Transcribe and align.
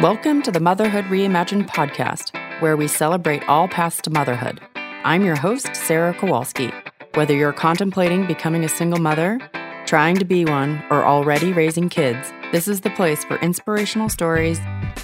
Welcome 0.00 0.42
to 0.42 0.52
the 0.52 0.60
Motherhood 0.60 1.06
Reimagined 1.06 1.66
podcast, 1.66 2.30
where 2.60 2.76
we 2.76 2.86
celebrate 2.86 3.42
all 3.48 3.66
paths 3.66 4.00
to 4.02 4.10
motherhood. 4.10 4.60
I'm 4.76 5.24
your 5.24 5.34
host, 5.34 5.74
Sarah 5.74 6.14
Kowalski. 6.14 6.70
Whether 7.14 7.34
you're 7.34 7.52
contemplating 7.52 8.24
becoming 8.24 8.62
a 8.62 8.68
single 8.68 9.00
mother, 9.00 9.40
trying 9.86 10.14
to 10.14 10.24
be 10.24 10.44
one, 10.44 10.80
or 10.88 11.04
already 11.04 11.52
raising 11.52 11.88
kids, 11.88 12.32
this 12.52 12.68
is 12.68 12.82
the 12.82 12.90
place 12.90 13.24
for 13.24 13.38
inspirational 13.38 14.08
stories, 14.08 14.60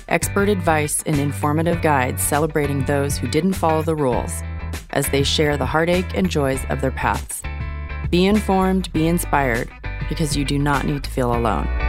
expert 0.06 0.48
advice, 0.48 1.02
and 1.06 1.18
informative 1.18 1.82
guides 1.82 2.22
celebrating 2.22 2.84
those 2.84 3.18
who 3.18 3.26
didn't 3.26 3.54
follow 3.54 3.82
the 3.82 3.96
rules 3.96 4.44
as 4.90 5.08
they 5.08 5.24
share 5.24 5.56
the 5.56 5.66
heartache 5.66 6.16
and 6.16 6.30
joys 6.30 6.64
of 6.68 6.80
their 6.80 6.92
paths. 6.92 7.42
Be 8.10 8.26
informed, 8.26 8.92
be 8.92 9.08
inspired, 9.08 9.68
because 10.08 10.36
you 10.36 10.44
do 10.44 10.56
not 10.56 10.86
need 10.86 11.02
to 11.02 11.10
feel 11.10 11.34
alone. 11.34 11.83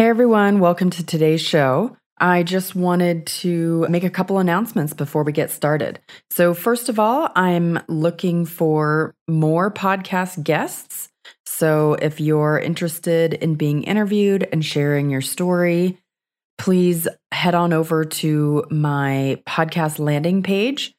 Hey 0.00 0.08
everyone, 0.08 0.60
welcome 0.60 0.88
to 0.88 1.04
today's 1.04 1.42
show. 1.42 1.94
I 2.16 2.42
just 2.42 2.74
wanted 2.74 3.26
to 3.26 3.86
make 3.90 4.02
a 4.02 4.08
couple 4.08 4.38
announcements 4.38 4.94
before 4.94 5.24
we 5.24 5.32
get 5.32 5.50
started. 5.50 6.00
So, 6.30 6.54
first 6.54 6.88
of 6.88 6.98
all, 6.98 7.30
I'm 7.36 7.78
looking 7.86 8.46
for 8.46 9.14
more 9.28 9.70
podcast 9.70 10.42
guests. 10.42 11.10
So, 11.44 11.98
if 12.00 12.18
you're 12.18 12.58
interested 12.58 13.34
in 13.34 13.56
being 13.56 13.82
interviewed 13.82 14.48
and 14.50 14.64
sharing 14.64 15.10
your 15.10 15.20
story, 15.20 15.98
please 16.56 17.06
head 17.30 17.54
on 17.54 17.74
over 17.74 18.06
to 18.06 18.64
my 18.70 19.42
podcast 19.46 19.98
landing 19.98 20.42
page. 20.42 20.94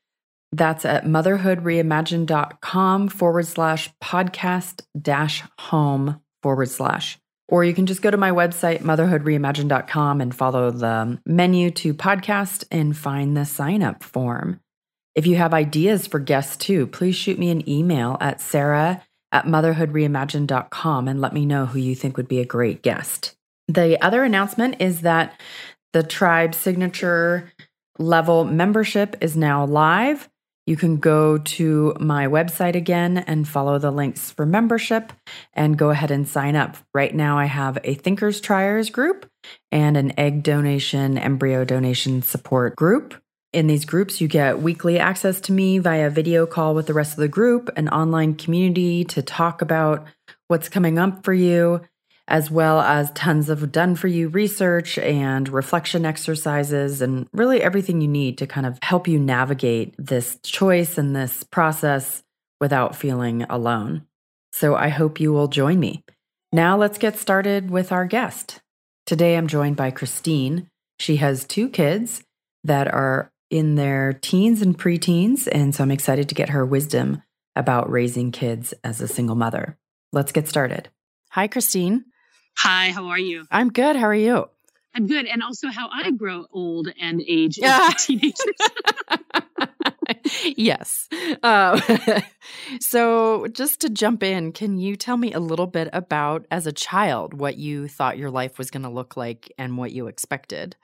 That's 0.51 0.85
at 0.85 1.05
motherhoodreimagined.com 1.05 3.07
forward 3.07 3.47
slash 3.47 3.89
podcast 3.99 4.83
dash 5.01 5.41
home 5.57 6.21
forward 6.43 6.69
slash. 6.69 7.17
Or 7.51 7.63
you 7.63 7.73
can 7.73 7.85
just 7.85 8.01
go 8.01 8.09
to 8.09 8.17
my 8.17 8.31
website, 8.31 8.79
motherhoodreimagined.com, 8.79 10.21
and 10.21 10.33
follow 10.33 10.71
the 10.71 11.19
menu 11.25 11.69
to 11.71 11.93
podcast 11.93 12.63
and 12.71 12.97
find 12.97 13.37
the 13.37 13.45
sign 13.45 13.83
up 13.83 14.03
form. 14.03 14.61
If 15.13 15.27
you 15.27 15.35
have 15.35 15.53
ideas 15.53 16.07
for 16.07 16.19
guests 16.19 16.55
too, 16.55 16.87
please 16.87 17.15
shoot 17.15 17.37
me 17.37 17.49
an 17.49 17.67
email 17.69 18.17
at 18.21 18.39
sarah 18.39 19.03
at 19.33 19.45
motherhoodreimagined.com 19.45 21.07
and 21.07 21.21
let 21.21 21.33
me 21.33 21.45
know 21.45 21.65
who 21.65 21.79
you 21.79 21.93
think 21.93 22.17
would 22.17 22.29
be 22.29 22.39
a 22.39 22.45
great 22.45 22.81
guest. 22.81 23.35
The 23.67 24.01
other 24.01 24.23
announcement 24.23 24.77
is 24.79 25.01
that 25.01 25.39
the 25.93 26.03
tribe 26.03 26.55
signature 26.55 27.51
level 27.99 28.45
membership 28.45 29.17
is 29.21 29.35
now 29.35 29.65
live. 29.65 30.29
You 30.67 30.77
can 30.77 30.97
go 30.97 31.37
to 31.39 31.95
my 31.99 32.27
website 32.27 32.75
again 32.75 33.17
and 33.17 33.47
follow 33.47 33.79
the 33.79 33.91
links 33.91 34.29
for 34.31 34.45
membership 34.45 35.11
and 35.53 35.77
go 35.77 35.89
ahead 35.89 36.11
and 36.11 36.27
sign 36.27 36.55
up. 36.55 36.77
Right 36.93 37.13
now, 37.13 37.37
I 37.37 37.45
have 37.45 37.79
a 37.83 37.95
Thinkers 37.95 38.39
Triers 38.39 38.89
group 38.89 39.29
and 39.71 39.97
an 39.97 40.17
egg 40.19 40.43
donation, 40.43 41.17
embryo 41.17 41.65
donation 41.65 42.21
support 42.21 42.75
group. 42.75 43.15
In 43.53 43.67
these 43.67 43.83
groups, 43.83 44.21
you 44.21 44.27
get 44.29 44.61
weekly 44.61 44.97
access 44.97 45.41
to 45.41 45.51
me 45.51 45.77
via 45.79 46.09
video 46.09 46.45
call 46.45 46.73
with 46.73 46.87
the 46.87 46.93
rest 46.93 47.13
of 47.13 47.19
the 47.19 47.27
group, 47.27 47.69
an 47.75 47.89
online 47.89 48.35
community 48.35 49.03
to 49.05 49.21
talk 49.21 49.61
about 49.61 50.05
what's 50.47 50.69
coming 50.69 50.97
up 50.97 51.25
for 51.25 51.33
you, 51.33 51.81
as 52.31 52.49
well 52.49 52.79
as 52.79 53.11
tons 53.11 53.49
of 53.49 53.73
done 53.73 53.93
for 53.93 54.07
you 54.07 54.29
research 54.29 54.97
and 54.97 55.49
reflection 55.49 56.05
exercises, 56.05 57.01
and 57.01 57.27
really 57.33 57.61
everything 57.61 57.99
you 57.99 58.07
need 58.07 58.37
to 58.37 58.47
kind 58.47 58.65
of 58.65 58.79
help 58.81 59.05
you 59.05 59.19
navigate 59.19 59.93
this 59.97 60.39
choice 60.41 60.97
and 60.97 61.13
this 61.13 61.43
process 61.43 62.23
without 62.61 62.95
feeling 62.95 63.43
alone. 63.43 64.05
So 64.53 64.75
I 64.75 64.87
hope 64.87 65.19
you 65.19 65.33
will 65.33 65.49
join 65.49 65.77
me. 65.77 66.05
Now 66.53 66.77
let's 66.77 66.97
get 66.97 67.17
started 67.17 67.69
with 67.69 67.91
our 67.91 68.05
guest. 68.05 68.61
Today 69.05 69.35
I'm 69.35 69.47
joined 69.47 69.75
by 69.75 69.91
Christine. 69.91 70.69
She 70.99 71.17
has 71.17 71.43
two 71.43 71.67
kids 71.67 72.23
that 72.63 72.87
are 72.87 73.29
in 73.49 73.75
their 73.75 74.13
teens 74.13 74.61
and 74.61 74.79
preteens, 74.79 75.49
and 75.51 75.75
so 75.75 75.83
I'm 75.83 75.91
excited 75.91 76.29
to 76.29 76.35
get 76.35 76.49
her 76.49 76.65
wisdom 76.65 77.23
about 77.57 77.91
raising 77.91 78.31
kids 78.31 78.73
as 78.85 79.01
a 79.01 79.07
single 79.07 79.35
mother. 79.35 79.77
Let's 80.13 80.31
get 80.31 80.47
started. 80.47 80.87
Hi, 81.31 81.47
Christine. 81.47 82.05
Hi, 82.57 82.91
how 82.91 83.07
are 83.07 83.19
you? 83.19 83.45
I'm 83.49 83.69
good. 83.69 83.95
How 83.95 84.07
are 84.07 84.13
you? 84.13 84.47
I'm 84.93 85.07
good. 85.07 85.25
And 85.25 85.41
also 85.41 85.69
how 85.69 85.89
I 85.91 86.11
grow 86.11 86.45
old 86.51 86.89
and 86.99 87.21
age 87.27 87.57
as 87.59 87.93
a 87.93 87.97
teenager. 87.97 88.35
yes. 90.57 91.07
Uh, 91.41 91.79
so, 92.81 93.47
just 93.47 93.81
to 93.81 93.89
jump 93.89 94.21
in, 94.21 94.51
can 94.51 94.77
you 94.77 94.95
tell 94.95 95.17
me 95.17 95.33
a 95.33 95.39
little 95.39 95.67
bit 95.67 95.89
about, 95.93 96.45
as 96.51 96.67
a 96.67 96.73
child, 96.73 97.33
what 97.33 97.57
you 97.57 97.87
thought 97.87 98.17
your 98.17 98.29
life 98.29 98.57
was 98.57 98.69
going 98.69 98.83
to 98.83 98.89
look 98.89 99.15
like 99.15 99.51
and 99.57 99.77
what 99.77 99.91
you 99.91 100.07
expected? 100.07 100.75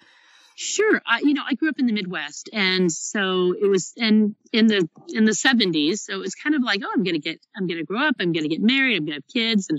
Sure. 0.56 1.02
I, 1.06 1.20
you 1.20 1.34
know, 1.34 1.44
I 1.46 1.54
grew 1.54 1.70
up 1.70 1.78
in 1.78 1.86
the 1.86 1.94
Midwest, 1.94 2.50
and 2.52 2.92
so 2.92 3.54
it 3.62 3.68
was, 3.68 3.94
in 3.96 4.36
in 4.52 4.66
the 4.66 4.90
in 5.10 5.26
the 5.26 5.36
seventies, 5.36 6.04
so 6.04 6.14
it 6.14 6.20
was 6.20 6.34
kind 6.34 6.56
of 6.56 6.64
like, 6.64 6.82
oh, 6.84 6.90
I'm 6.92 7.04
gonna 7.04 7.20
get, 7.20 7.40
I'm 7.56 7.68
gonna 7.68 7.84
grow 7.84 8.08
up, 8.08 8.16
I'm 8.20 8.32
gonna 8.32 8.48
get 8.48 8.62
married, 8.62 8.96
I'm 8.96 9.06
gonna 9.06 9.18
have 9.18 9.28
kids, 9.32 9.68
and 9.70 9.78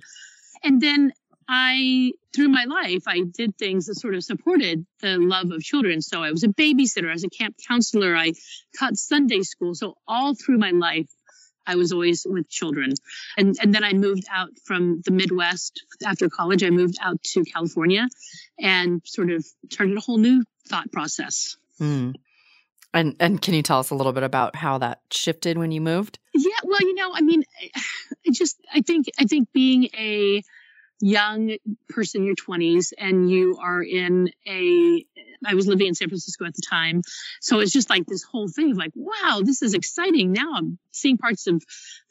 and 0.62 0.80
then 0.80 1.12
I, 1.48 2.12
through 2.34 2.48
my 2.48 2.64
life, 2.64 3.04
I 3.06 3.22
did 3.22 3.56
things 3.56 3.86
that 3.86 3.94
sort 3.94 4.14
of 4.14 4.22
supported 4.22 4.84
the 5.00 5.16
love 5.16 5.50
of 5.50 5.62
children. 5.62 6.02
So 6.02 6.22
I 6.22 6.30
was 6.30 6.44
a 6.44 6.48
babysitter, 6.48 7.08
I 7.08 7.14
was 7.14 7.24
a 7.24 7.30
camp 7.30 7.56
counselor, 7.66 8.14
I 8.14 8.32
taught 8.78 8.96
Sunday 8.96 9.42
school. 9.42 9.74
So 9.74 9.96
all 10.06 10.34
through 10.34 10.58
my 10.58 10.72
life, 10.72 11.08
I 11.66 11.76
was 11.76 11.92
always 11.92 12.26
with 12.28 12.48
children. 12.48 12.92
And, 13.36 13.56
and 13.60 13.74
then 13.74 13.82
I 13.82 13.92
moved 13.94 14.24
out 14.30 14.50
from 14.64 15.02
the 15.04 15.10
Midwest 15.10 15.82
after 16.04 16.28
college. 16.28 16.62
I 16.62 16.70
moved 16.70 16.98
out 17.00 17.22
to 17.32 17.44
California 17.44 18.08
and 18.58 19.02
sort 19.04 19.30
of 19.30 19.44
started 19.70 19.96
a 19.96 20.00
whole 20.00 20.18
new 20.18 20.44
thought 20.66 20.92
process. 20.92 21.56
Hmm. 21.78 22.12
And 22.94 23.16
and 23.20 23.40
can 23.40 23.52
you 23.52 23.62
tell 23.62 23.80
us 23.80 23.90
a 23.90 23.94
little 23.94 24.14
bit 24.14 24.22
about 24.22 24.56
how 24.56 24.78
that 24.78 25.02
shifted 25.10 25.58
when 25.58 25.72
you 25.72 25.80
moved? 25.82 26.18
Yeah, 26.34 26.50
well, 26.64 26.80
you 26.80 26.94
know, 26.94 27.10
I 27.14 27.20
mean, 27.20 27.44
I 28.26 28.30
just 28.32 28.56
I 28.72 28.80
think 28.80 29.06
I 29.18 29.24
think 29.24 29.48
being 29.52 29.90
a 29.94 30.42
young 31.00 31.56
person 31.88 32.22
in 32.22 32.26
your 32.26 32.36
20s 32.36 32.92
and 32.98 33.30
you 33.30 33.58
are 33.62 33.82
in 33.82 34.30
a 34.46 35.04
I 35.46 35.54
was 35.54 35.68
living 35.68 35.86
in 35.86 35.94
San 35.94 36.08
Francisco 36.08 36.46
at 36.46 36.54
the 36.54 36.62
time. 36.68 37.02
So 37.40 37.60
it's 37.60 37.72
just 37.72 37.88
like 37.88 38.06
this 38.06 38.24
whole 38.24 38.48
thing 38.48 38.72
of 38.72 38.76
like, 38.76 38.90
wow, 38.96 39.40
this 39.44 39.62
is 39.62 39.74
exciting. 39.74 40.32
Now 40.32 40.54
I'm 40.56 40.78
seeing 40.90 41.16
parts 41.16 41.46
of 41.46 41.62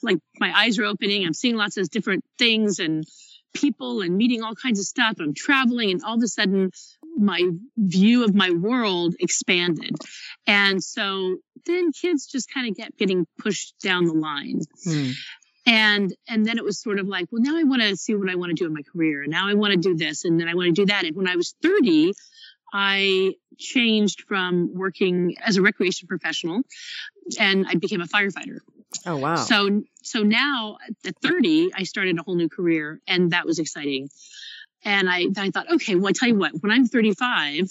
like 0.02 0.20
my 0.40 0.58
eyes 0.58 0.80
are 0.80 0.86
opening. 0.86 1.26
I'm 1.26 1.34
seeing 1.34 1.58
lots 1.58 1.76
of 1.76 1.90
different 1.90 2.24
things 2.38 2.80
and 2.80 3.04
people 3.54 4.02
and 4.02 4.16
meeting 4.16 4.44
all 4.44 4.56
kinds 4.56 4.80
of 4.80 4.86
stuff. 4.86 5.18
I'm 5.20 5.34
traveling 5.34 5.92
and 5.92 6.04
all 6.04 6.16
of 6.16 6.24
a 6.24 6.28
sudden 6.28 6.72
my 7.18 7.50
view 7.76 8.24
of 8.24 8.34
my 8.34 8.52
world 8.52 9.16
expanded. 9.20 9.96
And 10.46 10.82
so 10.82 11.38
then 11.66 11.92
kids 11.92 12.28
just 12.28 12.54
kind 12.54 12.70
of 12.70 12.78
get 12.78 12.96
getting 12.96 13.26
pushed 13.40 13.74
down 13.80 14.06
the 14.06 14.14
line. 14.14 14.62
Hmm 14.86 15.12
and 15.68 16.16
and 16.30 16.46
then 16.46 16.58
it 16.58 16.64
was 16.64 16.80
sort 16.80 16.98
of 16.98 17.08
like 17.08 17.28
well 17.32 17.42
now 17.42 17.58
i 17.58 17.64
want 17.64 17.82
to 17.82 17.96
see 17.96 18.16
what 18.16 18.30
i 18.30 18.36
want 18.36 18.50
to 18.50 18.56
do 18.56 18.66
in 18.66 18.74
my 18.74 18.82
career. 18.82 19.26
Now 19.28 19.48
i 19.48 19.54
want 19.54 19.74
to 19.74 19.80
do 19.80 19.96
this 19.96 20.26
and 20.26 20.40
then 20.40 20.48
i 20.48 20.56
want 20.56 20.68
to 20.68 20.72
do 20.72 20.86
that. 20.88 21.04
And 21.04 21.16
when 21.16 21.28
i 21.28 21.36
was 21.36 21.54
30 21.62 22.14
i 22.74 23.34
changed 23.60 24.24
from 24.28 24.74
working 24.74 25.36
as 25.44 25.58
a 25.58 25.62
recreation 25.62 26.08
professional 26.08 26.62
and 27.40 27.68
i 27.68 27.76
became 27.76 28.02
a 28.02 28.06
firefighter. 28.06 28.60
Oh 29.06 29.18
wow. 29.18 29.36
So 29.36 29.84
so 30.02 30.24
now 30.24 30.78
at 31.06 31.16
30 31.22 31.72
i 31.76 31.84
started 31.84 32.18
a 32.18 32.24
whole 32.24 32.36
new 32.36 32.50
career 32.50 33.02
and 33.08 33.32
that 33.32 33.46
was 33.46 33.60
exciting. 33.60 34.10
And 34.86 35.10
i 35.10 35.28
i 35.38 35.52
thought 35.52 35.70
okay 35.74 35.96
well 35.96 36.08
i 36.08 36.14
tell 36.14 36.30
you 36.30 36.38
what 36.38 36.54
when 36.62 36.72
i'm 36.72 36.88
35 36.88 37.70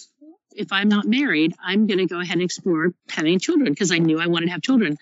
if 0.56 0.72
I'm 0.72 0.88
not 0.88 1.06
married, 1.06 1.54
I'm 1.62 1.86
going 1.86 1.98
to 1.98 2.06
go 2.06 2.20
ahead 2.20 2.34
and 2.34 2.42
explore 2.42 2.92
having 3.10 3.38
children 3.38 3.70
because 3.70 3.92
I 3.92 3.98
knew 3.98 4.18
I 4.18 4.26
wanted 4.26 4.46
to 4.46 4.52
have 4.52 4.62
children. 4.62 4.96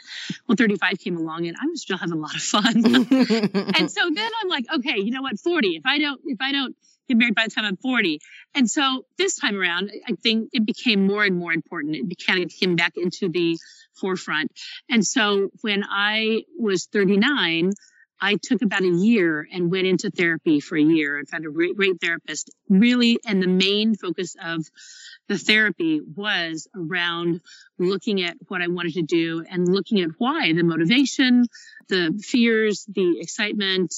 Well, 0.49 0.57
35 0.57 0.99
came 0.99 1.17
along 1.17 1.47
and 1.47 1.57
I 1.61 1.67
was 1.67 1.83
still 1.83 1.99
having 1.99 2.19
a 2.19 2.21
lot 2.21 2.35
of 2.35 2.43
fun. 2.43 2.85
and 2.85 3.91
so 3.91 4.01
then 4.15 4.31
I'm 4.43 4.49
like, 4.49 4.67
okay, 4.77 4.99
you 4.99 5.11
know 5.11 5.23
what? 5.23 5.39
40. 5.39 5.77
If 5.77 5.83
I 5.87 5.99
don't, 5.99 6.21
if 6.27 6.39
I 6.41 6.53
don't 6.53 6.77
get 7.09 7.17
married 7.17 7.35
by 7.35 7.45
the 7.45 7.51
time 7.51 7.65
I'm 7.65 7.77
40. 7.77 8.21
And 8.55 8.71
so 8.71 9.05
this 9.19 9.37
time 9.37 9.57
around, 9.57 9.91
I 10.07 10.15
think 10.23 10.51
it 10.53 10.65
became 10.65 11.07
more 11.07 11.25
and 11.25 11.37
more 11.37 11.53
important. 11.53 11.97
It 11.97 12.27
kind 12.27 12.43
of 12.43 12.51
came 12.51 12.77
back 12.77 12.95
into 12.97 13.29
the 13.29 13.59
forefront. 13.95 14.53
And 14.89 15.07
so 15.07 15.51
when 15.61 15.85
I 15.89 16.43
was 16.59 16.87
39, 16.87 17.73
I 18.21 18.39
took 18.41 18.63
about 18.63 18.83
a 18.83 18.89
year 18.89 19.47
and 19.53 19.71
went 19.71 19.87
into 19.87 20.11
therapy 20.11 20.61
for 20.61 20.77
a 20.79 20.83
year 20.83 21.19
and 21.19 21.29
found 21.29 21.47
a 21.47 21.51
great, 21.51 21.77
great 21.77 22.01
therapist. 22.01 22.51
Really, 22.69 23.19
and 23.27 23.43
the 23.43 23.49
main 23.49 23.95
focus 23.95 24.35
of 24.43 24.65
the 25.29 25.39
therapy 25.39 26.01
was 26.01 26.69
around 26.75 27.41
looking 27.79 28.23
at 28.23 28.37
what 28.49 28.63
I 28.63 28.69
wanted 28.69 28.95
to 28.95 29.03
do 29.03 29.45
and 29.49 29.67
looking 29.67 30.01
at 30.01 30.11
why 30.19 30.53
the 30.53 30.63
motivation, 30.63 31.47
the 31.89 32.21
fears, 32.23 32.85
the 32.89 33.21
excitement, 33.21 33.95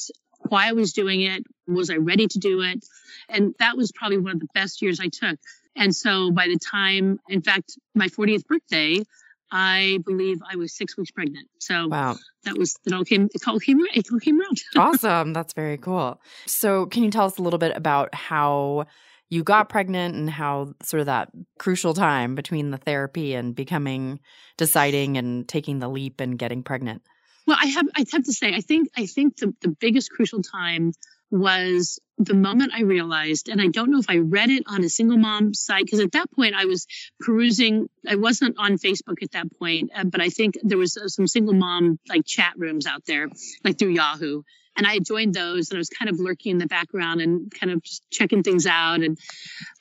why 0.49 0.69
I 0.69 0.73
was 0.73 0.93
doing 0.93 1.23
it. 1.23 1.45
Was 1.67 1.91
I 1.91 1.97
ready 1.97 2.29
to 2.29 2.39
do 2.39 2.63
it? 2.63 2.85
And 3.29 3.55
that 3.59 3.77
was 3.77 3.91
probably 3.93 4.19
one 4.19 4.33
of 4.33 4.41
the 4.41 4.49
best 4.55 4.83
years 4.83 5.01
I 5.01 5.09
took. 5.09 5.39
And 5.75 5.95
so 5.95 6.31
by 6.31 6.47
the 6.47 6.59
time, 6.59 7.19
in 7.29 7.43
fact, 7.43 7.77
my 7.95 8.07
40th 8.09 8.47
birthday, 8.47 9.03
I 9.51 9.99
believe 10.05 10.41
I 10.49 10.57
was 10.57 10.77
six 10.77 10.97
weeks 10.97 11.11
pregnant. 11.11 11.49
So 11.59 11.89
Wow. 11.89 12.17
that 12.45 12.57
was 12.57 12.77
it 12.87 12.93
all 12.93 13.05
came 13.05 13.29
it 13.33 13.47
all 13.47 13.61
came 13.61 13.81
it 13.95 14.07
all 14.13 14.19
came 14.19 14.41
around. 14.41 14.63
awesome. 14.77 15.33
That's 15.33 15.53
very 15.53 15.77
cool. 15.79 16.21
So, 16.47 16.87
can 16.87 17.05
you 17.05 17.11
tell 17.11 17.27
us 17.27 17.39
a 17.39 17.43
little 17.43 17.59
bit 17.59 17.77
about 17.77 18.15
how 18.15 18.87
you 19.29 19.43
got 19.43 19.69
pregnant 19.69 20.15
and 20.15 20.31
how 20.31 20.75
sort 20.83 21.01
of 21.01 21.07
that 21.07 21.31
crucial 21.59 21.95
time 21.95 22.35
between 22.35 22.71
the 22.71 22.79
therapy 22.79 23.35
and 23.35 23.55
becoming, 23.55 24.21
deciding 24.57 25.17
and 25.17 25.49
taking 25.49 25.79
the 25.79 25.89
leap 25.89 26.21
and 26.21 26.39
getting 26.39 26.63
pregnant? 26.63 27.03
Well, 27.47 27.59
I 27.61 27.67
have 27.67 27.87
I 27.95 28.05
have 28.13 28.25
to 28.25 28.33
say, 28.33 28.55
I 28.55 28.61
think 28.61 28.89
I 28.97 29.07
think 29.07 29.37
the, 29.37 29.55
the 29.61 29.69
biggest 29.69 30.11
crucial 30.11 30.43
time 30.43 30.93
was 31.31 31.99
the 32.19 32.35
moment 32.35 32.73
I 32.75 32.83
realized, 32.83 33.49
and 33.49 33.61
I 33.61 33.67
don't 33.67 33.91
know 33.91 33.99
if 33.99 34.09
I 34.09 34.19
read 34.19 34.51
it 34.51 34.63
on 34.67 34.85
a 34.85 34.89
single 34.89 35.19
mom 35.19 35.55
site, 35.55 35.85
because 35.85 36.01
at 36.01 36.13
that 36.13 36.31
point 36.31 36.55
I 36.55 36.65
was 36.65 36.87
perusing, 37.21 37.89
I 38.09 38.17
wasn't 38.17 38.57
on 38.59 38.79
Facebook 38.79 39.23
at 39.23 39.33
that 39.33 39.47
point, 39.59 39.91
uh, 39.95 40.05
but 40.05 40.21
I 40.21 40.29
think 40.29 40.55
there 40.63 40.79
was 40.79 40.97
uh, 40.97 41.09
some 41.09 41.27
single 41.27 41.55
mom 41.55 41.99
like 42.09 42.25
chat 42.25 42.55
rooms 42.57 42.87
out 42.87 43.05
there, 43.07 43.29
like 43.65 43.79
through 43.79 43.91
Yahoo. 43.91 44.43
And 44.77 44.87
I 44.87 44.95
had 44.95 45.05
joined 45.05 45.35
those 45.35 45.71
and 45.71 45.77
I 45.77 45.81
was 45.81 45.89
kind 45.89 46.09
of 46.09 46.19
lurking 46.21 46.53
in 46.53 46.59
the 46.59 46.67
background 46.67 47.21
and 47.21 47.51
kind 47.51 47.73
of 47.73 47.83
just 47.83 48.09
checking 48.11 48.43
things 48.43 48.67
out. 48.67 49.01
And 49.03 49.19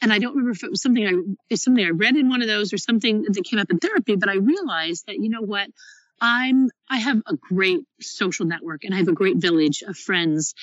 and 0.01 0.13
I 0.13 0.19
don't 0.19 0.31
remember 0.31 0.51
if 0.51 0.63
it 0.63 0.71
was 0.71 0.81
something 0.81 1.36
I 1.50 1.56
something 1.56 1.86
I 1.86 1.89
read 1.89 2.15
in 2.15 2.30
one 2.30 2.42
of 2.42 2.47
those 2.47 2.74
or 2.74 2.77
something 2.77 3.24
that 3.24 3.44
came 3.44 3.59
up 3.59 3.69
in 3.69 3.80
therapy, 3.80 4.15
but 4.15 4.30
I 4.30 4.36
realized 4.36 5.07
that, 5.07 5.18
you 5.18 5.30
know 5.30 5.42
what, 5.42 5.69
I'm 6.21 6.69
I 6.89 6.97
have 6.97 7.21
a 7.27 7.36
great 7.36 7.81
social 8.01 8.45
network 8.45 8.83
and 8.83 8.94
I 8.94 8.97
have 8.97 9.07
a 9.07 9.13
great 9.13 9.38
village 9.38 9.83
of 9.86 9.97
friends. 9.97 10.53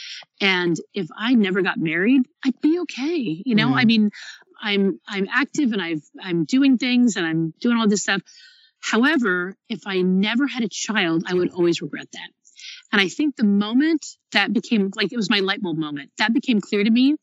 And 0.40 0.76
if 0.94 1.08
I 1.17 1.34
never 1.34 1.62
got 1.62 1.79
married, 1.79 2.23
I'd 2.44 2.61
be 2.61 2.81
okay. 2.81 3.43
You 3.44 3.55
know, 3.55 3.69
Mm. 3.69 3.75
I 3.75 3.84
mean, 3.84 4.11
I'm 4.61 5.00
I'm 5.06 5.29
active 5.31 5.73
and 5.73 5.82
I've 5.82 6.02
I'm 6.20 6.44
doing 6.44 6.79
things 6.79 7.17
and 7.17 7.26
I'm 7.26 7.52
doing 7.61 7.76
all 7.76 7.88
this 7.88 8.02
stuff. 8.02 8.23
However, 8.81 9.56
if 9.69 9.87
I 9.87 10.02
never 10.02 10.46
had 10.46 10.62
a 10.62 10.69
child, 10.69 11.25
I 11.26 11.34
would 11.34 11.50
always 11.50 11.82
regret 11.82 12.08
that. 12.12 12.31
And 12.93 13.00
I 13.00 13.09
think 13.09 13.37
the 13.37 13.44
moment 13.44 14.06
that 14.33 14.53
became 14.53 14.91
like 14.94 15.12
it 15.12 15.17
was 15.17 15.31
my 15.31 15.41
light 15.41 15.62
bulb 15.62 15.79
moment, 15.79 16.11
that 16.19 16.33
became 16.33 16.61
clear 16.61 16.85
to 16.85 16.91
me. 16.91 17.17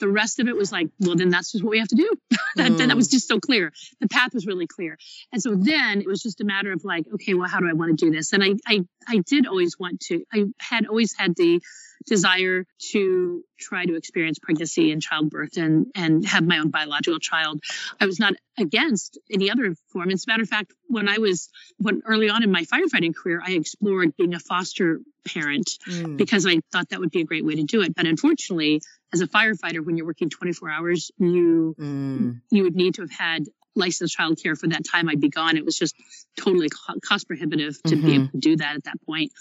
The 0.00 0.08
rest 0.08 0.40
of 0.40 0.48
it 0.48 0.56
was 0.56 0.72
like, 0.72 0.88
well, 0.98 1.14
then 1.14 1.30
that's 1.30 1.52
just 1.52 1.62
what 1.62 1.70
we 1.70 1.78
have 1.78 1.88
to 1.88 1.94
do. 1.94 2.12
that, 2.56 2.76
that 2.78 2.96
was 2.96 3.08
mm. 3.08 3.12
just 3.12 3.28
so 3.28 3.38
clear. 3.38 3.72
The 4.00 4.08
path 4.08 4.34
was 4.34 4.44
really 4.44 4.66
clear. 4.66 4.98
And 5.32 5.40
so 5.40 5.54
then 5.54 6.00
it 6.00 6.08
was 6.08 6.20
just 6.20 6.40
a 6.40 6.44
matter 6.44 6.72
of 6.72 6.84
like, 6.84 7.06
okay, 7.14 7.34
well, 7.34 7.48
how 7.48 7.60
do 7.60 7.68
I 7.68 7.74
want 7.74 7.96
to 7.96 8.04
do 8.04 8.10
this? 8.10 8.32
And 8.32 8.42
I, 8.42 8.54
I, 8.66 8.80
I 9.06 9.18
did 9.18 9.46
always 9.46 9.78
want 9.78 10.00
to, 10.08 10.24
I 10.32 10.46
had 10.58 10.86
always 10.86 11.14
had 11.16 11.36
the 11.36 11.62
desire 12.06 12.66
to 12.92 13.42
try 13.58 13.86
to 13.86 13.94
experience 13.96 14.38
pregnancy 14.38 14.92
and 14.92 15.00
childbirth 15.00 15.56
and, 15.56 15.86
and 15.94 16.26
have 16.26 16.44
my 16.44 16.58
own 16.58 16.70
biological 16.70 17.18
child. 17.18 17.62
I 18.00 18.06
was 18.06 18.18
not 18.20 18.34
against 18.58 19.18
any 19.30 19.50
other 19.50 19.74
form. 19.88 20.10
As 20.10 20.24
a 20.26 20.30
matter 20.30 20.42
of 20.42 20.48
fact, 20.48 20.72
when 20.88 21.08
I 21.08 21.18
was, 21.18 21.48
when 21.78 22.02
early 22.04 22.28
on 22.28 22.42
in 22.42 22.50
my 22.50 22.62
firefighting 22.62 23.14
career, 23.14 23.40
I 23.44 23.52
explored 23.52 24.16
being 24.16 24.34
a 24.34 24.40
foster 24.40 25.00
parent 25.26 25.70
Mm. 25.88 26.18
because 26.18 26.46
I 26.46 26.60
thought 26.70 26.90
that 26.90 27.00
would 27.00 27.10
be 27.10 27.22
a 27.22 27.24
great 27.24 27.44
way 27.46 27.54
to 27.54 27.62
do 27.62 27.80
it. 27.80 27.94
But 27.94 28.06
unfortunately, 28.06 28.82
as 29.12 29.22
a 29.22 29.26
firefighter, 29.26 29.82
when 29.82 29.96
you're 29.96 30.06
working 30.06 30.28
24 30.28 30.70
hours, 30.70 31.10
you 31.18 31.74
Mm. 31.78 32.42
you 32.50 32.62
would 32.64 32.74
need 32.76 32.94
to 32.96 33.02
have 33.02 33.10
had 33.10 33.44
licensed 33.76 34.16
childcare 34.16 34.58
for 34.58 34.68
that 34.68 34.84
time 34.84 35.08
I'd 35.08 35.20
be 35.20 35.28
gone. 35.28 35.56
It 35.56 35.64
was 35.64 35.78
just 35.78 35.94
totally 36.38 36.68
cost 37.04 37.26
prohibitive 37.26 37.82
to 37.84 37.96
be 37.96 38.02
Mhm. 38.02 38.14
able 38.14 38.28
to 38.30 38.38
do 38.38 38.56
that 38.56 38.76
at 38.76 38.84
that 38.84 39.00
point. 39.06 39.32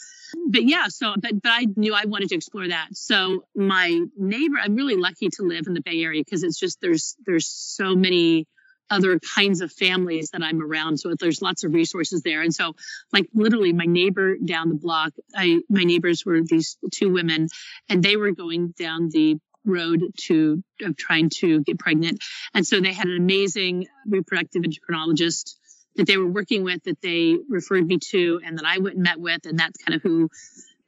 But 0.47 0.63
yeah, 0.63 0.87
so 0.87 1.13
but 1.19 1.41
but 1.41 1.51
I 1.51 1.67
knew 1.75 1.93
I 1.93 2.05
wanted 2.05 2.29
to 2.29 2.35
explore 2.35 2.67
that. 2.67 2.95
So 2.95 3.45
my 3.55 4.01
neighbor, 4.17 4.57
I'm 4.59 4.75
really 4.75 4.95
lucky 4.95 5.29
to 5.29 5.43
live 5.43 5.67
in 5.67 5.73
the 5.73 5.81
Bay 5.81 6.01
Area 6.03 6.21
because 6.21 6.43
it's 6.43 6.59
just 6.59 6.81
there's 6.81 7.15
there's 7.25 7.47
so 7.47 7.95
many 7.95 8.47
other 8.89 9.17
kinds 9.19 9.61
of 9.61 9.71
families 9.71 10.29
that 10.31 10.43
I'm 10.43 10.61
around. 10.61 10.97
So 10.99 11.15
there's 11.17 11.41
lots 11.41 11.63
of 11.63 11.73
resources 11.73 12.21
there. 12.21 12.41
And 12.41 12.53
so 12.53 12.75
like 13.11 13.27
literally 13.33 13.73
my 13.73 13.85
neighbor 13.85 14.35
down 14.37 14.69
the 14.69 14.75
block, 14.75 15.13
I 15.35 15.61
my 15.69 15.83
neighbors 15.83 16.25
were 16.25 16.41
these 16.43 16.77
two 16.91 17.11
women 17.11 17.47
and 17.89 18.03
they 18.03 18.17
were 18.17 18.31
going 18.31 18.73
down 18.77 19.09
the 19.09 19.37
road 19.65 20.01
to 20.27 20.63
of 20.81 20.97
trying 20.97 21.29
to 21.29 21.61
get 21.63 21.79
pregnant. 21.79 22.23
And 22.53 22.65
so 22.65 22.79
they 22.79 22.93
had 22.93 23.07
an 23.07 23.17
amazing 23.17 23.87
reproductive 24.07 24.63
endocrinologist 24.63 25.55
that 25.95 26.07
they 26.07 26.17
were 26.17 26.27
working 26.27 26.63
with 26.63 26.83
that 26.83 27.01
they 27.01 27.37
referred 27.49 27.85
me 27.85 27.99
to 28.11 28.41
and 28.45 28.57
that 28.57 28.65
I 28.65 28.79
went 28.79 28.95
and 28.95 29.03
met 29.03 29.19
with. 29.19 29.45
And 29.45 29.57
that's 29.59 29.77
kind 29.83 29.95
of 29.95 30.01
who 30.01 30.29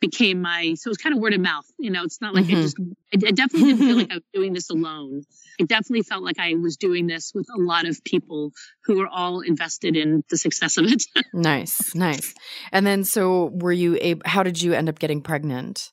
became 0.02 0.42
my, 0.42 0.74
so 0.76 0.90
it 0.90 0.92
was 0.92 0.98
kind 0.98 1.16
of 1.16 1.22
word 1.22 1.34
of 1.34 1.40
mouth. 1.40 1.66
You 1.80 1.90
know, 1.92 2.04
it's 2.04 2.20
not 2.22 2.34
like 2.34 2.46
I 2.46 2.54
Mhm. 2.54 2.62
just, 2.62 2.78
I, 2.80 3.28
I 3.28 3.32
definitely 3.32 3.74
didn't 3.74 3.88
feel 3.88 3.96
like 3.96 4.12
I 4.12 4.16
was 4.16 4.24
doing 4.34 4.54
this 4.54 4.70
alone. 4.70 5.24
It 5.58 5.70
definitely 5.70 6.04
felt 6.04 6.22
like 6.24 6.38
I 6.38 6.56
was 6.56 6.76
doing 6.76 7.08
this 7.08 7.32
with 7.34 7.48
a 7.56 7.58
lot 7.60 7.86
of 7.88 8.04
people 8.04 8.52
who 8.86 8.98
were 8.98 9.08
all 9.08 9.40
invested 9.40 9.96
in 9.96 10.24
the 10.30 10.38
success 10.38 10.78
of 10.78 10.86
it. 10.86 11.04
Nice, 11.34 11.96
nice. 11.96 12.34
And 12.72 12.86
then, 12.86 13.04
so 13.04 13.52
were 13.54 13.72
you 13.72 13.98
able, 14.02 14.22
how 14.26 14.44
did 14.44 14.62
you 14.62 14.74
end 14.74 14.90
up 14.90 15.00
getting 15.00 15.22
pregnant? 15.22 15.92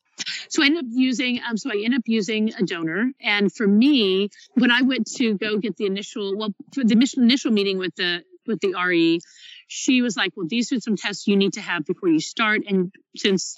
So 0.53 0.63
I 0.63 0.67
ended 0.67 0.85
up 0.85 0.91
using, 0.91 1.41
um, 1.49 1.57
so 1.57 1.71
I 1.71 1.77
ended 1.77 2.01
up 2.01 2.03
using 2.05 2.53
a 2.53 2.63
donor. 2.63 3.11
And 3.23 3.51
for 3.51 3.67
me, 3.67 4.29
when 4.53 4.71
I 4.71 4.83
went 4.83 5.07
to 5.17 5.39
go 5.39 5.57
get 5.57 5.79
the 5.79 5.87
initial, 5.87 6.37
well, 6.37 6.51
for 6.75 6.85
the 6.85 6.93
initial, 7.17 7.53
meeting 7.53 7.79
with 7.79 7.95
the, 7.95 8.23
with 8.47 8.61
the 8.61 8.75
RE, 8.75 9.21
she 9.67 10.03
was 10.03 10.15
like, 10.15 10.33
well, 10.37 10.47
these 10.47 10.71
are 10.71 10.81
some 10.81 10.97
tests 10.97 11.27
you 11.27 11.39
need 11.39 11.55
to 11.55 11.63
have 11.63 11.87
before 11.87 12.11
you 12.11 12.21
start. 12.21 12.65
And 12.69 12.93
since 13.17 13.57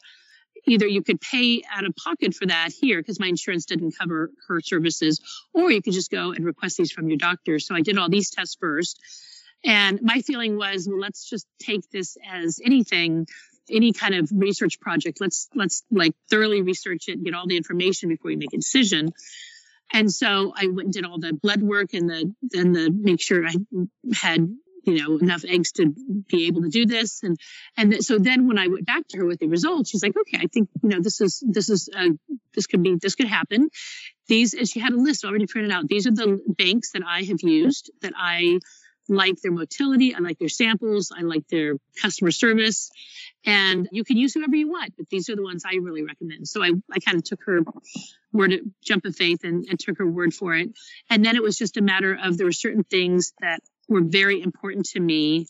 either 0.69 0.87
you 0.87 1.03
could 1.03 1.21
pay 1.21 1.65
out 1.69 1.85
of 1.85 1.97
pocket 1.97 2.33
for 2.33 2.47
that 2.47 2.71
here 2.81 3.01
because 3.01 3.19
my 3.19 3.27
insurance 3.27 3.65
didn't 3.65 3.99
cover 3.99 4.31
her 4.47 4.61
services, 4.61 5.21
or 5.53 5.73
you 5.73 5.83
could 5.83 5.95
just 5.95 6.13
go 6.13 6.31
and 6.31 6.45
request 6.45 6.77
these 6.77 6.93
from 6.93 7.09
your 7.09 7.19
doctor. 7.19 7.59
So 7.59 7.75
I 7.75 7.81
did 7.81 7.99
all 7.99 8.09
these 8.09 8.31
tests 8.31 8.57
first. 8.61 9.01
And 9.65 10.01
my 10.01 10.21
feeling 10.21 10.57
was, 10.57 10.87
well, 10.89 11.01
let's 11.01 11.29
just 11.29 11.49
take 11.59 11.91
this 11.91 12.17
as 12.25 12.61
anything, 12.65 13.27
any 13.71 13.93
kind 13.93 14.15
of 14.15 14.31
research 14.33 14.81
project. 14.81 15.21
Let's 15.21 15.49
let's 15.55 15.83
like 15.91 16.13
thoroughly 16.31 16.63
research 16.63 17.09
it, 17.09 17.23
get 17.23 17.35
all 17.35 17.47
the 17.47 17.57
information 17.57 18.09
before 18.09 18.31
you 18.31 18.39
make 18.39 18.53
a 18.53 18.59
decision. 18.59 19.13
And 19.93 20.13
so 20.13 20.53
I 20.57 20.67
went 20.67 20.87
and 20.87 20.93
did 20.93 21.05
all 21.05 21.19
the 21.19 21.33
blood 21.33 21.63
work 21.63 21.95
and 21.95 22.09
the 22.09 22.35
then 22.43 22.73
the 22.73 22.91
make 22.91 23.21
sure 23.21 23.47
I 23.47 23.55
had 24.15 24.49
you 24.85 24.99
know 24.99 25.19
enough 25.19 25.45
eggs 25.45 25.73
to 25.73 25.95
be 26.29 26.47
able 26.47 26.63
to 26.63 26.69
do 26.69 26.87
this 26.87 27.23
and 27.23 27.39
and 27.77 27.93
th- 27.93 28.03
so 28.03 28.19
then 28.19 28.47
when 28.47 28.59
I 28.59 28.69
went 28.69 28.87
back 28.87 29.07
to 29.09 29.19
her 29.19 29.27
with 29.27 29.39
the 29.39 29.47
results, 29.47 29.91
she's 29.91 30.03
like, 30.03 30.17
okay, 30.17 30.39
I 30.43 30.47
think 30.47 30.69
you 30.83 30.89
know 30.91 31.01
this 31.01 31.21
is 31.21 31.43
this 31.47 31.71
is 31.71 31.89
uh, 31.95 32.11
this 32.55 32.67
could 32.67 32.83
be 32.83 32.97
this 32.97 33.15
could 33.15 33.29
happen. 33.29 33.71
These 34.27 34.55
and 34.55 34.69
she 34.69 34.81
had 34.81 34.93
a 34.93 34.97
list 34.97 35.25
already 35.25 35.47
printed 35.47 35.73
out. 35.73 35.89
These 35.89 36.07
are 36.07 36.13
the 36.13 36.41
banks 36.47 36.93
that 36.93 37.03
I 37.07 37.23
have 37.23 37.43
used 37.43 37.91
that 38.03 38.13
I 38.17 38.61
like 39.09 39.41
their 39.41 39.53
motility. 39.53 40.15
I 40.15 40.19
like 40.21 40.39
their 40.39 40.49
samples. 40.49 41.13
I 41.17 41.23
like 41.23 41.47
their 41.49 41.77
customer 42.01 42.31
service. 42.31 42.91
And 43.45 43.89
you 43.93 44.05
can 44.05 44.17
use 44.17 44.35
whoever 44.35 44.57
you 44.57 44.69
want, 44.71 44.95
but 44.97 45.09
these 45.11 45.29
are 45.29 45.37
the 45.37 45.43
ones 45.43 45.65
I 45.67 45.77
really 45.77 46.03
recommend. 46.03 46.49
So 46.49 46.63
I, 46.63 46.71
I 46.91 46.99
kind 46.99 47.19
of 47.19 47.25
took 47.25 47.41
her 47.45 47.61
word, 48.33 48.55
jump 48.83 49.05
of 49.05 49.15
faith 49.15 49.45
and, 49.45 49.67
and 49.69 49.79
took 49.79 49.99
her 49.99 50.07
word 50.07 50.33
for 50.33 50.55
it. 50.55 50.71
And 51.11 51.25
then 51.25 51.37
it 51.37 51.43
was 51.43 51.59
just 51.59 51.77
a 51.77 51.83
matter 51.83 52.19
of 52.21 52.39
there 52.39 52.47
were 52.47 52.53
certain 52.53 52.85
things 52.85 53.33
that 53.41 53.61
were 53.89 54.03
very 54.03 54.41
important 54.41 54.87
to 54.87 55.01
me 55.01 55.47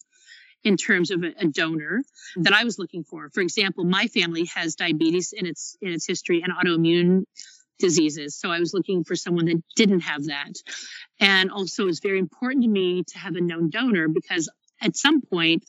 in 0.64 0.76
terms 0.76 1.11
of 1.11 1.23
a, 1.23 1.33
a 1.38 1.47
donor 1.47 2.02
that 2.37 2.52
I 2.52 2.64
was 2.64 2.79
looking 2.79 3.05
for. 3.05 3.29
For 3.33 3.43
example, 3.43 3.85
my 3.85 4.07
family 4.09 4.47
has 4.55 4.75
diabetes 4.75 5.33
in 5.33 5.47
its 5.47 5.76
in 5.81 5.93
its 5.93 6.07
history 6.07 6.43
and 6.43 6.52
autoimmune 6.52 7.25
diseases. 7.78 8.37
So 8.38 8.50
I 8.50 8.61
was 8.61 8.73
looking 8.73 9.04
for 9.04 9.16
someone 9.16 9.47
that 9.47 9.62
didn't 9.76 10.00
have 10.00 10.26
that. 10.26 10.52
And 11.21 11.50
also 11.50 11.88
it's 11.88 12.00
very 12.00 12.19
important 12.19 12.64
to 12.64 12.71
me 12.71 13.04
to 13.04 13.19
have 13.19 13.35
a 13.37 13.40
known 13.40 13.71
donor 13.71 14.09
because 14.09 14.50
at 14.81 14.97
some 14.97 15.21
point, 15.21 15.64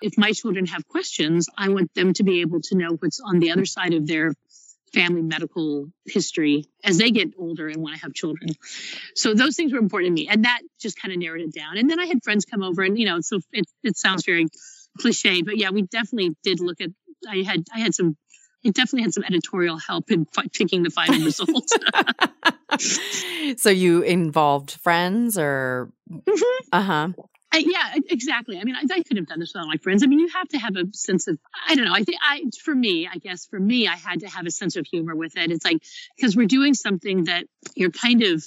if 0.00 0.18
my 0.18 0.32
children 0.32 0.66
have 0.66 0.86
questions, 0.86 1.48
I 1.56 1.68
want 1.68 1.94
them 1.94 2.12
to 2.14 2.24
be 2.24 2.40
able 2.40 2.60
to 2.62 2.76
know 2.76 2.96
what's 2.98 3.20
on 3.20 3.38
the 3.38 3.52
other 3.52 3.64
side 3.64 3.94
of 3.94 4.06
their 4.06 4.34
family 4.92 5.22
medical 5.22 5.86
history 6.06 6.66
as 6.84 6.98
they 6.98 7.10
get 7.10 7.34
older 7.38 7.68
and 7.68 7.82
want 7.82 7.96
to 7.96 8.02
have 8.02 8.14
children. 8.14 8.48
So 9.16 9.34
those 9.34 9.56
things 9.56 9.72
were 9.72 9.80
important 9.80 10.16
to 10.16 10.22
me. 10.22 10.28
And 10.28 10.44
that 10.44 10.60
just 10.80 11.00
kind 11.00 11.12
of 11.12 11.18
narrowed 11.18 11.40
it 11.40 11.52
down. 11.52 11.76
And 11.76 11.90
then 11.90 11.98
I 11.98 12.06
had 12.06 12.22
friends 12.22 12.44
come 12.44 12.62
over 12.62 12.82
and, 12.82 12.98
you 12.98 13.06
know, 13.06 13.20
so 13.20 13.40
it, 13.52 13.66
it 13.82 13.96
sounds 13.96 14.24
very 14.24 14.46
cliche, 14.98 15.42
but 15.42 15.56
yeah, 15.56 15.70
we 15.70 15.82
definitely 15.82 16.36
did 16.44 16.60
look 16.60 16.80
at, 16.80 16.90
I 17.28 17.38
had, 17.38 17.64
I 17.74 17.80
had 17.80 17.94
some, 17.94 18.16
it 18.64 18.74
definitely 18.74 19.02
had 19.02 19.14
some 19.14 19.24
editorial 19.24 19.78
help 19.78 20.10
in 20.10 20.24
fi- 20.24 20.48
picking 20.52 20.82
the 20.82 20.90
final 20.90 21.20
result. 21.24 21.70
so 23.58 23.70
you 23.70 24.02
involved 24.02 24.72
friends 24.72 25.38
or 25.38 25.90
Mhm. 26.10 26.42
uh-huh. 26.72 27.08
I, 27.52 27.58
yeah, 27.58 27.94
exactly. 28.10 28.58
I 28.58 28.64
mean, 28.64 28.74
I, 28.74 28.80
I 28.92 29.02
could 29.04 29.16
have 29.16 29.28
done 29.28 29.38
this 29.38 29.52
without 29.54 29.68
my 29.68 29.76
friends. 29.76 30.02
I 30.02 30.06
mean, 30.06 30.18
you 30.18 30.26
have 30.34 30.48
to 30.48 30.58
have 30.58 30.74
a 30.74 30.86
sense 30.92 31.28
of, 31.28 31.38
I 31.68 31.76
don't 31.76 31.84
know. 31.84 31.94
I 31.94 32.02
think 32.02 32.18
I, 32.20 32.42
for 32.60 32.74
me, 32.74 33.06
I 33.06 33.18
guess 33.18 33.46
for 33.46 33.60
me, 33.60 33.86
I 33.86 33.94
had 33.94 34.20
to 34.20 34.28
have 34.28 34.44
a 34.44 34.50
sense 34.50 34.74
of 34.74 34.86
humor 34.86 35.14
with 35.14 35.36
it. 35.36 35.52
It's 35.52 35.64
like, 35.64 35.80
because 36.16 36.36
we're 36.36 36.48
doing 36.48 36.74
something 36.74 37.24
that 37.24 37.46
you're 37.76 37.92
kind 37.92 38.22
of 38.24 38.44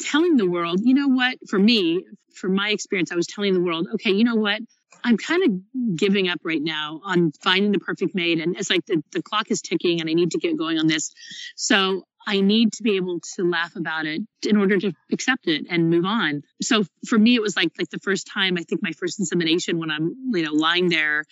telling 0.00 0.36
the 0.36 0.44
world, 0.50 0.80
you 0.82 0.94
know 0.94 1.06
what, 1.06 1.38
for 1.48 1.58
me, 1.58 2.04
from 2.34 2.54
my 2.56 2.70
experience, 2.70 3.12
I 3.12 3.14
was 3.14 3.28
telling 3.28 3.54
the 3.54 3.60
world, 3.60 3.86
okay, 3.94 4.10
you 4.10 4.24
know 4.24 4.34
what, 4.34 4.60
I'm 5.04 5.16
kind 5.16 5.42
of 5.44 5.96
giving 5.96 6.28
up 6.28 6.40
right 6.44 6.62
now 6.62 7.00
on 7.04 7.32
finding 7.42 7.72
the 7.72 7.78
perfect 7.78 8.14
mate. 8.14 8.40
And 8.40 8.56
it's 8.56 8.70
like 8.70 8.84
the, 8.86 9.02
the 9.12 9.22
clock 9.22 9.50
is 9.50 9.60
ticking 9.60 10.00
and 10.00 10.10
I 10.10 10.12
need 10.12 10.32
to 10.32 10.38
get 10.38 10.56
going 10.56 10.78
on 10.78 10.86
this. 10.86 11.12
So 11.56 12.04
I 12.26 12.40
need 12.40 12.72
to 12.74 12.82
be 12.82 12.96
able 12.96 13.20
to 13.36 13.48
laugh 13.48 13.76
about 13.76 14.04
it 14.04 14.22
in 14.44 14.56
order 14.56 14.78
to 14.78 14.92
accept 15.12 15.46
it 15.46 15.66
and 15.70 15.90
move 15.90 16.04
on. 16.04 16.42
So 16.60 16.84
for 17.06 17.18
me, 17.18 17.36
it 17.36 17.42
was 17.42 17.56
like 17.56 17.70
like 17.78 17.90
the 17.90 18.00
first 18.00 18.26
time 18.26 18.56
I 18.58 18.62
think 18.62 18.82
my 18.82 18.92
first 18.92 19.20
insemination 19.20 19.78
when 19.78 19.90
I'm 19.90 20.14
you 20.32 20.42
know 20.42 20.52
lying 20.52 20.88
there 20.88 21.24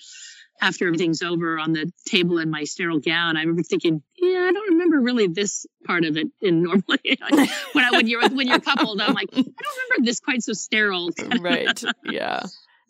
after 0.60 0.86
everything's 0.86 1.20
over 1.20 1.58
on 1.58 1.72
the 1.72 1.90
table 2.06 2.38
in 2.38 2.48
my 2.48 2.62
sterile 2.62 3.00
gown. 3.00 3.36
I 3.36 3.40
remember 3.40 3.64
thinking, 3.64 4.02
yeah, 4.16 4.46
I 4.48 4.52
don't 4.52 4.72
remember 4.74 5.00
really 5.00 5.26
this 5.26 5.66
part 5.84 6.04
of 6.04 6.16
it 6.16 6.28
in 6.40 6.62
normally 6.62 7.18
when 7.72 7.84
I 7.84 7.90
when 7.90 8.06
you're 8.06 8.28
when 8.28 8.46
you're 8.46 8.60
coupled. 8.60 9.00
I'm 9.00 9.14
like, 9.14 9.30
I 9.32 9.40
don't 9.40 9.46
remember 9.90 10.04
this 10.04 10.20
quite 10.20 10.42
so 10.42 10.52
sterile. 10.52 11.10
right. 11.40 11.82
Yeah. 12.04 12.44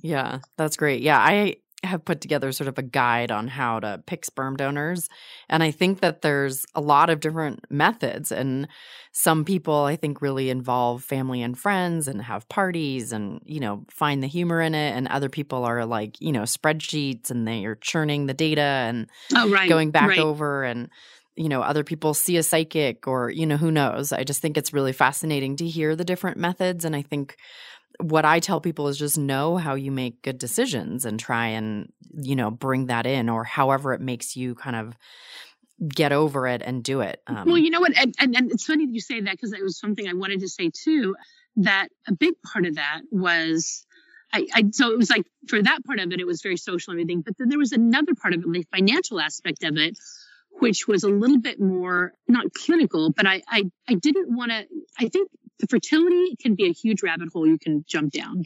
Yeah. 0.04 0.40
That's 0.58 0.76
great. 0.76 1.00
Yeah. 1.00 1.18
I 1.18 1.56
have 1.82 2.04
put 2.04 2.20
together 2.20 2.52
sort 2.52 2.68
of 2.68 2.76
a 2.76 2.82
guide 2.82 3.30
on 3.30 3.48
how 3.48 3.80
to 3.80 4.02
pick 4.06 4.26
sperm 4.26 4.54
donors. 4.54 5.08
And 5.48 5.62
I 5.62 5.70
think 5.70 6.00
that 6.00 6.20
there's 6.20 6.66
a 6.74 6.80
lot 6.82 7.08
of 7.08 7.20
different 7.20 7.64
methods. 7.70 8.30
And 8.30 8.68
some 9.12 9.46
people, 9.46 9.84
I 9.84 9.96
think, 9.96 10.20
really 10.20 10.50
involve 10.50 11.02
family 11.02 11.40
and 11.40 11.58
friends 11.58 12.06
and 12.06 12.20
have 12.20 12.48
parties 12.50 13.12
and, 13.12 13.40
you 13.46 13.60
know, 13.60 13.86
find 13.90 14.22
the 14.22 14.26
humor 14.26 14.60
in 14.60 14.74
it. 14.74 14.94
And 14.94 15.08
other 15.08 15.30
people 15.30 15.64
are 15.64 15.86
like, 15.86 16.20
you 16.20 16.32
know, 16.32 16.42
spreadsheets 16.42 17.30
and 17.30 17.48
they 17.48 17.64
are 17.64 17.76
churning 17.76 18.26
the 18.26 18.34
data 18.34 18.60
and 18.60 19.08
oh, 19.34 19.50
right, 19.50 19.70
going 19.70 19.90
back 19.90 20.10
right. 20.10 20.18
over. 20.18 20.64
And, 20.64 20.90
you 21.34 21.48
know, 21.48 21.62
other 21.62 21.82
people 21.82 22.12
see 22.12 22.36
a 22.36 22.42
psychic 22.42 23.08
or, 23.08 23.30
you 23.30 23.46
know, 23.46 23.56
who 23.56 23.70
knows. 23.70 24.12
I 24.12 24.22
just 24.22 24.42
think 24.42 24.58
it's 24.58 24.74
really 24.74 24.92
fascinating 24.92 25.56
to 25.56 25.66
hear 25.66 25.96
the 25.96 26.04
different 26.04 26.36
methods. 26.36 26.84
And 26.84 26.94
I 26.94 27.00
think 27.00 27.36
what 28.00 28.24
I 28.24 28.40
tell 28.40 28.60
people 28.60 28.88
is 28.88 28.98
just 28.98 29.18
know 29.18 29.56
how 29.56 29.74
you 29.74 29.92
make 29.92 30.22
good 30.22 30.38
decisions 30.38 31.04
and 31.04 31.18
try 31.18 31.48
and, 31.48 31.92
you 32.12 32.36
know, 32.36 32.50
bring 32.50 32.86
that 32.86 33.06
in 33.06 33.28
or 33.28 33.44
however 33.44 33.92
it 33.94 34.00
makes 34.00 34.36
you 34.36 34.54
kind 34.54 34.76
of 34.76 34.96
get 35.88 36.12
over 36.12 36.46
it 36.46 36.62
and 36.64 36.82
do 36.82 37.00
it. 37.00 37.20
Um, 37.26 37.44
well, 37.46 37.58
you 37.58 37.70
know 37.70 37.80
what? 37.80 37.96
And, 37.96 38.14
and, 38.18 38.36
and 38.36 38.50
it's 38.50 38.64
funny 38.64 38.86
that 38.86 38.92
you 38.92 39.00
say 39.00 39.20
that 39.20 39.32
because 39.32 39.52
it 39.52 39.62
was 39.62 39.78
something 39.78 40.08
I 40.08 40.14
wanted 40.14 40.40
to 40.40 40.48
say 40.48 40.70
too, 40.70 41.16
that 41.56 41.88
a 42.08 42.12
big 42.12 42.34
part 42.42 42.66
of 42.66 42.76
that 42.76 43.02
was. 43.10 43.86
I, 44.32 44.46
I, 44.52 44.64
so 44.72 44.90
it 44.90 44.98
was 44.98 45.10
like 45.10 45.26
for 45.46 45.62
that 45.62 45.84
part 45.84 46.00
of 46.00 46.10
it, 46.10 46.18
it 46.18 46.26
was 46.26 46.42
very 46.42 46.56
social 46.56 46.90
and 46.90 47.00
everything. 47.00 47.20
But 47.20 47.38
then 47.38 47.48
there 47.48 47.58
was 47.58 47.70
another 47.70 48.16
part 48.16 48.34
of 48.34 48.40
it, 48.40 48.52
the 48.52 48.66
financial 48.74 49.20
aspect 49.20 49.62
of 49.62 49.76
it, 49.76 49.96
which 50.58 50.88
was 50.88 51.04
a 51.04 51.08
little 51.08 51.38
bit 51.38 51.60
more 51.60 52.12
not 52.26 52.52
clinical, 52.52 53.12
but 53.12 53.26
I 53.26 53.42
I, 53.48 53.64
I 53.88 53.94
didn't 53.94 54.34
want 54.34 54.50
to. 54.50 54.66
I 54.98 55.08
think 55.08 55.30
the 55.60 55.66
fertility 55.66 56.36
can 56.40 56.54
be 56.54 56.66
a 56.66 56.72
huge 56.72 57.02
rabbit 57.02 57.28
hole 57.32 57.46
you 57.46 57.58
can 57.58 57.84
jump 57.86 58.12
down. 58.12 58.44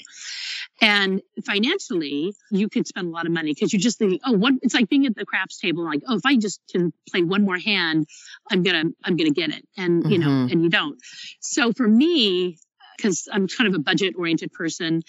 And 0.80 1.22
financially, 1.44 2.34
you 2.50 2.68
could 2.68 2.86
spend 2.86 3.08
a 3.08 3.10
lot 3.10 3.26
of 3.26 3.32
money 3.32 3.52
because 3.52 3.72
you're 3.72 3.80
just 3.80 3.98
thinking, 3.98 4.20
oh, 4.24 4.32
what 4.32 4.54
it's 4.62 4.74
like 4.74 4.88
being 4.88 5.06
at 5.06 5.16
the 5.16 5.24
craps 5.24 5.58
table, 5.58 5.84
like, 5.84 6.02
oh, 6.06 6.16
if 6.16 6.26
I 6.26 6.36
just 6.36 6.60
can 6.70 6.92
play 7.10 7.22
one 7.22 7.44
more 7.44 7.58
hand, 7.58 8.06
I'm 8.50 8.62
gonna, 8.62 8.84
I'm 9.04 9.16
gonna 9.16 9.30
get 9.30 9.50
it. 9.50 9.66
And 9.76 10.02
mm-hmm. 10.02 10.12
you 10.12 10.18
know, 10.18 10.28
mm-hmm. 10.28 10.52
and 10.52 10.62
you 10.62 10.70
don't. 10.70 10.98
So 11.40 11.72
for 11.72 11.88
me, 11.88 12.58
because 12.96 13.28
I'm 13.32 13.48
kind 13.48 13.68
of 13.68 13.74
a 13.74 13.82
budget 13.82 14.14
oriented 14.16 14.52
person, 14.52 15.02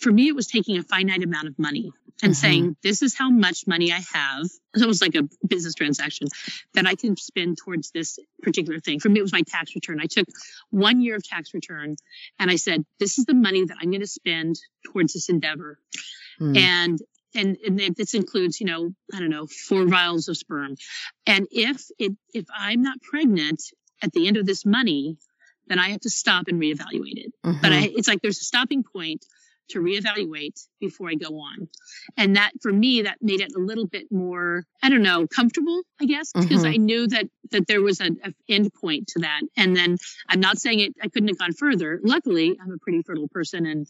for 0.00 0.12
me, 0.12 0.28
it 0.28 0.34
was 0.34 0.46
taking 0.46 0.78
a 0.78 0.82
finite 0.82 1.22
amount 1.22 1.48
of 1.48 1.58
money 1.58 1.92
and 2.22 2.32
mm-hmm. 2.32 2.40
saying, 2.40 2.76
this 2.82 3.02
is 3.02 3.16
how 3.16 3.30
much 3.30 3.66
money 3.66 3.92
I 3.92 4.00
have. 4.12 4.44
It's 4.74 4.82
almost 4.82 5.02
like 5.02 5.14
a 5.14 5.28
business 5.46 5.74
transaction 5.74 6.28
that 6.74 6.86
I 6.86 6.94
can 6.94 7.16
spend 7.16 7.58
towards 7.58 7.90
this 7.90 8.18
particular 8.42 8.80
thing. 8.80 9.00
For 9.00 9.08
me, 9.08 9.18
it 9.18 9.22
was 9.22 9.32
my 9.32 9.42
tax 9.46 9.74
return. 9.74 10.00
I 10.00 10.06
took 10.06 10.26
one 10.70 11.00
year 11.00 11.16
of 11.16 11.24
tax 11.24 11.54
return 11.54 11.96
and 12.38 12.50
I 12.50 12.56
said, 12.56 12.84
this 12.98 13.18
is 13.18 13.24
the 13.24 13.34
money 13.34 13.64
that 13.64 13.76
I'm 13.80 13.90
going 13.90 14.00
to 14.00 14.06
spend 14.06 14.56
towards 14.92 15.12
this 15.12 15.28
endeavor. 15.28 15.78
Mm. 16.40 16.56
And 16.58 16.98
and, 17.36 17.56
and 17.66 17.96
this 17.96 18.14
includes, 18.14 18.60
you 18.60 18.66
know, 18.66 18.94
I 19.12 19.18
don't 19.18 19.28
know, 19.30 19.48
four 19.48 19.86
vials 19.86 20.28
of 20.28 20.36
sperm. 20.36 20.76
And 21.26 21.48
if 21.50 21.82
it, 21.98 22.12
if 22.32 22.44
I'm 22.56 22.82
not 22.82 23.02
pregnant 23.02 23.60
at 24.00 24.12
the 24.12 24.28
end 24.28 24.36
of 24.36 24.46
this 24.46 24.64
money, 24.64 25.16
then 25.66 25.80
I 25.80 25.88
have 25.88 26.00
to 26.02 26.10
stop 26.10 26.46
and 26.46 26.60
reevaluate 26.60 27.16
it. 27.16 27.32
Mm-hmm. 27.44 27.60
But 27.60 27.72
I, 27.72 27.90
it's 27.92 28.06
like 28.06 28.22
there's 28.22 28.40
a 28.40 28.44
stopping 28.44 28.84
point 28.84 29.24
to 29.70 29.80
reevaluate 29.80 30.66
before 30.80 31.08
I 31.10 31.14
go 31.14 31.38
on. 31.38 31.68
And 32.16 32.36
that 32.36 32.52
for 32.60 32.72
me, 32.72 33.02
that 33.02 33.18
made 33.20 33.40
it 33.40 33.52
a 33.56 33.60
little 33.60 33.86
bit 33.86 34.10
more, 34.10 34.64
I 34.82 34.88
don't 34.88 35.02
know, 35.02 35.26
comfortable, 35.26 35.82
I 36.00 36.06
guess, 36.06 36.32
because 36.32 36.64
mm-hmm. 36.64 36.74
I 36.74 36.76
knew 36.76 37.06
that 37.08 37.26
that 37.50 37.66
there 37.66 37.82
was 37.82 38.00
an 38.00 38.18
end 38.48 38.72
point 38.74 39.08
to 39.08 39.20
that. 39.20 39.40
And 39.56 39.76
then 39.76 39.96
I'm 40.28 40.40
not 40.40 40.58
saying 40.58 40.80
it 40.80 40.94
I 41.02 41.08
couldn't 41.08 41.28
have 41.28 41.38
gone 41.38 41.52
further. 41.52 42.00
Luckily, 42.02 42.58
I'm 42.62 42.72
a 42.72 42.78
pretty 42.78 43.02
fertile 43.02 43.28
person 43.28 43.66
and 43.66 43.86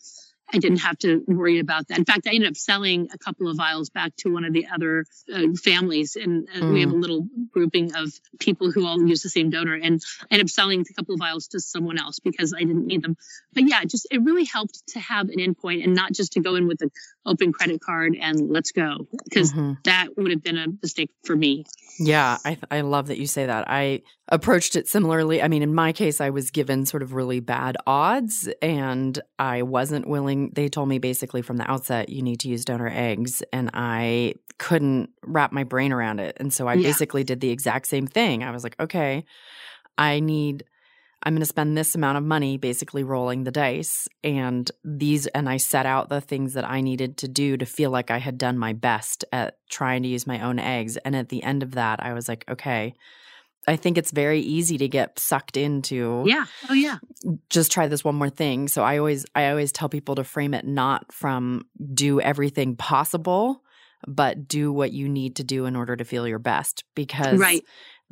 I 0.52 0.58
didn't 0.58 0.78
have 0.78 0.98
to 0.98 1.24
worry 1.26 1.58
about 1.58 1.88
that. 1.88 1.98
In 1.98 2.04
fact, 2.04 2.26
I 2.26 2.34
ended 2.34 2.50
up 2.50 2.56
selling 2.56 3.08
a 3.12 3.18
couple 3.18 3.48
of 3.48 3.56
vials 3.56 3.90
back 3.90 4.14
to 4.18 4.32
one 4.32 4.44
of 4.44 4.52
the 4.52 4.66
other 4.72 5.04
uh, 5.32 5.48
families, 5.62 6.16
and 6.16 6.48
uh, 6.54 6.60
mm. 6.60 6.72
we 6.72 6.80
have 6.82 6.90
a 6.90 6.94
mm. 6.94 7.00
little 7.00 7.26
grouping 7.50 7.94
of 7.94 8.12
people 8.38 8.70
who 8.70 8.86
all 8.86 9.00
use 9.06 9.22
the 9.22 9.30
same 9.30 9.50
donor, 9.50 9.74
and 9.74 10.02
I 10.22 10.34
ended 10.34 10.46
up 10.46 10.50
selling 10.50 10.82
a 10.82 10.94
couple 10.94 11.14
of 11.14 11.18
vials 11.18 11.48
to 11.48 11.60
someone 11.60 11.98
else 11.98 12.18
because 12.20 12.52
I 12.52 12.60
didn't 12.60 12.86
need 12.86 13.02
them. 13.02 13.16
But 13.52 13.68
yeah, 13.68 13.84
just 13.84 14.06
it 14.10 14.22
really 14.22 14.44
helped 14.44 14.86
to 14.88 15.00
have 15.00 15.28
an 15.28 15.38
endpoint 15.38 15.82
and 15.82 15.94
not 15.94 16.12
just 16.12 16.34
to 16.34 16.40
go 16.40 16.56
in 16.56 16.68
with 16.68 16.82
an 16.82 16.90
open 17.26 17.52
credit 17.52 17.80
card 17.80 18.16
and 18.20 18.50
let's 18.50 18.72
go 18.72 19.06
because 19.24 19.52
mm-hmm. 19.52 19.72
that 19.84 20.08
would 20.16 20.30
have 20.30 20.42
been 20.42 20.58
a 20.58 20.66
mistake 20.82 21.10
for 21.24 21.36
me. 21.36 21.64
Yeah, 21.98 22.38
I 22.44 22.58
I 22.70 22.80
love 22.80 23.06
that 23.06 23.18
you 23.18 23.26
say 23.26 23.46
that. 23.46 23.64
I 23.68 24.02
approached 24.28 24.74
it 24.74 24.88
similarly. 24.88 25.42
I 25.42 25.48
mean, 25.48 25.62
in 25.62 25.74
my 25.74 25.92
case, 25.92 26.20
I 26.20 26.30
was 26.30 26.50
given 26.50 26.86
sort 26.86 27.02
of 27.02 27.14
really 27.14 27.40
bad 27.40 27.76
odds, 27.86 28.48
and 28.60 29.18
I 29.38 29.62
wasn't 29.62 30.08
willing 30.08 30.50
they 30.54 30.68
told 30.68 30.88
me 30.88 30.98
basically 30.98 31.42
from 31.42 31.56
the 31.56 31.70
outset 31.70 32.08
you 32.08 32.22
need 32.22 32.40
to 32.40 32.48
use 32.48 32.64
donor 32.64 32.88
eggs 32.88 33.42
and 33.52 33.70
I 33.74 34.34
couldn't 34.58 35.10
wrap 35.24 35.52
my 35.52 35.64
brain 35.64 35.92
around 35.92 36.20
it. 36.20 36.36
And 36.38 36.52
so 36.52 36.66
I 36.66 36.74
yeah. 36.74 36.88
basically 36.88 37.24
did 37.24 37.40
the 37.40 37.50
exact 37.50 37.86
same 37.86 38.06
thing. 38.06 38.42
I 38.42 38.50
was 38.50 38.64
like, 38.64 38.76
okay, 38.78 39.24
I 39.98 40.20
need 40.20 40.64
I'm 41.24 41.32
going 41.32 41.40
to 41.40 41.46
spend 41.46 41.76
this 41.76 41.94
amount 41.94 42.18
of 42.18 42.24
money 42.24 42.58
basically 42.58 43.02
rolling 43.02 43.44
the 43.44 43.50
dice 43.50 44.06
and 44.22 44.70
these 44.84 45.26
and 45.28 45.48
I 45.48 45.56
set 45.56 45.86
out 45.86 46.10
the 46.10 46.20
things 46.20 46.52
that 46.52 46.68
I 46.68 46.82
needed 46.82 47.16
to 47.18 47.28
do 47.28 47.56
to 47.56 47.64
feel 47.66 47.90
like 47.90 48.10
I 48.10 48.18
had 48.18 48.36
done 48.36 48.58
my 48.58 48.74
best 48.74 49.24
at 49.32 49.56
trying 49.70 50.02
to 50.02 50.08
use 50.08 50.26
my 50.26 50.40
own 50.40 50.58
eggs 50.58 50.96
and 50.98 51.16
at 51.16 51.30
the 51.30 51.42
end 51.42 51.62
of 51.62 51.72
that 51.72 52.02
I 52.02 52.12
was 52.12 52.28
like 52.28 52.44
okay 52.48 52.94
I 53.66 53.76
think 53.76 53.98
it's 53.98 54.10
very 54.10 54.40
easy 54.40 54.78
to 54.78 54.88
get 54.88 55.18
sucked 55.18 55.56
into. 55.56 56.22
Yeah. 56.26 56.44
Oh 56.68 56.74
yeah. 56.74 56.98
Just 57.48 57.72
try 57.72 57.88
this 57.88 58.04
one 58.04 58.14
more 58.14 58.30
thing. 58.30 58.68
So 58.68 58.82
I 58.82 58.98
always 58.98 59.24
I 59.34 59.48
always 59.48 59.72
tell 59.72 59.88
people 59.88 60.16
to 60.16 60.24
frame 60.24 60.54
it 60.54 60.66
not 60.66 61.12
from 61.12 61.66
do 61.94 62.20
everything 62.20 62.76
possible, 62.76 63.62
but 64.06 64.48
do 64.48 64.72
what 64.72 64.92
you 64.92 65.08
need 65.08 65.36
to 65.36 65.44
do 65.44 65.64
in 65.66 65.76
order 65.76 65.96
to 65.96 66.04
feel 66.04 66.28
your 66.28 66.38
best 66.38 66.84
because 66.94 67.38
right. 67.38 67.64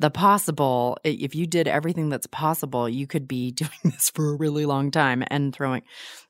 The 0.03 0.11
possible 0.11 0.97
if 1.05 1.33
you 1.33 1.47
did 1.47 1.65
everything 1.65 2.09
that's 2.09 2.27
possible, 2.27 2.89
you 2.89 3.07
could 3.07 3.25
be 3.25 3.51
doing 3.63 3.71
this 3.85 4.09
for 4.09 4.31
a 4.31 4.35
really 4.35 4.65
long 4.65 4.91
time 4.91 5.23
and 5.27 5.55
throwing. 5.55 5.83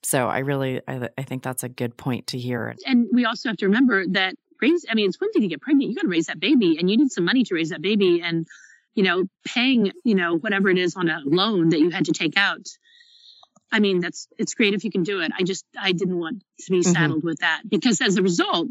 So 0.03 0.27
I 0.27 0.39
really 0.39 0.79
I, 0.87 1.09
I 1.17 1.23
think 1.23 1.41
that's 1.41 1.63
a 1.63 1.69
good 1.69 1.97
point 1.97 2.27
to 2.27 2.37
hear. 2.37 2.75
And 2.85 3.07
we 3.11 3.25
also 3.25 3.49
have 3.49 3.57
to 3.57 3.65
remember 3.65 4.05
that 4.09 4.35
raise 4.61 4.85
I 4.87 4.93
mean 4.93 5.09
it's 5.09 5.19
one 5.19 5.31
thing 5.31 5.41
to 5.41 5.47
get 5.47 5.61
pregnant, 5.61 5.89
you 5.89 5.95
got 5.95 6.03
to 6.03 6.07
raise 6.07 6.27
that 6.27 6.39
baby 6.39 6.77
and 6.77 6.87
you 6.87 6.97
need 6.97 7.11
some 7.11 7.25
money 7.25 7.43
to 7.45 7.55
raise 7.55 7.69
that 7.69 7.81
baby 7.81 8.21
and 8.23 8.45
you 8.93 9.01
know, 9.01 9.23
paying, 9.43 9.91
you 10.03 10.13
know, 10.13 10.37
whatever 10.37 10.69
it 10.69 10.77
is 10.77 10.95
on 10.95 11.09
a 11.09 11.19
loan 11.25 11.69
that 11.69 11.79
you 11.79 11.89
had 11.89 12.05
to 12.05 12.11
take 12.11 12.37
out. 12.37 12.67
I 13.71 13.79
mean, 13.79 14.01
that's 14.01 14.27
it's 14.37 14.53
great 14.53 14.75
if 14.75 14.83
you 14.83 14.91
can 14.91 15.01
do 15.01 15.21
it. 15.21 15.31
I 15.35 15.41
just 15.41 15.65
I 15.75 15.93
didn't 15.93 16.19
want 16.19 16.43
to 16.59 16.71
be 16.71 16.81
mm-hmm. 16.81 16.91
saddled 16.91 17.19
mm-hmm. 17.19 17.27
with 17.27 17.39
that 17.39 17.63
because 17.67 18.01
as 18.01 18.17
a 18.17 18.21
result, 18.21 18.67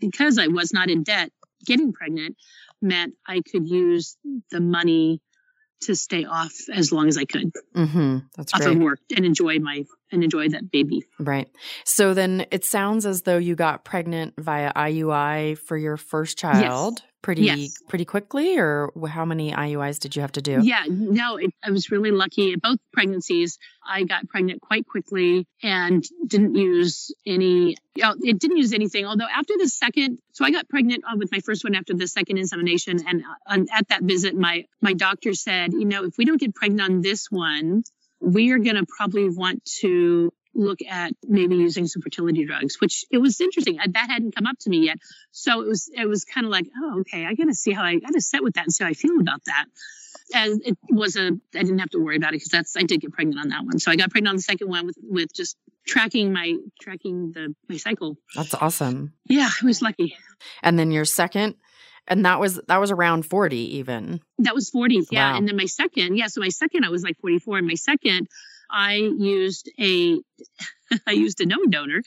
because 0.00 0.38
I 0.38 0.46
was 0.46 0.72
not 0.72 0.88
in 0.88 1.02
debt, 1.02 1.30
getting 1.66 1.92
pregnant 1.92 2.36
meant 2.80 3.14
I 3.26 3.40
could 3.40 3.68
use 3.68 4.16
the 4.50 4.60
money 4.60 5.20
to 5.82 5.94
stay 5.94 6.24
off 6.24 6.54
as 6.72 6.92
long 6.92 7.08
as 7.08 7.16
I 7.16 7.24
could. 7.24 7.52
Mm-hmm. 7.76 8.18
That's 8.36 8.54
off 8.54 8.60
great. 8.62 8.76
of 8.76 8.82
work 8.82 9.00
and 9.14 9.24
enjoy 9.24 9.58
my 9.58 9.84
and 10.10 10.24
enjoy 10.24 10.48
that 10.50 10.70
baby. 10.70 11.02
Right. 11.18 11.48
So 11.84 12.14
then 12.14 12.46
it 12.50 12.64
sounds 12.64 13.06
as 13.06 13.22
though 13.22 13.38
you 13.38 13.54
got 13.54 13.84
pregnant 13.84 14.34
via 14.38 14.72
IUI 14.72 15.58
for 15.58 15.76
your 15.76 15.96
first 15.96 16.38
child. 16.38 16.98
Yes 16.98 17.08
pretty 17.22 17.42
yes. 17.42 17.82
pretty 17.88 18.04
quickly 18.04 18.58
or 18.58 18.92
how 19.08 19.24
many 19.24 19.52
IUIs 19.52 19.98
did 19.98 20.14
you 20.14 20.22
have 20.22 20.32
to 20.32 20.42
do? 20.42 20.60
Yeah, 20.62 20.84
no, 20.88 21.36
it, 21.36 21.52
I 21.62 21.70
was 21.70 21.90
really 21.90 22.10
lucky. 22.10 22.54
Both 22.56 22.78
pregnancies, 22.92 23.58
I 23.86 24.04
got 24.04 24.28
pregnant 24.28 24.60
quite 24.60 24.86
quickly 24.86 25.46
and 25.62 26.04
didn't 26.26 26.54
use 26.54 27.12
any. 27.26 27.76
You 27.94 28.04
know, 28.04 28.14
it 28.20 28.38
didn't 28.38 28.58
use 28.58 28.72
anything. 28.72 29.04
Although 29.06 29.26
after 29.26 29.54
the 29.58 29.68
second, 29.68 30.18
so 30.32 30.44
I 30.44 30.50
got 30.50 30.68
pregnant 30.68 31.04
uh, 31.04 31.16
with 31.16 31.32
my 31.32 31.40
first 31.40 31.64
one 31.64 31.74
after 31.74 31.94
the 31.94 32.06
second 32.06 32.38
insemination, 32.38 33.00
and 33.06 33.24
uh, 33.46 33.64
at 33.74 33.88
that 33.88 34.02
visit, 34.02 34.36
my 34.36 34.64
my 34.80 34.92
doctor 34.92 35.34
said, 35.34 35.72
you 35.72 35.84
know, 35.84 36.04
if 36.04 36.16
we 36.16 36.24
don't 36.24 36.40
get 36.40 36.54
pregnant 36.54 36.90
on 36.90 37.00
this 37.00 37.30
one, 37.30 37.82
we 38.20 38.52
are 38.52 38.58
going 38.58 38.76
to 38.76 38.86
probably 38.86 39.28
want 39.28 39.64
to 39.80 40.32
look 40.54 40.80
at 40.88 41.12
maybe 41.22 41.56
using 41.56 41.86
some 41.86 42.02
fertility 42.02 42.44
drugs, 42.44 42.80
which 42.80 43.04
it 43.10 43.18
was 43.18 43.40
interesting. 43.40 43.76
That 43.76 44.10
hadn't 44.10 44.34
come 44.34 44.46
up 44.46 44.58
to 44.60 44.70
me 44.70 44.86
yet. 44.86 44.98
So 45.30 45.60
it 45.60 45.68
was, 45.68 45.88
it 45.94 46.06
was 46.06 46.24
kind 46.24 46.46
of 46.46 46.50
like, 46.50 46.66
oh, 46.76 47.00
okay, 47.00 47.26
I 47.26 47.34
got 47.34 47.44
to 47.44 47.54
see 47.54 47.72
how 47.72 47.84
I 47.84 47.96
got 47.96 48.12
to 48.12 48.20
set 48.20 48.42
with 48.42 48.54
that 48.54 48.64
and 48.64 48.72
see 48.72 48.82
how 48.82 48.90
I 48.90 48.94
feel 48.94 49.20
about 49.20 49.44
that. 49.46 49.66
And 50.34 50.60
it 50.64 50.76
was 50.90 51.16
a, 51.16 51.30
I 51.54 51.62
didn't 51.62 51.78
have 51.78 51.90
to 51.90 51.98
worry 51.98 52.16
about 52.16 52.30
it 52.30 52.36
because 52.36 52.48
that's, 52.48 52.76
I 52.76 52.82
did 52.82 53.00
get 53.00 53.12
pregnant 53.12 53.40
on 53.40 53.48
that 53.50 53.64
one. 53.64 53.78
So 53.78 53.90
I 53.90 53.96
got 53.96 54.10
pregnant 54.10 54.30
on 54.30 54.36
the 54.36 54.42
second 54.42 54.68
one 54.68 54.86
with, 54.86 54.96
with 55.00 55.32
just 55.32 55.56
tracking 55.86 56.32
my, 56.32 56.54
tracking 56.80 57.32
the, 57.32 57.54
my 57.68 57.76
cycle. 57.76 58.16
That's 58.34 58.54
awesome. 58.54 59.12
Yeah, 59.26 59.48
I 59.62 59.64
was 59.64 59.80
lucky. 59.80 60.16
And 60.62 60.78
then 60.78 60.90
your 60.90 61.04
second 61.04 61.54
And 62.08 62.24
that 62.24 62.40
was 62.40 62.60
that 62.66 62.78
was 62.78 62.90
around 62.90 63.26
40 63.26 63.76
even. 63.76 64.20
That 64.38 64.54
was 64.54 64.70
40. 64.70 65.06
Yeah. 65.10 65.32
Wow. 65.32 65.38
And 65.38 65.46
then 65.46 65.56
my 65.56 65.66
second, 65.66 66.16
yeah, 66.16 66.26
so 66.26 66.40
my 66.40 66.48
second 66.48 66.84
I 66.84 66.88
was 66.88 67.02
like 67.02 67.18
44 67.20 67.58
and 67.58 67.66
my 67.66 67.74
second 67.74 68.26
I 68.70 68.94
used 68.94 69.70
a 69.78 70.18
I 71.06 71.12
used 71.12 71.40
a 71.40 71.46
known 71.46 71.70
donor 71.70 72.02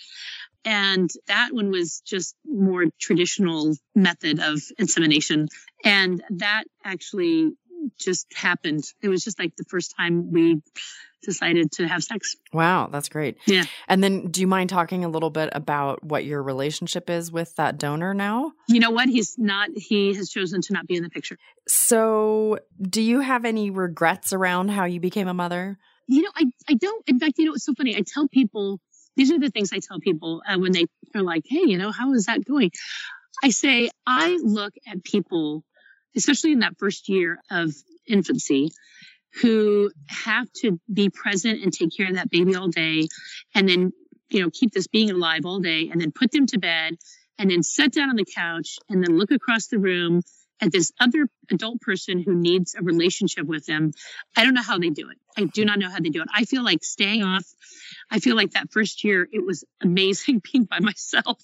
and 0.66 1.10
that 1.28 1.50
one 1.54 1.72
was 1.72 2.02
just 2.06 2.36
more 2.46 2.86
traditional 3.00 3.76
method 3.96 4.40
of 4.40 4.60
insemination 4.78 5.48
and 5.84 6.24
that 6.32 6.66
actually 6.84 7.52
just 7.98 8.28
happened. 8.34 8.84
It 9.02 9.10
was 9.10 9.24
just 9.24 9.40
like 9.40 9.56
the 9.56 9.66
first 9.66 9.96
time 9.98 10.32
we 10.32 10.62
decided 11.24 11.72
to 11.74 11.88
have 11.88 12.04
sex. 12.04 12.36
Wow, 12.52 12.90
that's 12.92 13.10
great. 13.10 13.38
Yeah. 13.46 13.64
And 13.88 14.04
then 14.04 14.32
do 14.32 14.42
you 14.42 14.48
mind 14.48 14.70
talking 14.70 15.06
a 15.06 15.10
little 15.10 15.30
bit 15.30 15.50
about 15.54 16.04
what 16.04 16.26
your 16.26 16.42
relationship 16.42 17.10
is 17.10 17.32
with 17.32 17.56
that 17.56 17.78
donor 17.78 18.14
now? 18.14 18.54
You 18.68 18.80
know 18.80 18.92
what? 18.92 19.08
He's 19.08 19.38
not 19.38 19.70
he 19.76 20.14
has 20.16 20.30
chosen 20.30 20.62
to 20.62 20.74
not 20.74 20.88
be 20.88 20.96
in 20.96 21.04
the 21.04 21.10
picture. 21.10 21.38
So, 21.68 22.60
do 22.82 23.02
you 23.02 23.20
have 23.20 23.46
any 23.46 23.70
regrets 23.70 24.34
around 24.34 24.70
how 24.70 24.86
you 24.86 25.00
became 25.00 25.28
a 25.28 25.34
mother? 25.34 25.78
You 26.08 26.24
know, 26.24 26.32
I 26.36 26.46
I 26.68 26.74
don't 26.74 27.08
in 27.08 27.20
fact, 27.20 27.34
you 27.38 27.46
know, 27.46 27.54
it's 27.54 27.66
so 27.66 27.74
funny. 27.76 27.96
I 27.96 28.02
tell 28.02 28.28
people 28.28 28.80
these 29.16 29.32
are 29.32 29.40
the 29.40 29.50
things 29.50 29.72
I 29.74 29.80
tell 29.80 30.00
people 30.00 30.42
uh, 30.48 30.58
when 30.58 30.72
they 30.72 30.86
are 31.14 31.22
like, 31.22 31.44
"Hey, 31.46 31.64
you 31.66 31.78
know, 31.78 31.92
how 31.92 32.14
is 32.14 32.26
that 32.26 32.44
going?" 32.46 32.72
I 33.44 33.50
say, 33.50 33.90
I 34.06 34.38
look 34.42 34.74
at 34.88 35.04
people, 35.04 35.64
especially 36.16 36.52
in 36.52 36.60
that 36.60 36.78
first 36.78 37.10
year 37.10 37.40
of 37.50 37.72
infancy, 38.08 38.72
who 39.42 39.92
have 40.08 40.52
to 40.52 40.80
be 40.92 41.10
present 41.10 41.64
and 41.64 41.72
take 41.72 41.96
care 41.96 42.08
of 42.08 42.16
that 42.16 42.30
baby 42.30 42.56
all 42.56 42.68
day 42.68 43.08
and 43.56 43.68
then 43.68 43.94
you 44.30 44.42
know 44.42 44.50
keep 44.52 44.72
this 44.72 44.88
being 44.88 45.10
alive 45.10 45.46
all 45.46 45.60
day 45.60 45.90
and 45.90 46.02
then 46.02 46.12
put 46.12 46.32
them 46.32 46.46
to 46.46 46.60
bed 46.60 46.96
and 47.38 47.50
then 47.50 47.64
sit 47.64 47.94
down 47.94 48.10
on 48.10 48.16
the 48.16 48.26
couch 48.26 48.78
and 48.90 49.04
then 49.04 49.18
look 49.18 49.32
across 49.32 49.68
the 49.68 49.80
room 49.80 50.22
at 50.62 50.72
this 50.72 50.92
other 51.00 51.28
adult 51.50 51.82
person 51.82 52.22
who 52.22 52.36
needs 52.36 52.76
a 52.76 52.84
relationship 52.84 53.46
with 53.46 53.66
them 53.66 53.92
i 54.38 54.44
don't 54.44 54.54
know 54.54 54.62
how 54.62 54.78
they 54.78 54.90
do 54.90 55.10
it 55.10 55.18
i 55.38 55.46
do 55.46 55.66
not 55.66 55.80
know 55.80 55.90
how 55.90 56.00
they 56.00 56.10
do 56.10 56.22
it 56.22 56.28
i 56.34 56.46
feel 56.46 56.64
like 56.64 56.84
staying 56.84 57.24
off 57.24 57.46
i 58.10 58.20
feel 58.20 58.36
like 58.36 58.52
that 58.52 58.72
first 58.72 59.04
year 59.04 59.28
it 59.32 59.46
was 59.46 59.64
amazing 59.82 60.42
being 60.52 60.66
by 60.66 60.80
myself 60.80 61.42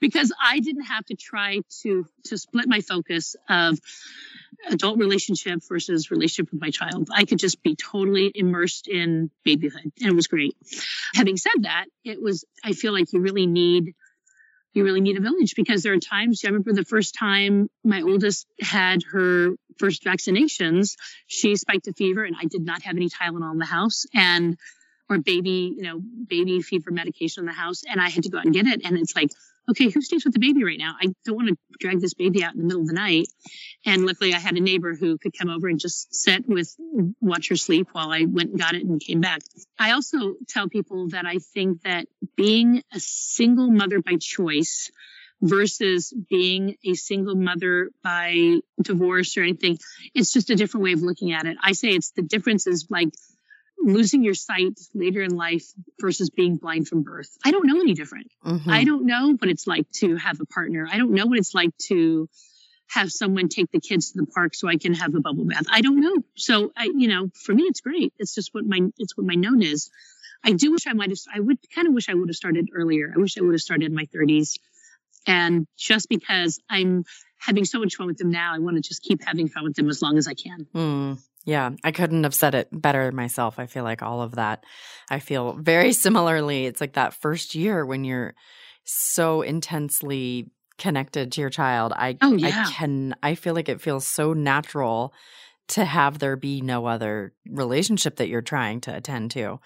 because 0.00 0.32
i 0.40 0.60
didn't 0.60 0.84
have 0.84 1.04
to 1.04 1.14
try 1.14 1.60
to 1.82 2.06
to 2.24 2.38
split 2.38 2.68
my 2.68 2.80
focus 2.80 3.36
of 3.48 3.78
adult 4.68 4.98
relationship 4.98 5.60
versus 5.68 6.10
relationship 6.10 6.52
with 6.52 6.60
my 6.60 6.70
child. 6.70 7.08
I 7.12 7.24
could 7.24 7.38
just 7.38 7.62
be 7.62 7.74
totally 7.74 8.30
immersed 8.34 8.88
in 8.88 9.30
babyhood 9.44 9.92
and 10.00 10.10
it 10.10 10.14
was 10.14 10.26
great. 10.26 10.56
Having 11.14 11.36
said 11.38 11.62
that, 11.62 11.86
it 12.04 12.20
was, 12.20 12.44
I 12.64 12.72
feel 12.72 12.92
like 12.92 13.12
you 13.12 13.20
really 13.20 13.46
need, 13.46 13.94
you 14.74 14.84
really 14.84 15.00
need 15.00 15.16
a 15.16 15.20
village 15.20 15.54
because 15.54 15.82
there 15.82 15.92
are 15.92 15.98
times, 15.98 16.42
I 16.44 16.48
remember 16.48 16.72
the 16.72 16.84
first 16.84 17.14
time 17.14 17.68
my 17.84 18.02
oldest 18.02 18.46
had 18.60 19.02
her 19.12 19.50
first 19.78 20.04
vaccinations, 20.04 20.96
she 21.26 21.56
spiked 21.56 21.88
a 21.88 21.92
fever 21.92 22.24
and 22.24 22.36
I 22.40 22.46
did 22.46 22.64
not 22.64 22.82
have 22.82 22.96
any 22.96 23.08
Tylenol 23.08 23.52
in 23.52 23.58
the 23.58 23.66
house 23.66 24.06
and, 24.14 24.56
or 25.10 25.18
baby, 25.18 25.74
you 25.76 25.82
know, 25.82 26.00
baby 26.00 26.62
fever 26.62 26.90
medication 26.90 27.42
in 27.42 27.46
the 27.46 27.52
house. 27.52 27.82
And 27.86 28.00
I 28.00 28.08
had 28.08 28.24
to 28.24 28.30
go 28.30 28.38
out 28.38 28.44
and 28.44 28.54
get 28.54 28.66
it. 28.66 28.82
And 28.84 28.96
it's 28.96 29.14
like, 29.14 29.30
okay, 29.70 29.90
who 29.90 30.00
stays 30.00 30.24
with 30.24 30.32
the 30.32 30.40
baby 30.40 30.64
right 30.64 30.78
now? 30.78 30.94
I 31.00 31.06
don't 31.24 31.36
want 31.36 31.48
to 31.48 31.56
drag 31.78 32.00
this 32.00 32.14
baby 32.14 32.42
out 32.42 32.54
in 32.54 32.60
the 32.60 32.64
middle 32.64 32.82
of 32.82 32.88
the 32.88 32.94
night. 32.94 33.28
And 33.84 34.06
luckily 34.06 34.34
I 34.34 34.38
had 34.38 34.56
a 34.56 34.60
neighbor 34.60 34.94
who 34.94 35.18
could 35.18 35.36
come 35.36 35.50
over 35.50 35.68
and 35.68 35.78
just 35.78 36.14
sit 36.14 36.48
with, 36.48 36.74
watch 37.20 37.48
her 37.48 37.56
sleep 37.56 37.88
while 37.92 38.10
I 38.10 38.24
went 38.24 38.50
and 38.50 38.58
got 38.58 38.74
it 38.74 38.84
and 38.84 39.00
came 39.00 39.20
back. 39.20 39.42
I 39.78 39.92
also 39.92 40.34
tell 40.48 40.68
people 40.68 41.08
that 41.10 41.26
I 41.26 41.38
think 41.38 41.82
that 41.82 42.06
being 42.36 42.82
a 42.92 43.00
single 43.00 43.70
mother 43.70 44.00
by 44.00 44.16
choice 44.20 44.90
versus 45.40 46.14
being 46.30 46.76
a 46.84 46.94
single 46.94 47.34
mother 47.34 47.90
by 48.02 48.58
divorce 48.80 49.36
or 49.36 49.42
anything, 49.42 49.78
it's 50.14 50.32
just 50.32 50.50
a 50.50 50.54
different 50.54 50.84
way 50.84 50.92
of 50.92 51.02
looking 51.02 51.32
at 51.32 51.46
it. 51.46 51.56
I 51.62 51.72
say 51.72 51.88
it's 51.88 52.12
the 52.12 52.22
difference 52.22 52.66
is 52.66 52.86
like 52.90 53.08
losing 53.78 54.22
your 54.22 54.34
sight 54.34 54.78
later 54.94 55.22
in 55.22 55.34
life 55.34 55.64
versus 56.00 56.30
being 56.30 56.56
blind 56.56 56.86
from 56.86 57.02
birth. 57.02 57.28
I 57.44 57.50
don't 57.50 57.66
know 57.66 57.80
any 57.80 57.94
different. 57.94 58.30
Mhm. 58.44 58.68
I 58.68 58.84
don't 58.84 59.04
know 59.06 59.32
what 59.32 59.50
it's 59.50 59.66
like 59.66 59.90
to 59.96 60.16
have 60.16 60.40
a 60.40 60.46
partner. 60.46 60.86
I 60.90 60.98
don't 60.98 61.10
know 61.10 61.26
what 61.26 61.38
it's 61.38 61.54
like 61.54 61.76
to 61.88 62.28
have 62.88 63.10
someone 63.10 63.48
take 63.48 63.70
the 63.72 63.80
kids 63.80 64.12
to 64.12 64.18
the 64.20 64.26
park 64.26 64.54
so 64.54 64.68
I 64.68 64.76
can 64.76 64.94
have 64.94 65.14
a 65.14 65.20
bubble 65.20 65.46
bath. 65.46 65.64
I 65.70 65.80
don't 65.80 66.00
know. 66.00 66.24
So 66.36 66.72
I, 66.76 66.84
you 66.84 67.08
know, 67.08 67.28
for 67.34 67.54
me, 67.54 67.64
it's 67.64 67.80
great. 67.80 68.12
It's 68.18 68.34
just 68.34 68.50
what 68.52 68.64
my, 68.64 68.80
it's 68.98 69.16
what 69.16 69.26
my 69.26 69.34
known 69.34 69.62
is. 69.62 69.90
I 70.44 70.52
do 70.52 70.72
wish 70.72 70.86
I 70.86 70.92
might 70.92 71.10
have, 71.10 71.18
I 71.32 71.40
would 71.40 71.58
kind 71.74 71.86
of 71.86 71.94
wish 71.94 72.08
I 72.08 72.14
would 72.14 72.28
have 72.28 72.36
started 72.36 72.70
earlier. 72.74 73.12
I 73.14 73.18
wish 73.18 73.38
I 73.38 73.42
would 73.42 73.54
have 73.54 73.60
started 73.60 73.86
in 73.86 73.94
my 73.94 74.06
30s. 74.06 74.58
And 75.26 75.66
just 75.76 76.08
because 76.08 76.58
I'm 76.68 77.04
having 77.38 77.64
so 77.64 77.78
much 77.78 77.94
fun 77.94 78.08
with 78.08 78.18
them 78.18 78.30
now, 78.30 78.54
I 78.54 78.58
want 78.58 78.76
to 78.76 78.82
just 78.82 79.02
keep 79.02 79.22
having 79.24 79.48
fun 79.48 79.64
with 79.64 79.74
them 79.74 79.88
as 79.88 80.02
long 80.02 80.18
as 80.18 80.26
I 80.26 80.34
can. 80.34 80.66
Mm, 80.74 81.18
yeah, 81.44 81.70
I 81.84 81.92
couldn't 81.92 82.24
have 82.24 82.34
said 82.34 82.54
it 82.54 82.68
better 82.72 83.12
myself. 83.12 83.58
I 83.58 83.66
feel 83.66 83.84
like 83.84 84.02
all 84.02 84.22
of 84.22 84.36
that. 84.36 84.64
I 85.10 85.20
feel 85.20 85.54
very 85.54 85.92
similarly. 85.92 86.66
It's 86.66 86.80
like 86.80 86.94
that 86.94 87.14
first 87.14 87.54
year 87.54 87.86
when 87.86 88.04
you're 88.04 88.34
so 88.84 89.42
intensely 89.42 90.50
connected 90.78 91.32
to 91.32 91.40
your 91.40 91.50
child. 91.50 91.92
I 91.94 92.16
Oh, 92.20 92.36
yeah. 92.36 92.64
I 92.66 92.70
can 92.72 93.14
I 93.22 93.34
feel 93.34 93.54
like 93.54 93.68
it 93.68 93.80
feels 93.80 94.06
so 94.06 94.32
natural 94.32 95.12
to 95.68 95.84
have 95.84 96.18
there 96.18 96.36
be 96.36 96.60
no 96.60 96.86
other 96.86 97.32
relationship 97.48 98.16
that 98.16 98.28
you're 98.28 98.42
trying 98.42 98.80
to 98.82 98.94
attend 98.94 99.30
to. 99.32 99.60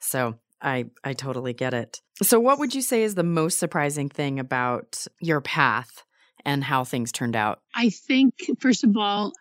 So 0.00 0.36
I 0.60 0.86
I 1.04 1.12
totally 1.12 1.52
get 1.52 1.74
it. 1.74 2.00
So 2.22 2.40
what 2.40 2.58
would 2.58 2.74
you 2.74 2.82
say 2.82 3.02
is 3.02 3.14
the 3.14 3.22
most 3.22 3.58
surprising 3.58 4.08
thing 4.08 4.38
about 4.38 5.06
your 5.20 5.40
path 5.40 6.04
and 6.44 6.62
how 6.64 6.84
things 6.84 7.12
turned 7.12 7.36
out? 7.36 7.60
I 7.74 7.90
think, 7.90 8.34
first 8.60 8.84
of 8.84 8.96
all, 8.96 9.32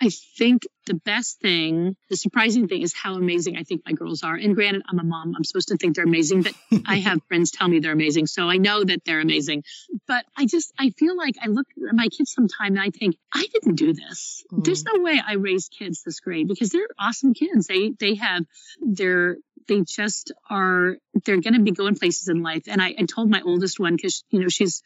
I 0.00 0.10
think 0.38 0.62
the 0.86 0.94
best 0.94 1.40
thing, 1.40 1.96
the 2.08 2.16
surprising 2.16 2.68
thing 2.68 2.82
is 2.82 2.94
how 2.94 3.14
amazing 3.14 3.56
I 3.56 3.62
think 3.62 3.82
my 3.84 3.92
girls 3.92 4.22
are. 4.22 4.34
And 4.34 4.54
granted, 4.54 4.82
I'm 4.88 4.98
a 4.98 5.04
mom. 5.04 5.34
I'm 5.36 5.44
supposed 5.44 5.68
to 5.68 5.76
think 5.76 5.96
they're 5.96 6.04
amazing, 6.04 6.42
but 6.42 6.54
I 6.86 6.96
have 6.96 7.20
friends 7.28 7.50
tell 7.50 7.68
me 7.68 7.80
they're 7.80 7.92
amazing. 7.92 8.26
So 8.26 8.48
I 8.48 8.56
know 8.56 8.84
that 8.84 9.04
they're 9.04 9.20
amazing. 9.20 9.64
But 10.06 10.24
I 10.36 10.46
just, 10.46 10.72
I 10.78 10.90
feel 10.90 11.16
like 11.16 11.34
I 11.42 11.48
look 11.48 11.66
at 11.88 11.94
my 11.94 12.08
kids 12.08 12.32
sometime 12.32 12.76
and 12.76 12.80
I 12.80 12.90
think, 12.90 13.16
I 13.32 13.46
didn't 13.52 13.76
do 13.76 13.92
this. 13.92 14.44
Mm. 14.52 14.64
There's 14.64 14.84
no 14.84 15.02
way 15.02 15.20
I 15.24 15.34
raised 15.34 15.74
kids 15.76 16.02
this 16.02 16.20
great 16.20 16.46
because 16.48 16.70
they're 16.70 16.88
awesome 16.98 17.34
kids. 17.34 17.66
They, 17.66 17.90
they 17.98 18.14
have, 18.16 18.44
they're, 18.80 19.36
they 19.68 19.82
just 19.82 20.32
are, 20.50 20.96
they're 21.24 21.40
going 21.40 21.54
to 21.54 21.60
be 21.60 21.72
going 21.72 21.96
places 21.96 22.28
in 22.28 22.42
life. 22.42 22.64
And 22.68 22.82
I, 22.82 22.94
I 22.98 23.04
told 23.04 23.30
my 23.30 23.42
oldest 23.42 23.78
one, 23.78 23.96
cause 23.98 24.24
you 24.30 24.40
know, 24.40 24.48
she's, 24.48 24.82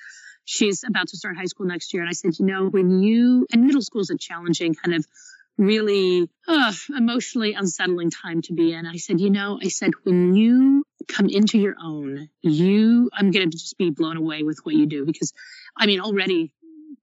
she's 0.46 0.84
about 0.84 1.08
to 1.08 1.16
start 1.18 1.36
high 1.36 1.44
school 1.44 1.66
next 1.66 1.92
year. 1.92 2.02
And 2.02 2.08
I 2.08 2.14
said, 2.14 2.38
you 2.38 2.46
know, 2.46 2.68
when 2.68 3.02
you, 3.02 3.46
and 3.52 3.66
middle 3.66 3.82
school 3.82 4.00
is 4.00 4.10
a 4.10 4.16
challenging 4.16 4.74
kind 4.74 4.94
of 4.94 5.04
really 5.58 6.30
uh, 6.46 6.72
emotionally 6.96 7.54
unsettling 7.54 8.10
time 8.10 8.42
to 8.42 8.52
be 8.52 8.72
in. 8.72 8.86
I 8.86 8.96
said, 8.96 9.20
you 9.20 9.30
know, 9.30 9.58
I 9.62 9.68
said, 9.68 9.92
when 10.04 10.34
you 10.34 10.84
come 11.08 11.28
into 11.28 11.58
your 11.58 11.74
own, 11.82 12.28
you, 12.42 13.10
I'm 13.12 13.30
going 13.30 13.50
to 13.50 13.56
just 13.56 13.76
be 13.76 13.90
blown 13.90 14.16
away 14.16 14.42
with 14.44 14.60
what 14.62 14.74
you 14.74 14.86
do 14.86 15.04
because 15.04 15.32
I 15.76 15.86
mean, 15.86 16.00
already 16.00 16.52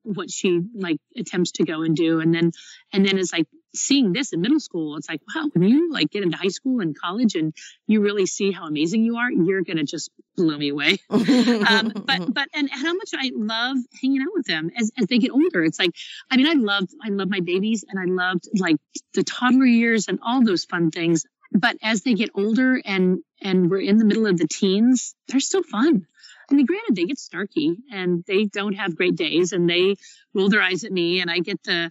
what 0.03 0.31
she 0.31 0.61
like 0.75 0.97
attempts 1.17 1.51
to 1.53 1.65
go 1.65 1.81
and 1.81 1.95
do. 1.95 2.19
And 2.19 2.33
then, 2.33 2.51
and 2.91 3.05
then 3.05 3.17
it's 3.17 3.33
like 3.33 3.47
seeing 3.75 4.13
this 4.13 4.33
in 4.33 4.41
middle 4.41 4.59
school. 4.59 4.95
It's 4.97 5.09
like, 5.09 5.21
wow, 5.35 5.49
when 5.53 5.67
you 5.67 5.91
like 5.91 6.09
get 6.11 6.23
into 6.23 6.37
high 6.37 6.49
school 6.49 6.79
and 6.79 6.97
college 6.97 7.35
and 7.35 7.53
you 7.87 8.01
really 8.01 8.25
see 8.25 8.51
how 8.51 8.67
amazing 8.67 9.03
you 9.03 9.17
are, 9.17 9.31
you're 9.31 9.63
going 9.63 9.77
to 9.77 9.83
just 9.83 10.11
blow 10.35 10.57
me 10.57 10.69
away. 10.69 10.97
um, 11.09 11.91
but 11.95 12.33
but 12.33 12.47
and 12.53 12.69
how 12.69 12.93
much 12.93 13.11
I 13.15 13.31
love 13.33 13.77
hanging 14.01 14.21
out 14.21 14.33
with 14.33 14.45
them 14.45 14.71
as, 14.77 14.91
as 14.97 15.07
they 15.07 15.17
get 15.17 15.31
older. 15.31 15.63
It's 15.63 15.79
like 15.79 15.91
I 16.29 16.37
mean 16.37 16.47
I 16.47 16.53
loved 16.53 16.93
I 17.03 17.09
love 17.09 17.29
my 17.29 17.39
babies 17.39 17.83
and 17.87 17.99
I 17.99 18.05
loved 18.05 18.47
like 18.57 18.77
the 19.13 19.23
toddler 19.23 19.65
years 19.65 20.07
and 20.07 20.19
all 20.21 20.43
those 20.43 20.65
fun 20.65 20.91
things. 20.91 21.25
But 21.51 21.77
as 21.83 22.01
they 22.01 22.15
get 22.15 22.31
older 22.33 22.81
and 22.83 23.19
and 23.41 23.69
we're 23.69 23.81
in 23.81 23.97
the 23.97 24.05
middle 24.05 24.25
of 24.25 24.37
the 24.37 24.47
teens, 24.47 25.15
they're 25.27 25.39
still 25.39 25.63
fun. 25.63 26.07
I 26.49 26.55
mean, 26.55 26.65
granted, 26.65 26.95
they 26.95 27.05
get 27.05 27.17
snarky 27.17 27.77
and 27.91 28.23
they 28.27 28.45
don't 28.45 28.73
have 28.73 28.95
great 28.95 29.15
days 29.15 29.51
and 29.51 29.69
they 29.69 29.95
roll 30.33 30.49
their 30.49 30.61
eyes 30.61 30.83
at 30.83 30.91
me 30.91 31.21
and 31.21 31.29
I 31.29 31.39
get 31.39 31.63
the, 31.63 31.89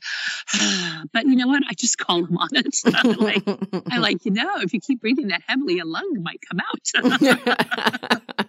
but 1.13 1.27
you 1.27 1.37
know 1.37 1.47
what? 1.47 1.63
I 1.69 1.75
just 1.75 1.99
call 2.05 2.25
them 2.25 2.37
on 2.37 2.49
it. 2.53 2.77
like, 3.19 3.43
I 3.91 3.99
like, 3.99 4.25
you 4.25 4.33
know, 4.33 4.57
if 4.57 4.73
you 4.75 4.81
keep 4.81 5.01
breathing 5.01 5.29
that 5.29 5.43
heavily, 5.47 5.79
a 5.79 5.85
lung 5.85 6.23
might 6.23 6.41
come 6.49 6.61
out. 6.61 6.83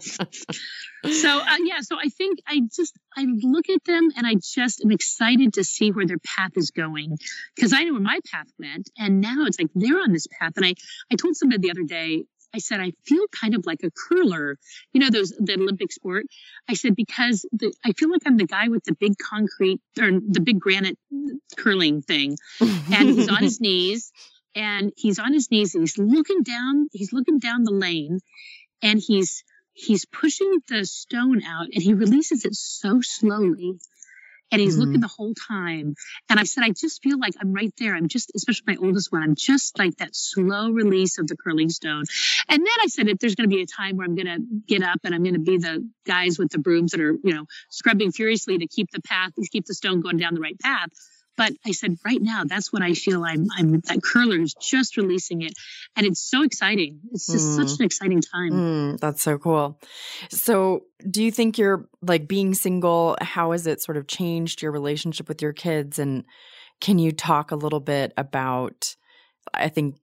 so 0.00 1.28
uh, 1.40 1.56
yeah 1.64 1.80
so 1.80 1.98
i 1.98 2.08
think 2.08 2.38
i 2.46 2.60
just 2.74 2.96
i 3.16 3.26
look 3.42 3.68
at 3.68 3.82
them 3.84 4.08
and 4.16 4.26
i 4.26 4.34
just 4.34 4.82
am 4.84 4.90
excited 4.92 5.52
to 5.54 5.64
see 5.64 5.90
where 5.90 6.06
their 6.06 6.18
path 6.18 6.52
is 6.56 6.70
going 6.70 7.18
because 7.54 7.72
i 7.72 7.82
know 7.82 7.92
where 7.92 8.00
my 8.00 8.20
path 8.30 8.46
went 8.58 8.88
and 8.96 9.20
now 9.20 9.44
it's 9.46 9.58
like 9.58 9.70
they're 9.74 10.00
on 10.00 10.12
this 10.12 10.26
path 10.38 10.52
and 10.56 10.64
i 10.64 10.74
i 11.12 11.16
told 11.16 11.36
somebody 11.36 11.60
the 11.60 11.70
other 11.70 11.82
day 11.82 12.24
I 12.54 12.58
said, 12.58 12.80
I 12.80 12.92
feel 13.04 13.24
kind 13.28 13.54
of 13.54 13.66
like 13.66 13.82
a 13.84 13.90
curler, 13.90 14.58
you 14.92 15.00
know, 15.00 15.10
those, 15.10 15.30
the 15.30 15.54
Olympic 15.54 15.92
sport. 15.92 16.26
I 16.68 16.74
said, 16.74 16.96
because 16.96 17.46
the, 17.52 17.72
I 17.84 17.92
feel 17.92 18.10
like 18.10 18.22
I'm 18.26 18.36
the 18.36 18.46
guy 18.46 18.68
with 18.68 18.84
the 18.84 18.94
big 18.94 19.16
concrete 19.18 19.80
or 20.00 20.10
the 20.10 20.40
big 20.40 20.58
granite 20.58 20.98
curling 21.56 22.02
thing. 22.02 22.36
And 22.60 23.08
he's 23.10 23.28
on 23.28 23.42
his 23.42 23.60
knees 23.60 24.12
and 24.54 24.92
he's 24.96 25.18
on 25.18 25.32
his 25.32 25.50
knees 25.50 25.74
and 25.74 25.82
he's 25.82 25.98
looking 25.98 26.42
down, 26.42 26.88
he's 26.92 27.12
looking 27.12 27.38
down 27.38 27.64
the 27.64 27.72
lane 27.72 28.20
and 28.82 29.00
he's, 29.04 29.44
he's 29.72 30.04
pushing 30.04 30.58
the 30.68 30.84
stone 30.84 31.42
out 31.44 31.66
and 31.72 31.82
he 31.82 31.94
releases 31.94 32.44
it 32.44 32.54
so 32.54 33.00
slowly 33.00 33.78
and 34.50 34.60
he's 34.60 34.74
mm-hmm. 34.74 34.84
looking 34.84 35.00
the 35.00 35.08
whole 35.08 35.34
time. 35.34 35.94
And 36.28 36.40
I 36.40 36.44
said, 36.44 36.64
I 36.64 36.70
just 36.70 37.02
feel 37.02 37.18
like 37.18 37.34
I'm 37.40 37.52
right 37.52 37.72
there. 37.78 37.94
I'm 37.94 38.08
just, 38.08 38.32
especially 38.34 38.64
my 38.66 38.86
oldest 38.86 39.12
one, 39.12 39.22
I'm 39.22 39.34
just 39.34 39.78
like 39.78 39.96
that 39.96 40.14
slow 40.14 40.70
release 40.70 41.18
of 41.18 41.26
the 41.26 41.36
curling 41.36 41.68
stone. 41.68 42.04
And 42.48 42.58
then 42.60 42.74
I 42.82 42.86
said, 42.86 43.08
if 43.08 43.18
there's 43.18 43.34
going 43.34 43.48
to 43.48 43.54
be 43.54 43.62
a 43.62 43.66
time 43.66 43.96
where 43.96 44.06
I'm 44.06 44.14
going 44.14 44.26
to 44.26 44.38
get 44.66 44.82
up 44.82 45.00
and 45.04 45.14
I'm 45.14 45.22
going 45.22 45.34
to 45.34 45.40
be 45.40 45.58
the 45.58 45.88
guys 46.06 46.38
with 46.38 46.50
the 46.50 46.58
brooms 46.58 46.92
that 46.92 47.00
are, 47.00 47.16
you 47.22 47.34
know, 47.34 47.44
scrubbing 47.70 48.12
furiously 48.12 48.58
to 48.58 48.66
keep 48.66 48.90
the 48.90 49.00
path, 49.02 49.34
to 49.34 49.48
keep 49.48 49.66
the 49.66 49.74
stone 49.74 50.00
going 50.00 50.16
down 50.16 50.34
the 50.34 50.40
right 50.40 50.58
path. 50.58 50.88
But 51.36 51.52
I 51.64 51.72
said, 51.72 51.96
right 52.04 52.20
now, 52.20 52.44
that's 52.44 52.72
what 52.72 52.82
I 52.82 52.94
feel. 52.94 53.24
I'm, 53.24 53.46
I'm 53.56 53.80
that 53.80 54.02
curler 54.02 54.38
is 54.40 54.54
just 54.54 54.96
releasing 54.96 55.42
it, 55.42 55.54
and 55.96 56.06
it's 56.06 56.20
so 56.20 56.42
exciting. 56.42 57.00
It's 57.12 57.26
just 57.26 57.46
mm. 57.46 57.56
such 57.56 57.78
an 57.78 57.86
exciting 57.86 58.20
time. 58.20 58.52
Mm, 58.52 59.00
that's 59.00 59.22
so 59.22 59.38
cool. 59.38 59.78
So, 60.28 60.84
do 61.08 61.22
you 61.22 61.30
think 61.30 61.56
you're 61.56 61.88
like 62.02 62.28
being 62.28 62.54
single? 62.54 63.16
How 63.20 63.52
has 63.52 63.66
it 63.66 63.80
sort 63.80 63.96
of 63.96 64.06
changed 64.06 64.60
your 64.60 64.72
relationship 64.72 65.28
with 65.28 65.40
your 65.40 65.52
kids? 65.52 65.98
And 65.98 66.24
can 66.80 66.98
you 66.98 67.12
talk 67.12 67.50
a 67.50 67.56
little 67.56 67.80
bit 67.80 68.12
about? 68.16 68.96
I 69.54 69.68
think 69.68 69.96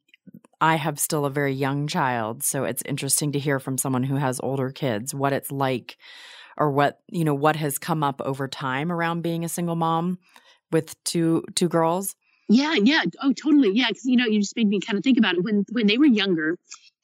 I 0.60 0.76
have 0.76 1.00
still 1.00 1.26
a 1.26 1.30
very 1.30 1.54
young 1.54 1.88
child, 1.88 2.44
so 2.44 2.63
it's 2.63 2.82
interesting 2.86 3.32
to 3.34 3.40
hear 3.40 3.60
from 3.60 3.78
someone 3.78 4.04
who 4.04 4.16
has 4.16 4.40
older 4.42 4.72
kids 4.72 5.13
what 5.13 5.34
it's 5.34 5.52
like 5.52 5.98
or 6.58 6.72
what, 6.72 7.00
you 7.08 7.24
know, 7.24 7.36
what 7.36 7.56
has 7.56 7.78
come 7.78 8.04
up 8.04 8.20
over 8.26 8.48
time 8.48 8.92
around 8.92 9.22
being 9.22 9.46
a 9.46 9.50
single 9.50 9.76
mom 9.76 10.18
with 10.72 11.02
two 11.04 11.44
two 11.56 11.70
girls? 11.70 12.16
Yeah, 12.50 12.76
yeah. 12.76 13.04
Oh, 13.22 13.34
totally. 13.34 13.72
Yeah, 13.74 13.88
because 13.90 14.06
you 14.06 14.16
know, 14.16 14.26
you 14.26 14.40
just 14.40 14.56
made 14.56 14.68
me 14.68 14.80
kind 14.80 14.98
of 14.98 15.04
think 15.04 15.18
about 15.18 15.36
it. 15.36 15.44
When 15.44 15.66
when 15.72 15.88
they 15.88 15.98
were 15.98 16.06
younger, 16.06 16.58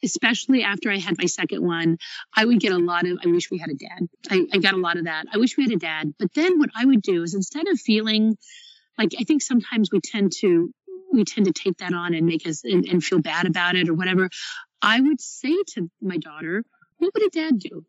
especially 0.04 0.63
after 0.63 0.91
I 0.91 0.97
had 0.97 1.17
my 1.17 1.26
second 1.26 1.65
one, 1.65 1.97
I 2.36 2.45
would 2.45 2.60
get 2.60 2.73
a 2.73 2.78
lot 2.78 3.08
of, 3.08 3.17
I 3.23 3.30
wish 3.30 3.49
we 3.49 3.58
had 3.58 3.69
a 3.69 3.76
dad. 3.76 4.08
I, 4.30 4.45
I, 4.54 4.58
got 4.58 4.73
a 4.73 4.78
lot 4.78 4.97
of 4.97 5.06
that. 5.06 5.26
I 5.34 5.38
wish 5.38 5.58
we 5.58 5.63
had 5.63 5.71
a 5.71 5.78
dad. 5.78 6.13
But 6.19 6.34
then 6.34 6.60
what 6.60 6.69
I 6.76 6.86
would 6.86 7.02
do 7.02 7.23
is 7.23 7.34
instead 7.34 7.67
of 7.67 7.80
feeling 7.80 8.38
like, 8.97 9.13
I 9.19 9.23
think 9.23 9.41
sometimes 9.41 9.89
we 9.91 10.02
tend 10.02 10.34
to, 10.39 10.71
we 11.12 11.23
tend 11.23 11.47
to 11.47 11.54
take 11.54 11.78
that 11.78 11.93
on 11.93 12.13
and 12.13 12.28
make 12.28 12.45
us 12.47 12.63
and, 12.63 12.86
and 12.86 13.04
feel 13.04 13.19
bad 13.19 13.47
about 13.47 13.76
it 13.76 13.89
or 13.89 13.93
whatever. 13.93 14.30
I 14.82 14.99
would 14.99 15.21
say 15.21 15.56
to 15.76 15.89
my 16.02 16.17
daughter, 16.17 16.63
what 16.97 17.13
would 17.13 17.23
a 17.23 17.30
dad 17.30 17.60
do? 17.60 17.86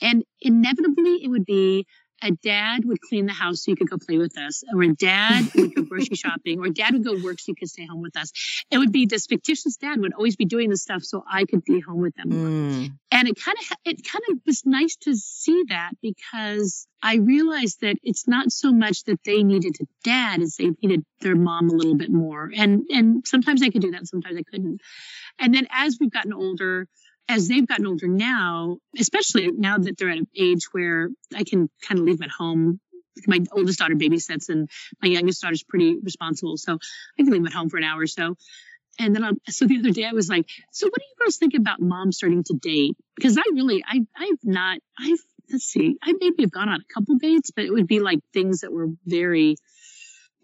And 0.00 0.24
inevitably 0.40 1.22
it 1.22 1.28
would 1.28 1.44
be, 1.44 1.86
a 2.22 2.30
dad 2.30 2.84
would 2.84 3.00
clean 3.00 3.26
the 3.26 3.32
house 3.32 3.64
so 3.64 3.70
you 3.70 3.76
could 3.76 3.90
go 3.90 3.96
play 3.96 4.18
with 4.18 4.36
us, 4.38 4.64
or 4.72 4.82
a 4.82 4.94
dad 4.94 5.46
would 5.54 5.74
go 5.74 5.82
grocery 5.82 6.16
shopping, 6.16 6.60
or 6.60 6.68
dad 6.68 6.92
would 6.92 7.04
go 7.04 7.22
work 7.22 7.38
so 7.38 7.50
you 7.50 7.54
could 7.54 7.68
stay 7.68 7.86
home 7.86 8.02
with 8.02 8.16
us. 8.16 8.32
It 8.70 8.78
would 8.78 8.92
be 8.92 9.06
this 9.06 9.26
fictitious 9.26 9.76
dad 9.76 10.00
would 10.00 10.14
always 10.14 10.36
be 10.36 10.44
doing 10.44 10.70
the 10.70 10.76
stuff 10.76 11.02
so 11.02 11.24
I 11.30 11.44
could 11.44 11.64
be 11.64 11.80
home 11.80 12.00
with 12.00 12.14
them. 12.16 12.30
Mm. 12.30 12.92
And 13.10 13.28
it 13.28 13.36
kind 13.42 13.56
of 13.58 13.76
it 13.84 14.06
kind 14.06 14.24
of 14.30 14.38
was 14.46 14.64
nice 14.66 14.96
to 15.02 15.14
see 15.16 15.64
that 15.68 15.92
because 16.02 16.86
I 17.02 17.16
realized 17.16 17.80
that 17.82 17.96
it's 18.02 18.26
not 18.26 18.50
so 18.52 18.72
much 18.72 19.04
that 19.04 19.22
they 19.24 19.42
needed 19.42 19.76
a 19.80 19.86
dad 20.02 20.40
as 20.40 20.56
they 20.56 20.70
needed 20.82 21.04
their 21.20 21.36
mom 21.36 21.70
a 21.70 21.74
little 21.74 21.96
bit 21.96 22.10
more. 22.10 22.50
And 22.54 22.82
and 22.90 23.26
sometimes 23.26 23.62
I 23.62 23.70
could 23.70 23.82
do 23.82 23.92
that, 23.92 24.06
sometimes 24.06 24.36
I 24.36 24.42
couldn't. 24.42 24.80
And 25.38 25.54
then 25.54 25.66
as 25.70 25.98
we've 26.00 26.10
gotten 26.10 26.32
older, 26.32 26.88
as 27.28 27.48
they've 27.48 27.66
gotten 27.66 27.86
older 27.86 28.08
now, 28.08 28.78
especially 28.98 29.50
now 29.52 29.78
that 29.78 29.98
they're 29.98 30.10
at 30.10 30.18
an 30.18 30.28
age 30.36 30.64
where 30.72 31.10
I 31.34 31.44
can 31.44 31.68
kind 31.86 32.00
of 32.00 32.06
leave 32.06 32.18
them 32.18 32.24
at 32.24 32.30
home. 32.30 32.80
My 33.26 33.40
oldest 33.52 33.80
daughter 33.80 33.96
babysits 33.96 34.48
and 34.48 34.68
my 35.02 35.08
youngest 35.08 35.42
daughter's 35.42 35.64
pretty 35.64 35.98
responsible. 36.02 36.56
So 36.56 36.74
I 37.18 37.22
can 37.22 37.32
leave 37.32 37.42
them 37.42 37.46
at 37.46 37.52
home 37.52 37.68
for 37.68 37.76
an 37.76 37.84
hour 37.84 38.00
or 38.00 38.06
so. 38.06 38.36
And 38.98 39.14
then, 39.14 39.24
i 39.24 39.32
so 39.48 39.66
the 39.66 39.78
other 39.78 39.90
day 39.90 40.04
I 40.04 40.12
was 40.12 40.28
like, 40.28 40.48
so 40.72 40.86
what 40.86 40.94
do 40.94 41.04
you 41.04 41.14
girls 41.18 41.36
think 41.36 41.54
about 41.54 41.80
mom 41.80 42.12
starting 42.12 42.44
to 42.44 42.54
date? 42.54 42.96
Because 43.16 43.38
I 43.38 43.42
really, 43.52 43.84
I, 43.86 44.00
I've 44.16 44.38
not, 44.42 44.78
I've, 44.98 45.18
let's 45.50 45.64
see, 45.64 45.96
I 46.02 46.14
maybe 46.18 46.42
have 46.42 46.50
gone 46.50 46.68
on 46.68 46.80
a 46.80 46.94
couple 46.94 47.16
dates, 47.16 47.50
but 47.50 47.64
it 47.64 47.72
would 47.72 47.86
be 47.86 48.00
like 48.00 48.20
things 48.32 48.60
that 48.60 48.72
were 48.72 48.88
very, 49.04 49.56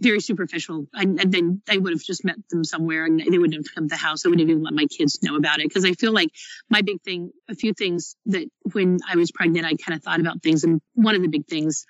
very 0.01 0.21
superficial. 0.21 0.87
I, 0.95 1.03
and 1.03 1.33
then 1.33 1.63
I 1.69 1.77
would 1.77 1.93
have 1.93 2.03
just 2.03 2.25
met 2.25 2.37
them 2.51 2.65
somewhere 2.65 3.05
and 3.05 3.21
they 3.21 3.39
wouldn't 3.39 3.55
have 3.55 3.75
come 3.75 3.89
to 3.89 3.95
the 3.95 3.97
house. 3.97 4.25
I 4.25 4.29
wouldn't 4.29 4.49
even 4.49 4.63
let 4.63 4.75
my 4.75 4.87
kids 4.87 5.21
know 5.23 5.37
about 5.37 5.61
it 5.61 5.69
because 5.69 5.85
I 5.85 5.93
feel 5.93 6.13
like 6.13 6.31
my 6.69 6.83
big 6.83 7.03
thing, 7.03 7.31
a 7.49 7.55
few 7.55 7.73
things 7.73 8.17
that 8.27 8.49
when 8.73 8.99
I 9.09 9.17
was 9.17 9.31
pregnant, 9.31 9.67
I 9.67 9.75
kind 9.75 9.97
of 9.97 10.03
thought 10.03 10.21
about 10.21 10.43
things. 10.43 10.65
And 10.65 10.81
one 10.95 11.15
of 11.15 11.23
the 11.23 11.29
big 11.29 11.47
things 11.47 11.87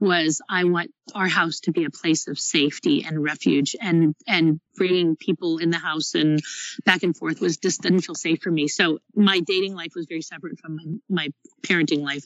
was 0.00 0.40
I 0.48 0.64
want 0.64 0.90
our 1.14 1.28
house 1.28 1.60
to 1.60 1.72
be 1.72 1.84
a 1.84 1.90
place 1.90 2.28
of 2.28 2.38
safety 2.38 3.04
and 3.06 3.22
refuge 3.22 3.76
and 3.80 4.14
and 4.26 4.60
bringing 4.76 5.16
people 5.16 5.58
in 5.58 5.70
the 5.70 5.78
house 5.78 6.14
and 6.14 6.40
back 6.84 7.02
and 7.02 7.16
forth 7.16 7.40
was 7.40 7.56
just 7.56 7.82
didn't 7.82 8.02
feel 8.02 8.14
safe 8.14 8.40
for 8.42 8.50
me. 8.50 8.68
So 8.68 8.98
my 9.14 9.40
dating 9.40 9.74
life 9.74 9.92
was 9.96 10.06
very 10.06 10.22
separate 10.22 10.60
from 10.60 10.76
my, 10.76 10.84
my 11.08 11.28
parenting 11.62 12.02
life. 12.02 12.24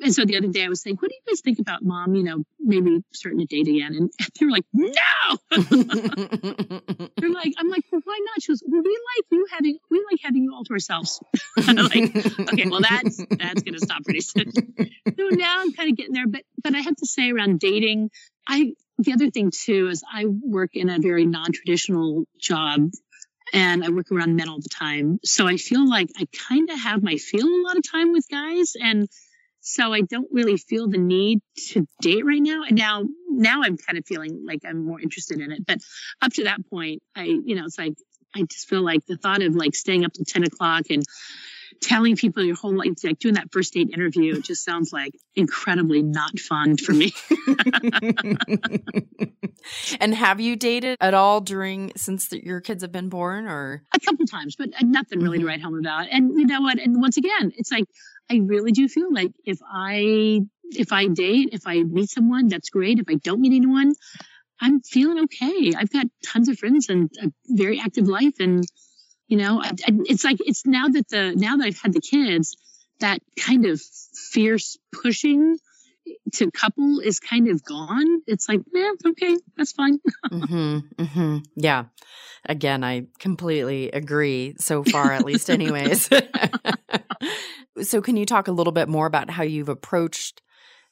And 0.00 0.14
so 0.14 0.24
the 0.24 0.36
other 0.36 0.48
day 0.48 0.64
I 0.64 0.68
was 0.68 0.82
saying, 0.82 0.96
what 0.96 1.08
do 1.08 1.14
you 1.14 1.22
guys 1.30 1.40
think 1.40 1.58
about 1.58 1.82
mom, 1.82 2.14
you 2.14 2.24
know, 2.24 2.44
maybe 2.58 3.02
starting 3.12 3.40
to 3.40 3.46
date 3.46 3.68
again? 3.68 3.94
And 3.94 4.10
they 4.40 4.46
were 4.46 4.52
like, 4.52 4.64
no. 4.72 4.90
They're 7.16 7.30
like, 7.30 7.52
I'm 7.58 7.68
like, 7.68 7.84
well, 7.90 8.02
why 8.04 8.18
not? 8.24 8.42
She 8.42 8.52
goes, 8.52 8.62
well, 8.66 8.82
we 8.82 9.00
like 9.16 9.26
you 9.30 9.46
having, 9.50 9.78
we 9.90 10.04
like 10.10 10.20
having 10.22 10.44
you 10.44 10.54
all 10.54 10.64
to 10.64 10.72
ourselves. 10.72 11.22
I'm 11.58 11.76
like, 11.76 12.16
okay, 12.52 12.68
well, 12.68 12.80
that's, 12.80 13.24
that's 13.30 13.62
going 13.62 13.74
to 13.74 13.80
stop 13.80 14.04
pretty 14.04 14.20
soon. 14.20 14.52
So 14.52 15.28
now 15.30 15.60
I'm 15.60 15.72
kind 15.72 15.90
of 15.90 15.96
getting 15.96 16.12
there, 16.12 16.26
but, 16.26 16.42
but 16.62 16.74
I 16.74 16.80
have 16.80 16.96
to 16.96 17.06
say 17.12 17.30
around 17.30 17.60
dating, 17.60 18.10
I 18.46 18.74
the 18.98 19.12
other 19.12 19.30
thing 19.30 19.50
too 19.50 19.88
is 19.88 20.02
I 20.10 20.26
work 20.26 20.70
in 20.74 20.88
a 20.88 20.98
very 20.98 21.26
non-traditional 21.26 22.24
job 22.38 22.90
and 23.52 23.84
I 23.84 23.90
work 23.90 24.10
around 24.12 24.36
men 24.36 24.48
all 24.48 24.60
the 24.60 24.68
time. 24.68 25.18
So 25.24 25.46
I 25.46 25.56
feel 25.56 25.88
like 25.88 26.08
I 26.16 26.26
kind 26.48 26.70
of 26.70 26.78
have 26.80 27.02
my 27.02 27.16
feel 27.16 27.46
a 27.46 27.62
lot 27.66 27.76
of 27.76 27.82
time 27.90 28.12
with 28.12 28.26
guys 28.30 28.72
and 28.80 29.08
so 29.64 29.92
I 29.92 30.00
don't 30.00 30.28
really 30.32 30.56
feel 30.56 30.88
the 30.88 30.98
need 30.98 31.40
to 31.68 31.86
date 32.00 32.26
right 32.26 32.42
now. 32.42 32.64
And 32.66 32.76
now, 32.76 33.04
now 33.28 33.62
I'm 33.62 33.76
kind 33.76 33.96
of 33.96 34.04
feeling 34.04 34.44
like 34.44 34.62
I'm 34.66 34.84
more 34.84 35.00
interested 35.00 35.40
in 35.40 35.52
it. 35.52 35.64
But 35.64 35.78
up 36.20 36.32
to 36.32 36.44
that 36.44 36.68
point, 36.68 37.00
I, 37.14 37.24
you 37.24 37.54
know, 37.54 37.64
it's 37.64 37.78
like, 37.78 37.94
I 38.34 38.42
just 38.42 38.68
feel 38.68 38.82
like 38.82 39.06
the 39.06 39.16
thought 39.16 39.40
of 39.40 39.54
like 39.54 39.76
staying 39.76 40.04
up 40.04 40.14
till 40.14 40.24
10 40.24 40.44
o'clock 40.44 40.86
and 40.90 41.04
telling 41.82 42.16
people 42.16 42.42
your 42.42 42.56
whole 42.56 42.76
life, 42.76 42.92
like 43.04 43.18
doing 43.18 43.34
that 43.34 43.52
first 43.52 43.74
date 43.74 43.90
interview, 43.92 44.40
just 44.40 44.64
sounds 44.64 44.92
like 44.92 45.12
incredibly 45.34 46.02
not 46.02 46.38
fun 46.38 46.76
for 46.76 46.92
me. 46.92 47.12
and 50.00 50.14
have 50.14 50.40
you 50.40 50.56
dated 50.56 50.96
at 51.00 51.14
all 51.14 51.40
during 51.40 51.92
since 51.96 52.28
the, 52.28 52.44
your 52.44 52.60
kids 52.60 52.82
have 52.82 52.92
been 52.92 53.08
born, 53.08 53.46
or 53.46 53.82
a 53.94 54.00
couple 54.00 54.26
times, 54.26 54.56
but 54.56 54.70
nothing 54.80 55.20
really 55.20 55.38
mm-hmm. 55.38 55.46
to 55.46 55.50
write 55.50 55.60
home 55.60 55.78
about? 55.78 56.08
And 56.10 56.38
you 56.38 56.46
know 56.46 56.62
what? 56.62 56.78
And 56.78 57.00
once 57.00 57.16
again, 57.16 57.52
it's 57.56 57.70
like 57.70 57.84
I 58.30 58.40
really 58.44 58.72
do 58.72 58.88
feel 58.88 59.12
like 59.12 59.32
if 59.44 59.58
I 59.70 60.40
if 60.70 60.92
I 60.92 61.08
date, 61.08 61.50
if 61.52 61.62
I 61.66 61.82
meet 61.82 62.10
someone, 62.10 62.48
that's 62.48 62.70
great. 62.70 62.98
If 62.98 63.06
I 63.08 63.14
don't 63.14 63.40
meet 63.40 63.54
anyone, 63.54 63.94
I'm 64.60 64.80
feeling 64.80 65.24
okay. 65.24 65.72
I've 65.76 65.90
got 65.90 66.06
tons 66.24 66.48
of 66.48 66.58
friends 66.58 66.88
and 66.88 67.10
a 67.20 67.32
very 67.48 67.80
active 67.80 68.06
life, 68.06 68.34
and 68.38 68.64
you 69.28 69.36
know, 69.38 69.62
it's 69.64 70.24
like 70.24 70.38
it's 70.40 70.66
now 70.66 70.88
that 70.88 71.08
the 71.08 71.34
now 71.34 71.56
that 71.56 71.64
I've 71.64 71.80
had 71.80 71.92
the 71.92 72.00
kids, 72.00 72.56
that 73.00 73.20
kind 73.38 73.66
of 73.66 73.80
fierce 73.80 74.78
pushing 74.92 75.58
to 76.34 76.50
couple 76.50 77.00
is 77.00 77.20
kind 77.20 77.48
of 77.48 77.64
gone. 77.64 78.22
It's 78.26 78.48
like, 78.48 78.60
yeah, 78.72 78.92
okay, 79.06 79.36
that's 79.56 79.72
fine. 79.72 79.98
mm-hmm, 80.30 81.02
mm-hmm. 81.02 81.38
Yeah. 81.56 81.84
Again, 82.44 82.82
I 82.82 83.06
completely 83.20 83.90
agree 83.90 84.56
so 84.58 84.82
far, 84.82 85.12
at 85.12 85.24
least, 85.24 85.48
anyways. 85.48 86.08
so, 87.82 88.02
can 88.02 88.16
you 88.16 88.26
talk 88.26 88.48
a 88.48 88.52
little 88.52 88.72
bit 88.72 88.88
more 88.88 89.06
about 89.06 89.30
how 89.30 89.44
you've 89.44 89.68
approached 89.68 90.42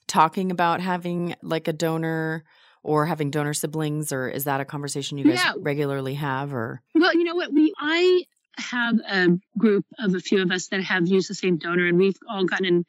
talking 0.06 0.50
about 0.50 0.80
having 0.80 1.34
like 1.42 1.66
a 1.66 1.72
donor 1.72 2.44
or 2.82 3.06
having 3.06 3.30
donor 3.30 3.54
siblings 3.54 4.12
or 4.12 4.28
is 4.28 4.44
that 4.44 4.60
a 4.60 4.64
conversation 4.64 5.18
you 5.18 5.24
guys 5.24 5.44
regularly 5.58 6.14
have 6.14 6.54
or? 6.54 6.82
Well 6.94 7.14
you 7.14 7.24
know 7.24 7.34
what? 7.34 7.52
We 7.52 7.72
i 7.78 8.24
have 8.58 8.98
a 9.08 9.28
group 9.56 9.86
of 9.98 10.14
a 10.14 10.20
few 10.20 10.42
of 10.42 10.50
us 10.50 10.68
that 10.68 10.82
have 10.82 11.06
used 11.06 11.30
the 11.30 11.34
same 11.34 11.56
donor 11.56 11.86
and 11.86 11.96
we've 11.98 12.18
all 12.28 12.44
gotten 12.44 12.66
in 12.66 12.84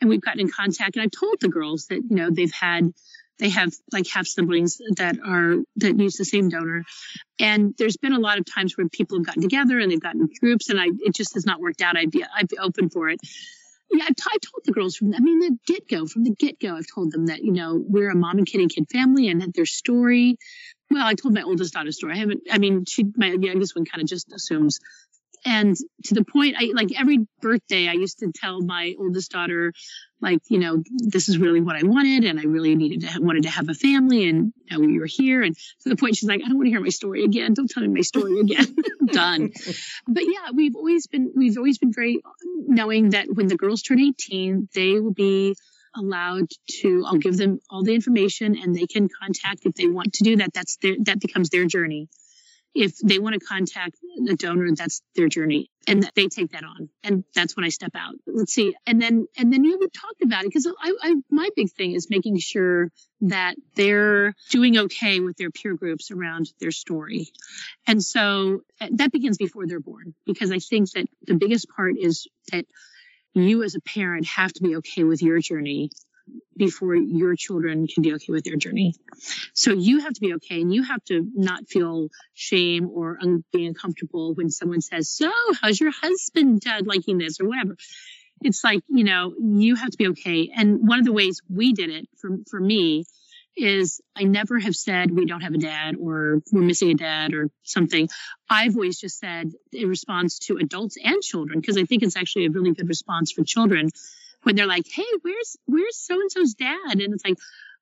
and 0.00 0.10
we've 0.10 0.20
gotten 0.20 0.40
in 0.40 0.50
contact 0.50 0.96
and 0.96 1.02
i've 1.04 1.10
told 1.10 1.36
the 1.40 1.48
girls 1.48 1.86
that 1.86 1.96
you 1.96 2.16
know 2.16 2.28
they've 2.30 2.52
had 2.52 2.92
they 3.38 3.50
have 3.50 3.72
like 3.92 4.06
half 4.08 4.26
siblings 4.26 4.78
that 4.96 5.18
are 5.24 5.56
that 5.76 5.98
use 5.98 6.16
the 6.16 6.24
same 6.24 6.48
donor. 6.48 6.84
And 7.38 7.74
there's 7.78 7.96
been 7.96 8.12
a 8.12 8.18
lot 8.18 8.38
of 8.38 8.46
times 8.46 8.76
where 8.76 8.88
people 8.88 9.18
have 9.18 9.26
gotten 9.26 9.42
together 9.42 9.78
and 9.78 9.90
they've 9.90 10.00
gotten 10.00 10.28
groups 10.40 10.70
and 10.70 10.80
i 10.80 10.86
it 11.00 11.14
just 11.14 11.34
has 11.34 11.44
not 11.44 11.60
worked 11.60 11.82
out. 11.82 11.96
I'd 11.96 12.10
be 12.10 12.24
i'd 12.34 12.48
be 12.48 12.58
open 12.58 12.90
for 12.90 13.08
it. 13.08 13.20
Yeah, 13.90 14.04
I've, 14.08 14.16
t- 14.16 14.24
the 14.66 14.72
girls 14.72 14.96
from, 14.96 15.14
I 15.14 15.20
mean, 15.20 15.38
the 15.38 15.56
get 15.66 15.88
go, 15.88 16.06
from 16.06 16.24
the 16.24 16.34
get 16.38 16.60
go, 16.60 16.76
I've 16.76 16.86
told 16.94 17.12
them 17.12 17.26
that, 17.26 17.42
you 17.42 17.52
know, 17.52 17.82
we're 17.86 18.10
a 18.10 18.14
mom 18.14 18.38
and 18.38 18.46
kid 18.46 18.60
and 18.60 18.70
kid 18.70 18.84
family 18.92 19.28
and 19.28 19.40
that 19.40 19.54
their 19.54 19.66
story. 19.66 20.36
Well, 20.90 21.06
I 21.06 21.14
told 21.14 21.34
my 21.34 21.42
oldest 21.42 21.74
daughter's 21.74 21.96
story. 21.96 22.14
I 22.14 22.18
haven't, 22.18 22.42
I 22.50 22.58
mean, 22.58 22.84
she, 22.86 23.04
my 23.16 23.28
youngest 23.28 23.74
one 23.74 23.84
kind 23.84 24.02
of 24.02 24.08
just 24.08 24.32
assumes. 24.32 24.78
And 25.46 25.76
to 26.06 26.14
the 26.14 26.24
point, 26.24 26.56
I 26.58 26.72
like 26.74 26.88
every 26.98 27.24
birthday, 27.40 27.88
I 27.88 27.92
used 27.92 28.18
to 28.18 28.32
tell 28.34 28.60
my 28.60 28.96
oldest 28.98 29.30
daughter, 29.30 29.72
like, 30.20 30.40
you 30.48 30.58
know, 30.58 30.82
this 30.98 31.28
is 31.28 31.38
really 31.38 31.60
what 31.60 31.76
I 31.76 31.84
wanted. 31.84 32.24
And 32.24 32.40
I 32.40 32.42
really 32.42 32.74
needed 32.74 33.08
to, 33.08 33.20
wanted 33.20 33.44
to 33.44 33.50
have 33.50 33.68
a 33.68 33.74
family. 33.74 34.28
And 34.28 34.52
know, 34.72 34.80
we 34.80 34.98
were 34.98 35.06
here. 35.06 35.42
And 35.42 35.56
to 35.82 35.88
the 35.88 35.94
point, 35.94 36.16
she's 36.16 36.28
like, 36.28 36.40
I 36.44 36.48
don't 36.48 36.56
want 36.56 36.66
to 36.66 36.70
hear 36.70 36.80
my 36.80 36.88
story 36.88 37.22
again. 37.22 37.54
Don't 37.54 37.70
tell 37.70 37.84
me 37.84 37.88
my 37.88 38.00
story 38.00 38.40
again. 38.40 38.74
Done. 39.06 39.52
But 40.08 40.24
yeah, 40.24 40.50
we've 40.52 40.74
always 40.74 41.06
been, 41.06 41.32
we've 41.36 41.56
always 41.56 41.78
been 41.78 41.92
very 41.92 42.20
knowing 42.66 43.10
that 43.10 43.28
when 43.32 43.46
the 43.46 43.56
girls 43.56 43.82
turn 43.82 44.00
18, 44.00 44.68
they 44.74 44.98
will 44.98 45.14
be 45.14 45.54
allowed 45.98 46.46
to 46.68 47.04
i'll 47.06 47.16
give 47.16 47.38
them 47.38 47.58
all 47.70 47.82
the 47.82 47.94
information 47.94 48.54
and 48.54 48.76
they 48.76 48.86
can 48.86 49.08
contact 49.08 49.64
if 49.64 49.74
they 49.76 49.86
want 49.86 50.12
to 50.12 50.24
do 50.24 50.36
that 50.36 50.52
that's 50.52 50.76
their 50.82 50.94
that 51.00 51.18
becomes 51.18 51.48
their 51.48 51.64
journey 51.64 52.06
if 52.76 52.98
they 52.98 53.18
want 53.18 53.34
to 53.34 53.40
contact 53.40 53.96
the 54.24 54.36
donor 54.36 54.68
that's 54.76 55.02
their 55.14 55.28
journey 55.28 55.70
and 55.88 56.08
they 56.14 56.26
take 56.26 56.52
that 56.52 56.62
on 56.62 56.88
and 57.02 57.24
that's 57.34 57.56
when 57.56 57.64
i 57.64 57.68
step 57.68 57.92
out. 57.94 58.14
Let's 58.26 58.52
see 58.52 58.74
and 58.86 59.00
then 59.00 59.26
and 59.36 59.52
then 59.52 59.64
you 59.64 59.78
would 59.78 59.92
talk 59.92 60.14
about 60.22 60.44
it 60.44 60.48
because 60.48 60.66
I, 60.66 60.92
I 61.02 61.14
my 61.30 61.48
big 61.56 61.72
thing 61.72 61.92
is 61.92 62.08
making 62.10 62.38
sure 62.38 62.90
that 63.22 63.54
they're 63.74 64.34
doing 64.50 64.76
okay 64.78 65.20
with 65.20 65.36
their 65.36 65.50
peer 65.50 65.74
groups 65.74 66.10
around 66.10 66.52
their 66.60 66.70
story. 66.70 67.28
And 67.86 68.02
so 68.02 68.60
uh, 68.80 68.88
that 68.92 69.10
begins 69.10 69.38
before 69.38 69.66
they're 69.66 69.80
born 69.80 70.14
because 70.26 70.52
i 70.52 70.58
think 70.58 70.90
that 70.92 71.06
the 71.26 71.34
biggest 71.34 71.68
part 71.74 71.94
is 71.98 72.26
that 72.52 72.66
you 73.34 73.62
as 73.62 73.74
a 73.74 73.80
parent 73.80 74.26
have 74.26 74.52
to 74.52 74.62
be 74.62 74.76
okay 74.76 75.04
with 75.04 75.22
your 75.22 75.38
journey 75.40 75.90
before 76.56 76.94
your 76.94 77.36
children 77.36 77.86
can 77.86 78.02
be 78.02 78.14
okay 78.14 78.32
with 78.32 78.44
their 78.44 78.56
journey. 78.56 78.94
So 79.54 79.72
you 79.72 80.00
have 80.00 80.14
to 80.14 80.20
be 80.20 80.34
okay 80.34 80.60
and 80.60 80.72
you 80.72 80.82
have 80.84 81.04
to 81.04 81.26
not 81.34 81.68
feel 81.68 82.08
shame 82.34 82.88
or 82.92 83.18
un- 83.20 83.44
being 83.52 83.68
uncomfortable 83.68 84.34
when 84.34 84.50
someone 84.50 84.80
says, 84.80 85.10
So, 85.10 85.30
how's 85.60 85.80
your 85.80 85.92
husband 85.92 86.62
liking 86.84 87.18
this 87.18 87.40
or 87.40 87.48
whatever? 87.48 87.76
It's 88.42 88.62
like, 88.62 88.82
you 88.88 89.04
know, 89.04 89.34
you 89.38 89.76
have 89.76 89.90
to 89.90 89.96
be 89.96 90.08
okay. 90.08 90.50
And 90.54 90.86
one 90.86 90.98
of 90.98 91.04
the 91.04 91.12
ways 91.12 91.40
we 91.48 91.72
did 91.72 91.90
it 91.90 92.08
for, 92.18 92.30
for 92.50 92.60
me 92.60 93.04
is 93.56 94.02
I 94.14 94.24
never 94.24 94.58
have 94.58 94.76
said 94.76 95.10
we 95.10 95.24
don't 95.24 95.40
have 95.40 95.54
a 95.54 95.58
dad 95.58 95.96
or 95.98 96.42
we're 96.52 96.60
missing 96.60 96.90
a 96.90 96.94
dad 96.94 97.32
or 97.32 97.48
something. 97.62 98.08
I've 98.50 98.74
always 98.74 99.00
just 99.00 99.18
said 99.18 99.50
in 99.72 99.88
response 99.88 100.38
to 100.40 100.58
adults 100.58 100.98
and 101.02 101.22
children, 101.22 101.60
because 101.60 101.78
I 101.78 101.84
think 101.84 102.02
it's 102.02 102.16
actually 102.16 102.46
a 102.46 102.50
really 102.50 102.72
good 102.72 102.88
response 102.88 103.32
for 103.32 103.44
children 103.44 103.90
when 104.46 104.54
they're 104.54 104.66
like, 104.66 104.86
"Hey, 104.86 105.04
where's 105.22 105.56
where's 105.66 105.96
so 105.96 106.14
and 106.14 106.30
so's 106.30 106.54
dad?" 106.54 106.92
And 106.92 107.12
it's 107.12 107.24
like, 107.24 107.36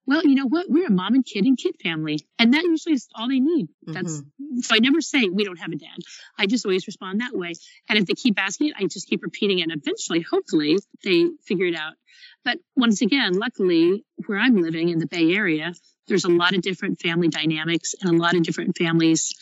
"Well, 0.07 0.25
you 0.25 0.35
know 0.35 0.47
what? 0.47 0.65
We're 0.71 0.87
a 0.87 0.91
mom 0.91 1.15
and 1.15 1.25
kid 1.25 1.45
and 1.45 1.59
kid 1.59 1.77
family, 1.83 2.21
and 2.39 2.55
that 2.55 2.65
usually 2.65 2.95
is 2.95 3.07
all 3.15 3.29
they 3.29 3.39
need." 3.39 3.69
That's 3.83 4.23
mm-hmm. 4.23 4.61
so 4.61 4.75
I 4.75 4.79
never 4.79 5.03
say 5.03 5.29
we 5.29 5.45
don't 5.45 5.59
have 5.59 5.73
a 5.73 5.77
dad. 5.77 5.99
I 6.39 6.47
just 6.47 6.65
always 6.65 6.87
respond 6.87 7.21
that 7.21 7.37
way. 7.37 7.53
And 7.91 7.99
if 7.99 8.07
they 8.07 8.15
keep 8.15 8.41
asking 8.41 8.69
it, 8.69 8.77
I 8.79 8.87
just 8.87 9.09
keep 9.09 9.23
repeating 9.23 9.59
it. 9.59 9.65
And 9.65 9.73
eventually, 9.73 10.23
hopefully, 10.23 10.79
they 11.05 11.29
figure 11.45 11.67
it 11.67 11.77
out. 11.77 11.93
But 12.47 12.59
once 12.75 13.03
again, 13.03 13.35
luckily, 13.35 14.07
where 14.25 14.39
I'm 14.39 14.57
living 14.57 14.89
in 14.89 14.99
the 14.99 15.07
Bay 15.07 15.35
Area, 15.35 15.75
there's 16.09 16.25
a 16.25 16.31
lot 16.31 16.55
of 16.55 16.63
different 16.63 16.99
family 17.01 17.29
dynamics 17.29 17.95
and 18.01 18.11
a 18.11 18.23
lot 18.23 18.35
of 18.35 18.43
different 18.43 18.79
families 18.79 19.35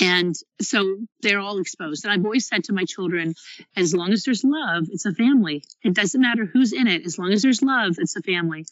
and 0.00 0.34
so 0.60 0.96
they're 1.20 1.40
all 1.40 1.58
exposed. 1.58 2.04
And 2.04 2.12
I've 2.12 2.24
always 2.24 2.48
said 2.48 2.64
to 2.64 2.72
my 2.72 2.84
children, 2.84 3.34
as 3.76 3.94
long 3.94 4.12
as 4.12 4.24
there's 4.24 4.42
love, 4.42 4.86
it's 4.90 5.04
a 5.04 5.12
family. 5.12 5.62
It 5.82 5.94
doesn't 5.94 6.20
matter 6.20 6.46
who's 6.46 6.72
in 6.72 6.86
it. 6.86 7.04
As 7.04 7.18
long 7.18 7.32
as 7.32 7.42
there's 7.42 7.62
love, 7.62 7.96
it's 7.98 8.16
a 8.16 8.22
family. 8.22 8.64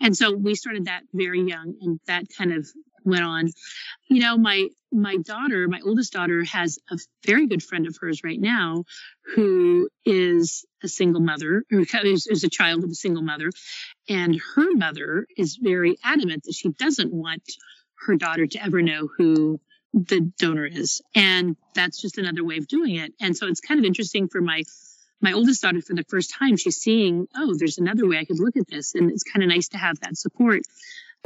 And 0.00 0.16
so 0.16 0.34
we 0.34 0.54
started 0.54 0.84
that 0.84 1.02
very 1.12 1.42
young 1.42 1.74
and 1.80 2.00
that 2.06 2.26
kind 2.36 2.52
of 2.52 2.68
went 3.04 3.24
on. 3.24 3.48
You 4.08 4.20
know, 4.20 4.36
my 4.36 4.68
my 4.90 5.16
daughter, 5.18 5.68
my 5.68 5.80
oldest 5.84 6.12
daughter 6.12 6.44
has 6.44 6.78
a 6.90 6.98
very 7.26 7.46
good 7.46 7.62
friend 7.62 7.86
of 7.86 7.96
hers 8.00 8.22
right 8.24 8.40
now 8.40 8.84
who 9.34 9.88
is 10.04 10.64
a 10.82 10.88
single 10.88 11.20
mother, 11.20 11.64
or 11.70 11.84
is, 12.04 12.26
is 12.26 12.44
a 12.44 12.48
child 12.48 12.84
of 12.84 12.90
a 12.90 12.94
single 12.94 13.22
mother. 13.22 13.50
And 14.08 14.40
her 14.54 14.74
mother 14.74 15.26
is 15.36 15.58
very 15.60 15.98
adamant 16.02 16.44
that 16.44 16.54
she 16.54 16.70
doesn't 16.70 17.12
want 17.12 17.42
her 18.06 18.16
daughter 18.16 18.46
to 18.46 18.64
ever 18.64 18.80
know 18.80 19.08
who 19.18 19.60
the 19.92 20.20
donor 20.38 20.66
is. 20.66 21.00
And 21.14 21.56
that's 21.74 22.00
just 22.00 22.18
another 22.18 22.44
way 22.44 22.58
of 22.58 22.68
doing 22.68 22.96
it. 22.96 23.12
And 23.20 23.36
so 23.36 23.46
it's 23.46 23.60
kind 23.60 23.78
of 23.78 23.84
interesting 23.84 24.28
for 24.28 24.40
my 24.40 24.64
my 25.20 25.32
oldest 25.32 25.62
daughter 25.62 25.80
for 25.80 25.94
the 25.94 26.04
first 26.08 26.32
time, 26.32 26.56
she's 26.56 26.76
seeing, 26.76 27.26
oh, 27.36 27.52
there's 27.58 27.78
another 27.78 28.06
way 28.06 28.18
I 28.18 28.24
could 28.24 28.38
look 28.38 28.56
at 28.56 28.68
this. 28.68 28.94
And 28.94 29.10
it's 29.10 29.24
kind 29.24 29.42
of 29.42 29.48
nice 29.48 29.66
to 29.70 29.76
have 29.76 29.98
that 30.00 30.16
support. 30.16 30.62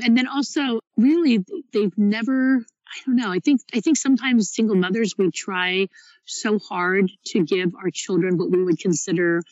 And 0.03 0.17
then 0.17 0.27
also 0.27 0.81
really 0.97 1.45
they've 1.73 1.97
never 1.99 2.65
I 2.93 3.01
don't 3.07 3.17
know. 3.17 3.33
I 3.33 3.39
think 3.39 3.61
I 3.75 3.81
think 3.81 3.97
sometimes 3.97 4.53
single 4.53 4.77
mothers 4.77 5.15
we 5.17 5.31
try 5.31 5.89
so 6.25 6.59
hard 6.59 7.11
to 7.27 7.45
give 7.45 7.75
our 7.75 7.91
children 7.91 8.37
what 8.37 8.51
we 8.51 8.63
would 8.63 8.79
consider 8.79 9.43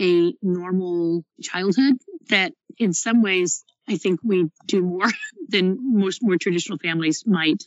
a 0.00 0.34
normal 0.42 1.24
childhood 1.42 1.94
that 2.28 2.52
in 2.78 2.92
some 2.92 3.22
ways 3.22 3.64
I 3.88 3.96
think 3.96 4.20
we 4.22 4.50
do 4.66 4.82
more 4.82 5.10
than 5.48 5.78
most 5.80 6.22
more 6.22 6.36
traditional 6.36 6.78
families 6.78 7.24
might 7.26 7.62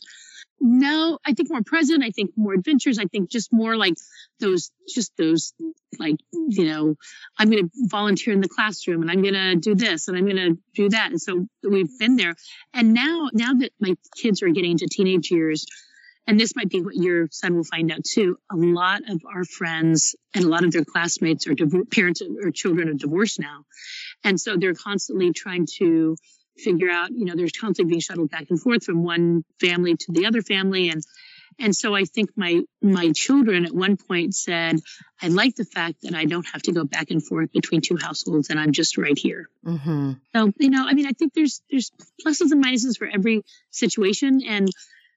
no, 0.60 1.18
I 1.24 1.32
think 1.32 1.50
more 1.50 1.62
present. 1.62 2.02
I 2.02 2.10
think 2.10 2.32
more 2.36 2.54
adventures. 2.54 2.98
I 2.98 3.04
think 3.04 3.30
just 3.30 3.52
more 3.52 3.76
like 3.76 3.94
those, 4.40 4.70
just 4.88 5.16
those, 5.16 5.52
like, 5.98 6.16
you 6.32 6.64
know, 6.64 6.94
I'm 7.38 7.50
going 7.50 7.64
to 7.64 7.70
volunteer 7.88 8.32
in 8.32 8.40
the 8.40 8.48
classroom 8.48 9.02
and 9.02 9.10
I'm 9.10 9.22
going 9.22 9.34
to 9.34 9.56
do 9.56 9.74
this 9.74 10.08
and 10.08 10.16
I'm 10.16 10.24
going 10.24 10.36
to 10.36 10.58
do 10.74 10.88
that. 10.90 11.10
And 11.10 11.20
so 11.20 11.46
we've 11.62 11.98
been 11.98 12.16
there. 12.16 12.34
And 12.72 12.94
now, 12.94 13.28
now 13.32 13.54
that 13.54 13.72
my 13.80 13.96
kids 14.16 14.42
are 14.42 14.48
getting 14.48 14.72
into 14.72 14.86
teenage 14.90 15.30
years, 15.30 15.66
and 16.26 16.40
this 16.40 16.56
might 16.56 16.68
be 16.68 16.80
what 16.80 16.96
your 16.96 17.28
son 17.30 17.54
will 17.54 17.64
find 17.64 17.92
out 17.92 18.02
too. 18.04 18.36
A 18.50 18.56
lot 18.56 19.02
of 19.08 19.22
our 19.32 19.44
friends 19.44 20.16
and 20.34 20.44
a 20.44 20.48
lot 20.48 20.64
of 20.64 20.72
their 20.72 20.84
classmates 20.84 21.46
are 21.46 21.54
div- 21.54 21.90
parents 21.90 22.20
or 22.20 22.50
children 22.50 22.88
are 22.88 22.94
divorced 22.94 23.38
now. 23.38 23.64
And 24.24 24.40
so 24.40 24.56
they're 24.56 24.74
constantly 24.74 25.32
trying 25.32 25.66
to 25.78 26.16
figure 26.58 26.90
out, 26.90 27.10
you 27.10 27.24
know, 27.24 27.34
there's 27.36 27.52
constantly 27.52 27.90
being 27.90 28.00
shuttled 28.00 28.30
back 28.30 28.46
and 28.50 28.60
forth 28.60 28.84
from 28.84 29.02
one 29.02 29.44
family 29.60 29.96
to 29.96 30.12
the 30.12 30.26
other 30.26 30.42
family. 30.42 30.88
And 30.88 31.02
and 31.58 31.74
so 31.74 31.94
I 31.94 32.04
think 32.04 32.30
my 32.36 32.62
my 32.82 33.12
children 33.12 33.64
at 33.64 33.74
one 33.74 33.96
point 33.96 34.34
said, 34.34 34.78
I 35.22 35.28
like 35.28 35.56
the 35.56 35.64
fact 35.64 36.02
that 36.02 36.14
I 36.14 36.26
don't 36.26 36.46
have 36.52 36.62
to 36.62 36.72
go 36.72 36.84
back 36.84 37.10
and 37.10 37.24
forth 37.24 37.50
between 37.52 37.80
two 37.80 37.96
households 37.96 38.50
and 38.50 38.60
I'm 38.60 38.72
just 38.72 38.98
right 38.98 39.18
here. 39.18 39.48
Mm-hmm. 39.64 40.12
So, 40.34 40.52
you 40.58 40.70
know, 40.70 40.84
I 40.86 40.92
mean, 40.92 41.06
I 41.06 41.12
think 41.12 41.32
there's 41.32 41.62
there's 41.70 41.90
pluses 42.24 42.52
and 42.52 42.62
minuses 42.62 42.98
for 42.98 43.06
every 43.06 43.42
situation. 43.70 44.42
And 44.46 44.68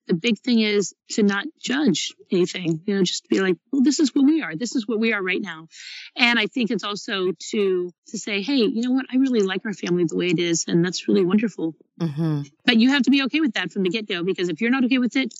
the 0.09 0.15
big 0.15 0.39
thing 0.39 0.59
is 0.59 0.95
to 1.11 1.21
not 1.21 1.45
judge 1.61 2.13
anything, 2.31 2.81
you 2.85 2.95
know, 2.95 3.03
just 3.03 3.29
be 3.29 3.41
like, 3.41 3.57
well, 3.71 3.83
this 3.83 3.99
is 3.99 4.13
what 4.13 4.25
we 4.25 4.41
are. 4.41 4.55
This 4.55 4.75
is 4.75 4.87
what 4.87 4.99
we 4.99 5.13
are 5.13 5.21
right 5.21 5.39
now. 5.39 5.67
And 6.15 6.39
I 6.39 6.47
think 6.47 6.71
it's 6.71 6.83
also 6.83 7.31
to, 7.51 7.91
to 8.07 8.17
say, 8.17 8.41
hey, 8.41 8.55
you 8.55 8.81
know 8.81 8.91
what? 8.91 9.05
I 9.13 9.17
really 9.17 9.41
like 9.41 9.61
our 9.65 9.73
family 9.73 10.05
the 10.05 10.17
way 10.17 10.25
it 10.25 10.39
is. 10.39 10.65
And 10.67 10.83
that's 10.83 11.07
really 11.07 11.23
wonderful. 11.23 11.75
Mm-hmm. 12.01 12.41
But 12.65 12.77
you 12.77 12.89
have 12.89 13.03
to 13.03 13.11
be 13.11 13.21
okay 13.25 13.39
with 13.39 13.53
that 13.53 13.71
from 13.71 13.83
the 13.83 13.89
get 13.89 14.07
go, 14.07 14.23
because 14.23 14.49
if 14.49 14.61
you're 14.61 14.71
not 14.71 14.83
okay 14.85 14.97
with 14.97 15.15
it, 15.15 15.31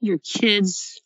your 0.00 0.16
kids 0.16 0.98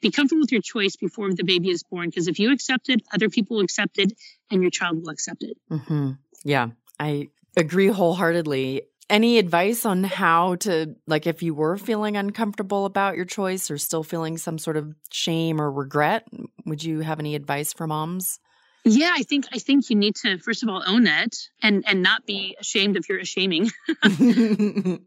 be 0.00 0.12
comfortable 0.12 0.42
with 0.42 0.52
your 0.52 0.62
choice 0.62 0.94
before 0.94 1.34
the 1.34 1.42
baby 1.42 1.70
is 1.70 1.82
born. 1.82 2.08
Because 2.08 2.28
if 2.28 2.38
you 2.38 2.52
accept 2.52 2.88
it, 2.88 3.02
other 3.12 3.28
people 3.28 3.56
will 3.56 3.64
accept 3.64 3.98
it 3.98 4.12
and 4.48 4.62
your 4.62 4.70
child 4.70 5.02
will 5.02 5.10
accept 5.10 5.42
it. 5.42 5.56
Mm-hmm. 5.72 6.12
Yeah. 6.44 6.68
I 7.00 7.30
agree 7.56 7.88
wholeheartedly. 7.88 8.82
Any 9.10 9.38
advice 9.38 9.84
on 9.84 10.02
how 10.02 10.54
to, 10.56 10.96
like, 11.06 11.26
if 11.26 11.42
you 11.42 11.54
were 11.54 11.76
feeling 11.76 12.16
uncomfortable 12.16 12.86
about 12.86 13.16
your 13.16 13.26
choice 13.26 13.70
or 13.70 13.76
still 13.76 14.02
feeling 14.02 14.38
some 14.38 14.58
sort 14.58 14.76
of 14.78 14.94
shame 15.10 15.60
or 15.60 15.70
regret, 15.70 16.26
would 16.64 16.82
you 16.82 17.00
have 17.00 17.20
any 17.20 17.34
advice 17.34 17.72
for 17.72 17.86
moms? 17.86 18.38
Yeah, 18.84 19.12
I 19.14 19.22
think 19.22 19.46
I 19.52 19.58
think 19.58 19.88
you 19.88 19.96
need 19.96 20.14
to 20.16 20.38
first 20.38 20.62
of 20.62 20.68
all 20.68 20.82
own 20.86 21.06
it 21.06 21.48
and 21.62 21.84
and 21.86 22.02
not 22.02 22.26
be 22.26 22.54
ashamed 22.60 22.98
of 22.98 23.08
your 23.08 23.18
ashaming. 23.18 23.70
you 24.18 25.00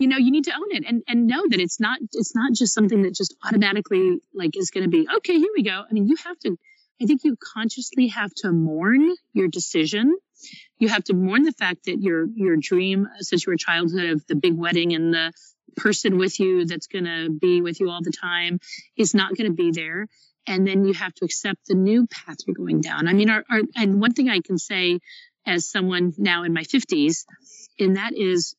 know, 0.00 0.16
you 0.16 0.32
need 0.32 0.44
to 0.44 0.52
own 0.52 0.70
it 0.70 0.84
and 0.84 1.04
and 1.06 1.28
know 1.28 1.42
that 1.48 1.60
it's 1.60 1.78
not 1.78 2.00
it's 2.12 2.34
not 2.34 2.52
just 2.52 2.74
something 2.74 3.02
that 3.02 3.14
just 3.14 3.36
automatically 3.44 4.18
like 4.34 4.56
is 4.56 4.70
going 4.70 4.82
to 4.82 4.90
be 4.90 5.06
okay. 5.18 5.38
Here 5.38 5.50
we 5.54 5.62
go. 5.62 5.84
I 5.88 5.92
mean, 5.92 6.08
you 6.08 6.16
have 6.24 6.38
to. 6.40 6.56
I 7.00 7.06
think 7.06 7.22
you 7.22 7.36
consciously 7.54 8.08
have 8.08 8.34
to 8.38 8.52
mourn 8.52 9.14
your 9.32 9.46
decision 9.46 10.16
you 10.80 10.88
have 10.88 11.04
to 11.04 11.14
mourn 11.14 11.42
the 11.42 11.52
fact 11.52 11.84
that 11.84 12.00
your 12.00 12.26
your 12.34 12.56
dream 12.56 13.06
since 13.18 13.46
your 13.46 13.56
childhood 13.56 14.06
of 14.06 14.26
the 14.26 14.34
big 14.34 14.56
wedding 14.56 14.92
and 14.92 15.14
the 15.14 15.32
person 15.76 16.18
with 16.18 16.40
you 16.40 16.64
that's 16.64 16.88
going 16.88 17.04
to 17.04 17.30
be 17.30 17.60
with 17.60 17.78
you 17.78 17.88
all 17.88 18.02
the 18.02 18.10
time 18.10 18.58
is 18.96 19.14
not 19.14 19.36
going 19.36 19.48
to 19.48 19.54
be 19.54 19.70
there. 19.70 20.08
And 20.46 20.66
then 20.66 20.84
you 20.84 20.94
have 20.94 21.14
to 21.14 21.24
accept 21.24 21.66
the 21.68 21.76
new 21.76 22.08
path 22.08 22.38
you're 22.44 22.56
going 22.56 22.80
down. 22.80 23.06
I 23.06 23.12
mean 23.12 23.30
our, 23.30 23.44
our, 23.48 23.60
and 23.76 24.00
one 24.00 24.12
thing 24.14 24.28
i 24.28 24.40
can 24.40 24.58
say 24.58 24.98
as 25.46 25.70
someone 25.70 26.12
now 26.18 26.42
in 26.42 26.52
my 26.52 26.62
50s 26.62 27.24
and 27.78 27.96
that 27.96 28.14
is 28.16 28.56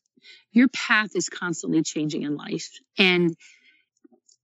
your 0.51 0.67
path 0.69 1.11
is 1.15 1.29
constantly 1.29 1.81
changing 1.81 2.23
in 2.23 2.35
life. 2.35 2.69
And 2.97 3.35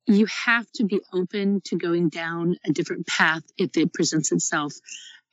you 0.06 0.26
have 0.28 0.66
to 0.76 0.86
be 0.86 1.02
open 1.12 1.62
to 1.66 1.76
going 1.76 2.10
down 2.10 2.56
a 2.66 2.72
different 2.72 3.06
path 3.08 3.44
if 3.58 3.76
it 3.76 3.94
presents 3.94 4.32
itself 4.32 4.74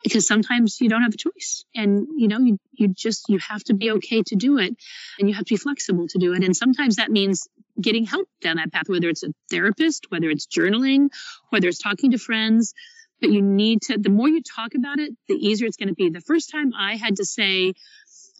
because 0.04 0.26
sometimes 0.26 0.80
you 0.80 0.88
don't 0.88 1.02
have 1.02 1.14
a 1.14 1.16
choice. 1.16 1.64
And 1.74 2.06
you 2.16 2.28
know 2.28 2.38
you, 2.38 2.60
you 2.72 2.88
just 2.88 3.28
you 3.28 3.38
have 3.38 3.64
to 3.64 3.74
be 3.74 3.90
okay 3.92 4.22
to 4.22 4.36
do 4.36 4.58
it 4.58 4.76
and 5.18 5.28
you 5.28 5.34
have 5.34 5.46
to 5.46 5.54
be 5.54 5.56
flexible 5.56 6.06
to 6.08 6.18
do 6.18 6.34
it. 6.34 6.44
And 6.44 6.56
sometimes 6.56 6.96
that 6.96 7.10
means 7.10 7.48
getting 7.80 8.04
help 8.04 8.28
down 8.40 8.56
that 8.56 8.72
path 8.72 8.88
whether 8.88 9.08
it's 9.08 9.24
a 9.24 9.34
therapist 9.50 10.06
whether 10.10 10.30
it's 10.30 10.46
journaling 10.46 11.08
whether 11.48 11.66
it's 11.66 11.78
talking 11.78 12.12
to 12.12 12.18
friends. 12.18 12.74
But 13.20 13.30
you 13.30 13.42
need 13.42 13.82
to 13.82 13.98
the 13.98 14.10
more 14.10 14.28
you 14.28 14.42
talk 14.42 14.74
about 14.74 15.00
it 15.00 15.12
the 15.26 15.34
easier 15.34 15.66
it's 15.66 15.78
going 15.78 15.88
to 15.88 15.94
be. 15.94 16.10
The 16.10 16.20
first 16.20 16.52
time 16.52 16.72
i 16.78 16.96
had 16.96 17.16
to 17.16 17.24
say 17.24 17.72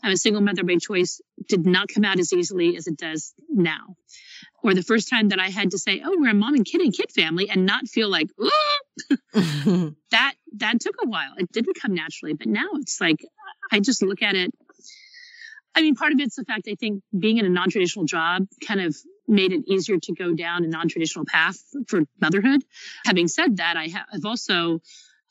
i'm 0.03 0.13
a 0.13 0.17
single 0.17 0.43
mother 0.43 0.63
by 0.63 0.77
choice 0.77 1.21
did 1.49 1.67
not 1.67 1.89
come 1.89 2.05
out 2.05 2.21
as 2.21 2.33
easily 2.33 2.77
as 2.77 2.87
it 2.87 2.99
does 2.99 3.33
now. 3.49 3.97
Or 4.63 4.75
the 4.75 4.83
first 4.83 5.09
time 5.11 5.29
that 5.29 5.39
I 5.39 5.51
had 5.51 5.73
to 5.73 5.79
say, 5.79 6.01
"Oh, 6.03 6.17
we're 6.17 6.31
a 6.31 6.35
mom 6.35 6.55
and 6.55 6.65
kid 6.65 6.81
and 6.81 6.93
kid 6.93 7.13
family," 7.13 7.51
and 7.51 7.67
not 7.67 7.87
feel 7.87 8.09
like 8.09 8.29
that 9.35 10.35
that 10.59 10.81
took 10.81 10.97
a 11.03 11.09
while. 11.09 11.35
It 11.39 11.51
didn't 11.53 11.81
come 11.81 11.95
naturally, 11.95 12.35
but 12.35 12.47
now 12.47 12.69
it's 12.75 13.01
like 13.01 13.25
I 13.73 13.81
just 13.81 14.03
look 14.03 14.23
at 14.23 14.35
it 14.35 14.53
I 15.75 15.83
mean, 15.83 15.97
part 15.97 16.13
of 16.13 16.21
it's 16.21 16.37
the 16.37 16.45
fact 16.45 16.69
I 16.69 16.77
think 16.77 17.03
being 17.17 17.39
in 17.39 17.47
a 17.47 17.49
non 17.49 17.71
traditional 17.71 18.05
job 18.05 18.47
kind 18.67 18.81
of 18.81 18.97
made 19.27 19.53
it 19.53 19.65
easier 19.67 19.99
to 19.99 20.15
go 20.15 20.35
down 20.35 20.65
a 20.65 20.69
non 20.69 20.89
traditional 20.89 21.25
path 21.25 21.59
for 21.89 22.03
motherhood. 22.21 22.63
Having 23.05 23.29
said 23.29 23.57
that, 23.57 23.77
I 23.77 23.89
have 23.89 24.25
also 24.25 24.81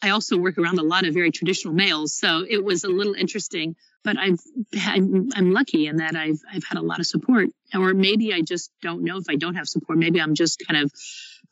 I 0.01 0.09
also 0.09 0.37
work 0.37 0.57
around 0.57 0.79
a 0.79 0.83
lot 0.83 1.05
of 1.05 1.13
very 1.13 1.31
traditional 1.31 1.73
males, 1.73 2.13
so 2.13 2.45
it 2.47 2.63
was 2.63 2.83
a 2.83 2.89
little 2.89 3.13
interesting. 3.13 3.75
But 4.03 4.17
I've 4.17 4.39
I'm, 4.75 5.29
I'm 5.33 5.51
lucky 5.53 5.87
in 5.87 5.97
that 5.97 6.15
I've 6.15 6.39
I've 6.51 6.65
had 6.65 6.77
a 6.77 6.81
lot 6.81 6.99
of 6.99 7.07
support, 7.07 7.49
or 7.73 7.93
maybe 7.93 8.33
I 8.33 8.41
just 8.41 8.69
don't 8.81 9.03
know 9.03 9.17
if 9.17 9.25
I 9.29 9.35
don't 9.35 9.55
have 9.55 9.67
support. 9.67 9.97
Maybe 9.97 10.19
I'm 10.19 10.35
just 10.35 10.61
kind 10.67 10.83
of 10.83 10.91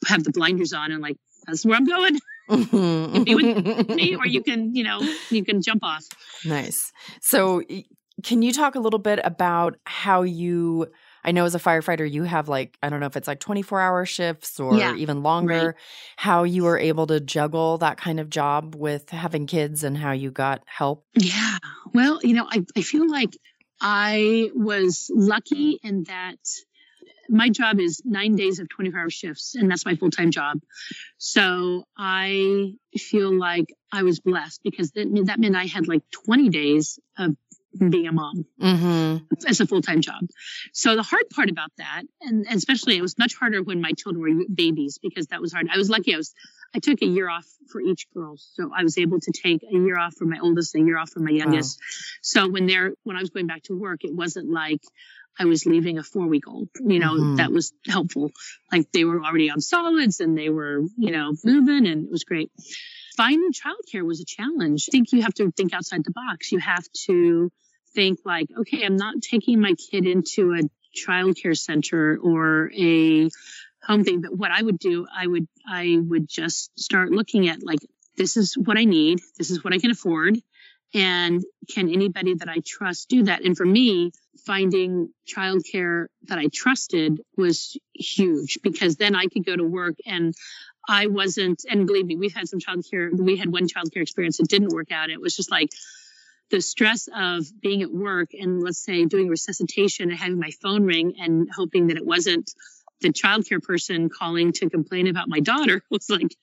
have 0.08 0.24
the 0.24 0.32
blinders 0.32 0.74
on 0.74 0.92
and 0.92 1.02
like 1.02 1.18
that's 1.48 1.66
where 1.66 1.78
I'm 1.78 1.86
going. 1.86 2.20
Mm-hmm. 2.52 3.24
be 3.24 3.36
with 3.36 3.90
me, 3.90 4.16
or 4.16 4.26
you 4.26 4.44
can 4.44 4.76
you 4.76 4.84
know 4.84 5.02
you 5.30 5.44
can 5.44 5.62
jump 5.62 5.84
off. 5.84 6.04
Nice. 6.46 6.92
So, 7.22 7.62
can 8.24 8.42
you 8.42 8.52
talk 8.52 8.76
a 8.76 8.80
little 8.80 9.00
bit 9.00 9.20
about 9.24 9.78
how 9.86 10.24
you? 10.24 10.88
I 11.24 11.32
know 11.32 11.46
as 11.46 11.54
a 11.54 11.60
firefighter, 11.60 12.12
you 12.12 12.24
have 12.24 12.50
like, 12.50 12.80
I 12.82 12.90
don't 12.90 13.00
know 13.00 13.06
if 13.06 13.16
it's 13.16 13.28
like 13.28 13.40
24 13.40 13.80
hour 13.80 14.06
shifts 14.08 14.60
or 14.60 14.76
yeah, 14.76 14.96
even 14.96 15.22
longer, 15.22 15.68
right. 15.68 15.76
how 16.18 16.44
you 16.46 16.64
were 16.64 16.80
able 16.80 17.06
to 17.08 17.20
juggle 17.20 17.78
that 17.78 17.98
kind 17.98 18.20
of 18.20 18.28
job 18.28 18.74
with 18.74 19.12
having 19.12 19.46
kids 19.46 19.84
and 19.84 19.96
how 19.96 20.14
you 20.14 20.32
got 20.32 20.64
help. 20.66 21.06
Yeah. 21.14 21.60
Well, 21.94 22.20
you 22.24 22.34
know, 22.34 22.48
I, 22.50 22.66
I 22.76 22.82
feel 22.82 23.08
like 23.08 23.38
I 23.80 24.50
was 24.56 25.12
lucky 25.14 25.80
in 25.84 26.06
that 26.06 26.40
my 27.32 27.50
job 27.50 27.80
is 27.80 28.02
nine 28.06 28.36
days 28.36 28.60
of 28.60 28.70
24 28.70 29.00
hour 29.00 29.10
shifts, 29.10 29.56
and 29.56 29.72
that's 29.72 29.86
my 29.86 29.96
full 29.96 30.12
time 30.12 30.32
job. 30.32 30.60
So 31.18 31.86
I 31.98 32.74
feel 32.98 33.38
like 33.38 33.74
I 33.92 34.04
was 34.04 34.20
blessed 34.20 34.62
because 34.64 34.92
that, 34.92 35.08
that 35.26 35.40
meant 35.40 35.56
I 35.56 35.66
had 35.66 35.88
like 35.88 36.04
20 36.26 36.50
days 36.50 37.00
of 37.18 37.36
being 37.78 38.08
a 38.08 38.12
mom 38.12 38.46
mm-hmm. 38.60 39.24
as 39.48 39.62
a 39.62 39.66
full 39.66 39.82
time 39.82 40.02
job. 40.02 40.28
So 40.74 40.96
the 40.96 41.04
hard 41.04 41.30
part 41.30 41.50
about 41.50 41.72
that, 41.78 42.04
and, 42.22 42.46
especially 42.52 42.98
it 42.98 43.02
was 43.02 43.18
much 43.18 43.36
harder 43.36 43.64
when 43.64 43.82
my 43.82 43.92
children 43.94 44.38
were 44.38 44.46
babies 44.54 45.00
because 45.02 45.28
that 45.28 45.42
was 45.42 45.54
hard. 45.54 45.70
I 45.74 45.78
was 45.78 45.90
lucky. 45.90 46.14
I 46.14 46.18
was 46.18 46.34
I 46.74 46.80
took 46.80 47.02
a 47.02 47.06
year 47.06 47.30
off 47.30 47.46
for 47.70 47.82
each 47.82 48.08
girl, 48.14 48.36
so 48.38 48.72
I 48.76 48.84
was 48.84 48.98
able 48.98 49.20
to 49.20 49.32
take 49.32 49.64
a 49.64 49.74
year 49.74 49.98
off 49.98 50.16
for 50.16 50.26
my 50.26 50.40
oldest, 50.42 50.76
a 50.76 50.80
year 50.80 50.98
off 50.98 51.10
for 51.10 51.20
my 51.20 51.32
youngest. 51.32 51.80
Wow. 51.80 51.86
So 52.22 52.50
when 52.50 52.66
they're 52.66 52.94
when 53.04 53.16
I 53.16 53.20
was 53.20 53.30
going 53.30 53.48
back 53.48 53.64
to 53.64 53.78
work, 53.78 54.04
it 54.04 54.14
wasn't 54.14 54.50
like 54.50 54.82
I 55.40 55.46
was 55.46 55.66
leaving 55.66 55.98
a 55.98 56.04
four 56.04 56.28
week 56.28 56.48
old. 56.48 56.70
You 56.80 57.00
know, 57.00 57.14
mm-hmm. 57.14 57.36
that 57.38 57.52
was 57.52 57.74
helpful. 57.88 58.32
Like 58.72 58.92
they 58.92 59.04
were 59.04 59.24
already 59.24 59.50
on 59.50 59.62
solids 59.62 60.20
and 60.20 60.38
they 60.38 60.50
were, 60.50 60.82
you 60.98 61.12
know, 61.12 61.34
moving 61.44 61.88
and 61.88 62.06
it 62.06 62.12
was 62.12 62.24
great. 62.24 62.52
Finding 63.18 63.52
childcare 63.52 64.06
was 64.06 64.22
a 64.22 64.26
challenge. 64.26 64.86
I 64.90 64.92
think 64.92 65.12
you 65.12 65.22
have 65.22 65.34
to 65.36 65.52
think 65.52 65.74
outside 65.74 66.04
the 66.04 66.12
box. 66.12 66.52
You 66.52 66.60
have 66.60 66.86
to 67.06 67.52
think 67.94 68.20
like, 68.26 68.48
okay, 68.58 68.86
I'm 68.86 68.96
not 68.96 69.22
taking 69.22 69.60
my 69.60 69.74
kid 69.74 70.06
into 70.06 70.54
a 70.54 70.62
childcare 70.96 71.58
center 71.58 72.18
or 72.22 72.72
a 72.74 73.30
home 73.84 74.04
thing, 74.04 74.22
but 74.22 74.36
what 74.36 74.52
I 74.52 74.62
would 74.62 74.80
do, 74.80 75.08
I 75.14 75.28
would, 75.28 75.48
I 75.68 75.98
would 76.00 76.28
just 76.30 76.78
start 76.80 77.12
looking 77.12 77.50
at 77.50 77.64
like, 77.64 77.80
this 78.18 78.38
is 78.38 78.56
what 78.58 78.78
I 78.78 78.84
need. 78.84 79.20
This 79.38 79.52
is 79.52 79.64
what 79.64 79.74
I 79.74 79.80
can 79.80 79.92
afford. 79.92 80.38
And 80.94 81.44
can 81.74 81.90
anybody 81.90 82.34
that 82.36 82.50
I 82.50 82.58
trust 82.66 83.10
do 83.10 83.24
that? 83.24 83.44
And 83.44 83.56
for 83.56 83.66
me, 83.66 84.12
finding 84.46 85.10
childcare 85.28 86.08
that 86.24 86.38
I 86.38 86.48
trusted 86.54 87.22
was 87.38 87.78
huge 87.94 88.60
because 88.64 88.96
then 88.96 89.16
I 89.16 89.28
could 89.28 89.46
go 89.46 89.56
to 89.56 89.64
work 89.64 89.96
and 90.06 90.34
I 90.88 91.08
wasn't, 91.08 91.64
and 91.70 91.86
believe 91.86 92.06
me, 92.06 92.16
we've 92.16 92.34
had 92.34 92.50
some 92.50 92.60
childcare, 92.60 93.12
we 93.14 93.38
had 93.38 93.52
one 93.52 93.68
childcare 93.68 94.02
experience 94.02 94.38
that 94.38 94.48
didn't 94.48 94.74
work 94.74 94.92
out. 94.92 95.10
It 95.10 95.22
was 95.22 95.36
just 95.36 95.52
like 95.52 95.70
the 96.50 96.60
stress 96.60 97.08
of 97.16 97.46
being 97.62 97.82
at 97.82 97.92
work 97.92 98.32
and 98.34 98.62
let's 98.62 98.84
say 98.84 99.06
doing 99.06 99.30
resuscitation 99.30 100.10
and 100.10 100.20
having 100.20 100.40
my 100.40 100.52
phone 100.62 100.84
ring 100.84 101.14
and 101.20 101.50
hoping 101.56 101.88
that 101.88 101.98
it 101.98 102.06
wasn't 102.06 102.52
the 103.02 103.10
childcare 103.10 103.62
person 103.62 104.10
calling 104.10 104.54
to 104.54 104.70
complain 104.70 105.08
about 105.08 105.28
my 105.28 105.40
daughter 105.40 105.84
was 105.90 106.10
like, 106.10 106.36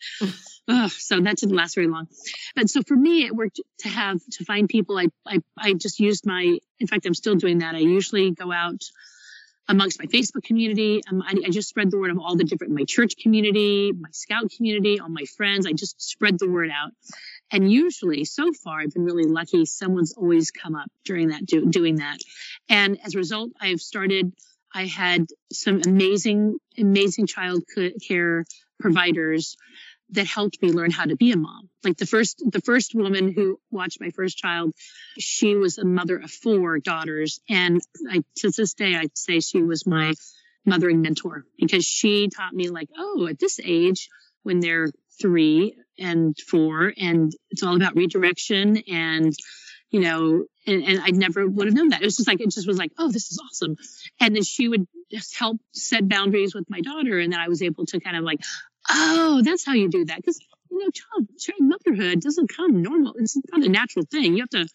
ugh, 0.69 0.91
so 0.91 1.21
that 1.21 1.37
didn't 1.37 1.57
last 1.57 1.75
very 1.75 1.89
long. 1.89 2.09
But 2.55 2.71
so 2.71 2.83
for 2.83 2.97
me, 2.97 3.25
it 3.25 3.35
worked 3.35 3.61
to 3.81 3.89
have 3.89 4.21
to 4.33 4.45
find 4.45 4.69
people. 4.69 4.99
I, 4.99 5.09
I, 5.27 5.39
I 5.57 5.73
just 5.75 6.01
used 6.01 6.27
my, 6.27 6.59
in 6.79 6.87
fact, 6.87 7.07
I'm 7.07 7.15
still 7.15 7.35
doing 7.35 7.59
that. 7.59 7.75
I 7.75 7.79
usually 7.79 8.31
go 8.33 8.53
out 8.53 8.83
amongst 9.69 9.99
my 9.99 10.07
Facebook 10.07 10.43
community. 10.45 11.03
Um, 11.11 11.23
I, 11.23 11.35
I, 11.47 11.51
just 11.51 11.69
spread 11.69 11.91
the 11.91 11.99
word 11.99 12.11
of 12.11 12.19
all 12.19 12.37
the 12.37 12.45
different, 12.45 12.73
my 12.73 12.85
church 12.85 13.17
community, 13.19 13.93
my 13.93 14.09
scout 14.13 14.51
community, 14.57 14.99
all 14.99 15.11
my 15.11 15.25
friends. 15.37 15.67
I 15.67 15.73
just 15.73 16.01
spread 16.01 16.39
the 16.39 16.49
word 16.49 16.71
out. 16.71 16.93
And 17.51 17.71
usually, 17.71 18.25
so 18.25 18.53
far, 18.53 18.81
I've 18.81 18.93
been 18.93 19.05
really 19.05 19.27
lucky. 19.27 19.65
Someone's 19.67 20.13
always 20.15 20.51
come 20.51 20.75
up 20.75 20.91
during 21.05 21.29
that, 21.29 21.45
do, 21.45 21.67
doing 21.67 21.97
that. 21.97 22.19
And 22.69 22.99
as 23.05 23.15
a 23.15 23.19
result, 23.19 23.51
I've 23.61 23.81
started 23.81 24.33
I 24.75 24.87
had 24.87 25.27
some 25.53 25.81
amazing, 25.87 26.59
amazing 26.77 27.27
child 27.27 27.65
care 28.07 28.45
providers 28.79 29.57
that 30.11 30.27
helped 30.27 30.63
me 30.63 30.73
learn 30.73 30.91
how 30.91 31.05
to 31.05 31.17
be 31.17 31.33
a 31.33 31.37
mom. 31.37 31.69
Like 31.85 31.97
the 31.97 32.07
first, 32.07 32.43
the 32.51 32.61
first 32.61 32.95
woman 32.95 33.33
who 33.33 33.61
watched 33.71 34.01
my 34.01 34.11
first 34.11 34.39
child, 34.39 34.73
she 35.19 35.55
was 35.55 35.79
a 35.79 35.85
mother 35.85 36.17
of 36.17 36.31
four 36.31 36.79
daughters. 36.79 37.41
And 37.49 37.81
I, 38.11 38.23
to 38.37 38.51
this 38.51 38.75
day, 38.75 38.95
I'd 38.95 39.17
say 39.17 39.41
she 39.41 39.63
was 39.63 39.87
my 39.87 40.15
mothering 40.65 41.03
mentor 41.03 41.45
because 41.59 41.85
she 41.85 42.29
taught 42.29 42.55
me 42.55 42.71
like, 42.71 42.89
oh, 42.97 43.27
at 43.29 43.39
this 43.39 43.61
age, 43.63 44.09
when 44.43 44.61
they're 44.61 44.89
three 45.21 45.77
and 45.99 46.37
four, 46.39 46.93
and 46.97 47.33
it's 47.51 47.63
all 47.63 47.77
about 47.77 47.97
redirection 47.97 48.79
and 48.89 49.35
you 49.91 50.01
know, 50.01 50.45
and, 50.67 50.85
and 50.85 51.01
I 51.01 51.11
never 51.11 51.47
would 51.47 51.67
have 51.67 51.75
known 51.75 51.89
that. 51.89 52.03
It 52.03 52.05
was 52.05 52.17
just 52.17 52.29
like, 52.29 52.41
it 52.41 52.51
just 52.51 52.67
was 52.67 52.79
like, 52.79 52.93
oh, 52.99 53.11
this 53.11 53.31
is 53.31 53.41
awesome. 53.43 53.77
And 54.21 54.37
then 54.37 54.43
she 54.43 54.69
would 54.69 54.87
just 55.11 55.37
help 55.37 55.59
set 55.73 56.09
boundaries 56.09 56.55
with 56.55 56.69
my 56.69 56.81
daughter. 56.81 57.19
And 57.19 57.33
then 57.33 57.41
I 57.41 57.49
was 57.49 57.63
able 57.63 57.87
to 57.87 58.01
kind 58.01 58.17
of 58.17 58.25
like, 58.25 58.41
oh, 58.91 59.43
that's 59.45 59.65
how 59.65 59.73
you 59.73 59.89
do 59.89 60.05
that. 60.07 60.23
Cause, 60.25 60.39
you 60.71 60.79
know, 60.79 60.91
child, 60.91 61.29
motherhood 61.61 62.21
doesn't 62.21 62.55
come 62.55 62.83
normal. 62.83 63.15
It's 63.17 63.37
not 63.51 63.65
a 63.65 63.69
natural 63.69 64.05
thing. 64.11 64.35
You 64.35 64.43
have 64.43 64.51
to, 64.51 64.69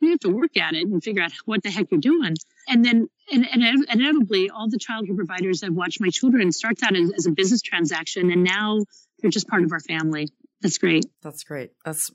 you 0.00 0.10
have 0.10 0.20
to 0.20 0.30
work 0.30 0.56
at 0.56 0.74
it 0.74 0.86
and 0.86 1.02
figure 1.02 1.22
out 1.22 1.32
what 1.46 1.62
the 1.62 1.70
heck 1.70 1.90
you're 1.90 2.00
doing. 2.00 2.34
And 2.68 2.84
then, 2.84 3.08
and, 3.32 3.46
and 3.50 3.86
inevitably, 3.88 4.50
all 4.50 4.68
the 4.68 4.78
childcare 4.78 5.16
providers 5.16 5.62
have 5.62 5.72
watched 5.72 6.00
my 6.00 6.10
children 6.10 6.52
start 6.52 6.78
that 6.80 6.94
as, 6.94 7.12
as 7.16 7.26
a 7.26 7.30
business 7.30 7.62
transaction. 7.62 8.30
And 8.30 8.44
now 8.44 8.84
they're 9.20 9.30
just 9.30 9.48
part 9.48 9.62
of 9.62 9.72
our 9.72 9.80
family. 9.80 10.28
That's 10.62 10.78
great. 10.78 11.06
That's 11.22 11.44
great. 11.44 11.72
That's 11.84 12.10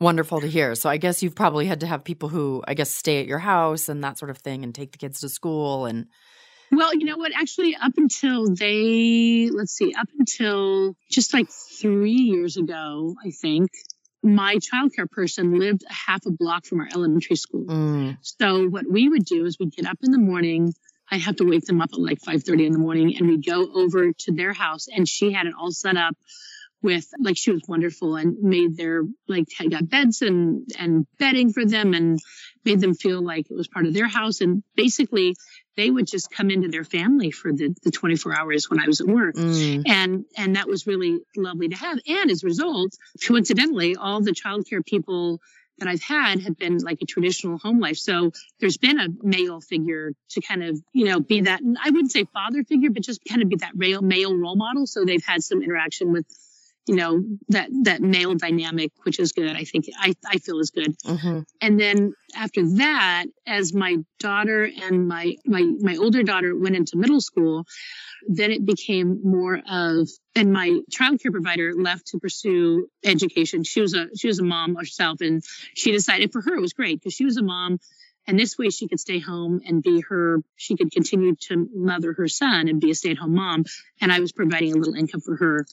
wonderful 0.00 0.40
to 0.40 0.46
hear. 0.46 0.74
So 0.74 0.88
I 0.88 0.96
guess 0.96 1.22
you've 1.22 1.34
probably 1.34 1.66
had 1.66 1.80
to 1.80 1.86
have 1.86 2.04
people 2.04 2.28
who 2.28 2.62
I 2.66 2.74
guess 2.74 2.90
stay 2.90 3.20
at 3.20 3.26
your 3.26 3.38
house 3.38 3.88
and 3.88 4.02
that 4.04 4.18
sort 4.18 4.30
of 4.30 4.38
thing 4.38 4.64
and 4.64 4.74
take 4.74 4.92
the 4.92 4.98
kids 4.98 5.20
to 5.20 5.28
school 5.28 5.86
and 5.86 6.06
well, 6.70 6.94
you 6.94 7.04
know 7.04 7.16
what? 7.16 7.32
Actually, 7.34 7.76
up 7.76 7.92
until 7.96 8.52
they, 8.52 9.48
let's 9.52 9.72
see, 9.72 9.94
up 9.94 10.08
until 10.18 10.96
just 11.10 11.32
like 11.32 11.48
three 11.50 12.12
years 12.12 12.56
ago, 12.56 13.14
I 13.24 13.30
think, 13.30 13.70
my 14.22 14.56
childcare 14.56 15.08
person 15.08 15.58
lived 15.58 15.84
a 15.88 15.92
half 15.92 16.24
a 16.26 16.30
block 16.30 16.64
from 16.64 16.80
our 16.80 16.88
elementary 16.92 17.36
school. 17.36 17.66
Mm. 17.66 18.16
So 18.22 18.66
what 18.68 18.84
we 18.90 19.08
would 19.08 19.24
do 19.24 19.44
is 19.44 19.58
we'd 19.58 19.72
get 19.72 19.86
up 19.86 19.98
in 20.02 20.10
the 20.10 20.18
morning. 20.18 20.72
I'd 21.10 21.20
have 21.20 21.36
to 21.36 21.44
wake 21.44 21.66
them 21.66 21.82
up 21.82 21.90
at 21.92 22.00
like 22.00 22.20
5:30 22.20 22.66
in 22.66 22.72
the 22.72 22.78
morning, 22.78 23.16
and 23.16 23.28
we'd 23.28 23.44
go 23.44 23.70
over 23.74 24.12
to 24.12 24.32
their 24.32 24.54
house, 24.54 24.88
and 24.88 25.06
she 25.06 25.32
had 25.32 25.46
it 25.46 25.52
all 25.58 25.70
set 25.70 25.96
up 25.96 26.16
with 26.84 27.08
like 27.18 27.36
she 27.38 27.50
was 27.50 27.62
wonderful 27.66 28.14
and 28.14 28.36
made 28.42 28.76
their 28.76 29.02
like 29.26 29.46
got 29.70 29.88
beds 29.88 30.20
and 30.20 30.68
and 30.78 31.06
bedding 31.18 31.50
for 31.50 31.64
them 31.64 31.94
and 31.94 32.20
made 32.62 32.78
them 32.78 32.94
feel 32.94 33.24
like 33.24 33.50
it 33.50 33.56
was 33.56 33.68
part 33.68 33.86
of 33.86 33.94
their 33.94 34.06
house 34.06 34.42
and 34.42 34.62
basically 34.76 35.34
they 35.78 35.90
would 35.90 36.06
just 36.06 36.30
come 36.30 36.50
into 36.50 36.68
their 36.68 36.84
family 36.84 37.30
for 37.30 37.52
the, 37.52 37.74
the 37.82 37.90
24 37.90 38.36
hours 38.36 38.70
when 38.70 38.80
I 38.80 38.86
was 38.86 39.00
at 39.00 39.08
work. 39.08 39.34
Mm. 39.34 39.82
And 39.86 40.24
and 40.36 40.56
that 40.56 40.68
was 40.68 40.86
really 40.86 41.20
lovely 41.36 41.68
to 41.68 41.76
have. 41.76 41.98
And 42.06 42.30
as 42.30 42.44
a 42.44 42.46
result, 42.46 42.92
coincidentally, 43.26 43.96
all 43.96 44.20
the 44.20 44.32
childcare 44.32 44.84
people 44.84 45.40
that 45.78 45.88
I've 45.88 46.02
had 46.02 46.40
have 46.42 46.56
been 46.56 46.78
like 46.78 46.98
a 47.02 47.06
traditional 47.06 47.58
home 47.58 47.80
life. 47.80 47.96
So 47.96 48.30
there's 48.60 48.76
been 48.76 49.00
a 49.00 49.08
male 49.22 49.60
figure 49.60 50.12
to 50.30 50.40
kind 50.40 50.62
of, 50.62 50.80
you 50.92 51.06
know, 51.06 51.20
be 51.20 51.42
that, 51.42 51.60
I 51.82 51.90
wouldn't 51.90 52.12
say 52.12 52.24
father 52.32 52.62
figure, 52.62 52.90
but 52.90 53.02
just 53.02 53.20
kind 53.28 53.42
of 53.42 53.48
be 53.48 53.56
that 53.56 53.74
male, 53.74 54.02
male 54.02 54.36
role 54.36 54.54
model. 54.54 54.86
So 54.86 55.04
they've 55.04 55.24
had 55.24 55.42
some 55.42 55.62
interaction 55.62 56.12
with 56.12 56.26
you 56.86 56.96
know 56.96 57.24
that 57.48 57.68
that 57.84 58.02
male 58.02 58.34
dynamic 58.34 58.92
which 59.04 59.18
is 59.18 59.32
good. 59.32 59.56
I 59.56 59.64
think 59.64 59.86
i, 59.98 60.14
I 60.26 60.38
feel 60.38 60.58
is 60.60 60.70
good. 60.70 60.98
Mm-hmm. 61.00 61.40
and 61.60 61.80
then 61.80 62.14
after 62.36 62.62
that 62.76 63.26
as 63.46 63.72
my 63.72 63.96
daughter 64.18 64.68
and 64.82 65.08
my 65.08 65.36
my 65.46 65.62
my 65.80 65.96
older 65.96 66.22
daughter 66.22 66.56
went 66.56 66.76
into 66.76 66.96
middle 66.96 67.20
school 67.20 67.64
then 68.26 68.50
it 68.50 68.64
became 68.64 69.20
more 69.22 69.60
of 69.68 70.08
and 70.34 70.52
my 70.52 70.80
child 70.90 71.20
care 71.20 71.32
provider 71.32 71.72
left 71.74 72.08
to 72.08 72.18
pursue 72.18 72.88
education. 73.04 73.64
She 73.64 73.80
was 73.80 73.94
a 73.94 74.08
she 74.16 74.26
was 74.26 74.38
a 74.38 74.44
mom 74.44 74.74
herself 74.74 75.20
and 75.20 75.42
she 75.74 75.92
decided 75.92 76.32
for 76.32 76.40
her 76.42 76.54
it 76.54 76.60
was 76.60 76.72
great 76.72 77.00
because 77.00 77.14
she 77.14 77.24
was 77.24 77.36
a 77.36 77.42
mom 77.42 77.78
and 78.26 78.38
this 78.38 78.58
way 78.58 78.70
she 78.70 78.88
could 78.88 79.00
stay 79.00 79.18
home 79.18 79.60
and 79.66 79.82
be 79.82 80.02
her, 80.08 80.38
she 80.56 80.76
could 80.76 80.92
continue 80.92 81.36
to 81.48 81.68
mother 81.74 82.12
her 82.14 82.28
son 82.28 82.68
and 82.68 82.80
be 82.80 82.90
a 82.90 82.94
stay 82.94 83.10
at 83.12 83.18
home 83.18 83.34
mom. 83.34 83.64
And 84.00 84.12
I 84.12 84.20
was 84.20 84.32
providing 84.32 84.72
a 84.72 84.76
little 84.76 84.94
income 84.94 85.20
for 85.20 85.36
her. 85.36 85.66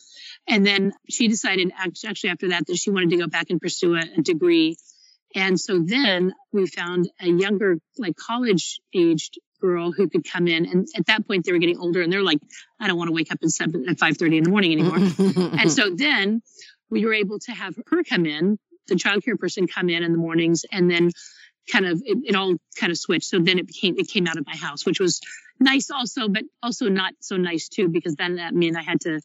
And 0.48 0.66
then 0.66 0.94
she 1.10 1.28
decided 1.28 1.72
actually 2.04 2.32
after 2.32 2.50
that 2.50 2.68
that 2.68 2.78
she 2.78 2.92
wanted 2.92 3.12
to 3.12 3.18
go 3.18 3.28
back 3.28 3.50
and 3.50 3.62
pursue 3.62 3.96
a, 3.96 4.02
a 4.18 4.22
degree 4.22 4.78
And 5.36 5.60
so 5.60 5.80
then 5.80 6.34
we 6.52 6.68
found 6.68 7.10
a 7.22 7.30
younger, 7.30 7.78
like 7.98 8.16
college 8.18 8.80
aged 8.94 9.40
girl 9.62 9.92
who 9.92 10.10
could 10.10 10.26
come 10.30 10.48
in. 10.48 10.66
And 10.66 10.88
at 10.98 11.06
that 11.08 11.28
point, 11.28 11.46
they 11.46 11.52
were 11.52 11.60
getting 11.60 11.80
older 11.80 12.02
and 12.02 12.12
they're 12.12 12.24
like, 12.24 12.40
I 12.80 12.88
don't 12.88 12.98
want 12.98 13.10
to 13.10 13.14
wake 13.14 13.32
up 13.32 13.40
at 13.44 13.50
seven 13.50 13.88
at 13.90 14.00
five 14.00 14.18
thirty 14.18 14.38
in 14.38 14.44
the 14.44 14.50
morning 14.50 14.74
anymore. 14.74 14.98
and 15.60 15.72
so 15.72 15.92
then 15.96 16.42
we 16.90 17.06
were 17.06 17.14
able 17.14 17.40
to 17.40 17.52
have 17.52 17.76
her 17.88 18.04
come 18.04 18.26
in, 18.26 18.60
the 18.88 18.96
childcare 18.96 19.38
person 19.40 19.68
come 19.68 19.90
in 19.90 20.04
in 20.04 20.12
the 20.12 20.18
mornings, 20.18 20.66
and 20.72 20.90
then 20.92 21.12
kind 21.70 21.86
of 21.86 22.02
it, 22.06 22.18
it 22.24 22.36
all 22.36 22.56
kind 22.76 22.92
of 22.92 22.98
switched. 22.98 23.26
So 23.26 23.40
then 23.40 23.60
it 23.60 23.68
became 23.68 23.98
it 23.98 24.08
came 24.08 24.28
out 24.28 24.38
of 24.38 24.46
my 24.46 24.56
house, 24.56 24.86
which 24.86 25.00
was 25.00 25.22
nice 25.60 25.90
also, 25.92 26.28
but 26.28 26.44
also 26.64 26.90
not 26.90 27.14
so 27.20 27.38
nice 27.38 27.70
too, 27.70 27.90
because 27.90 28.16
then 28.16 28.38
that 28.38 28.54
meant 28.54 28.78
I 28.78 28.82
had 28.82 29.02
to 29.02 29.20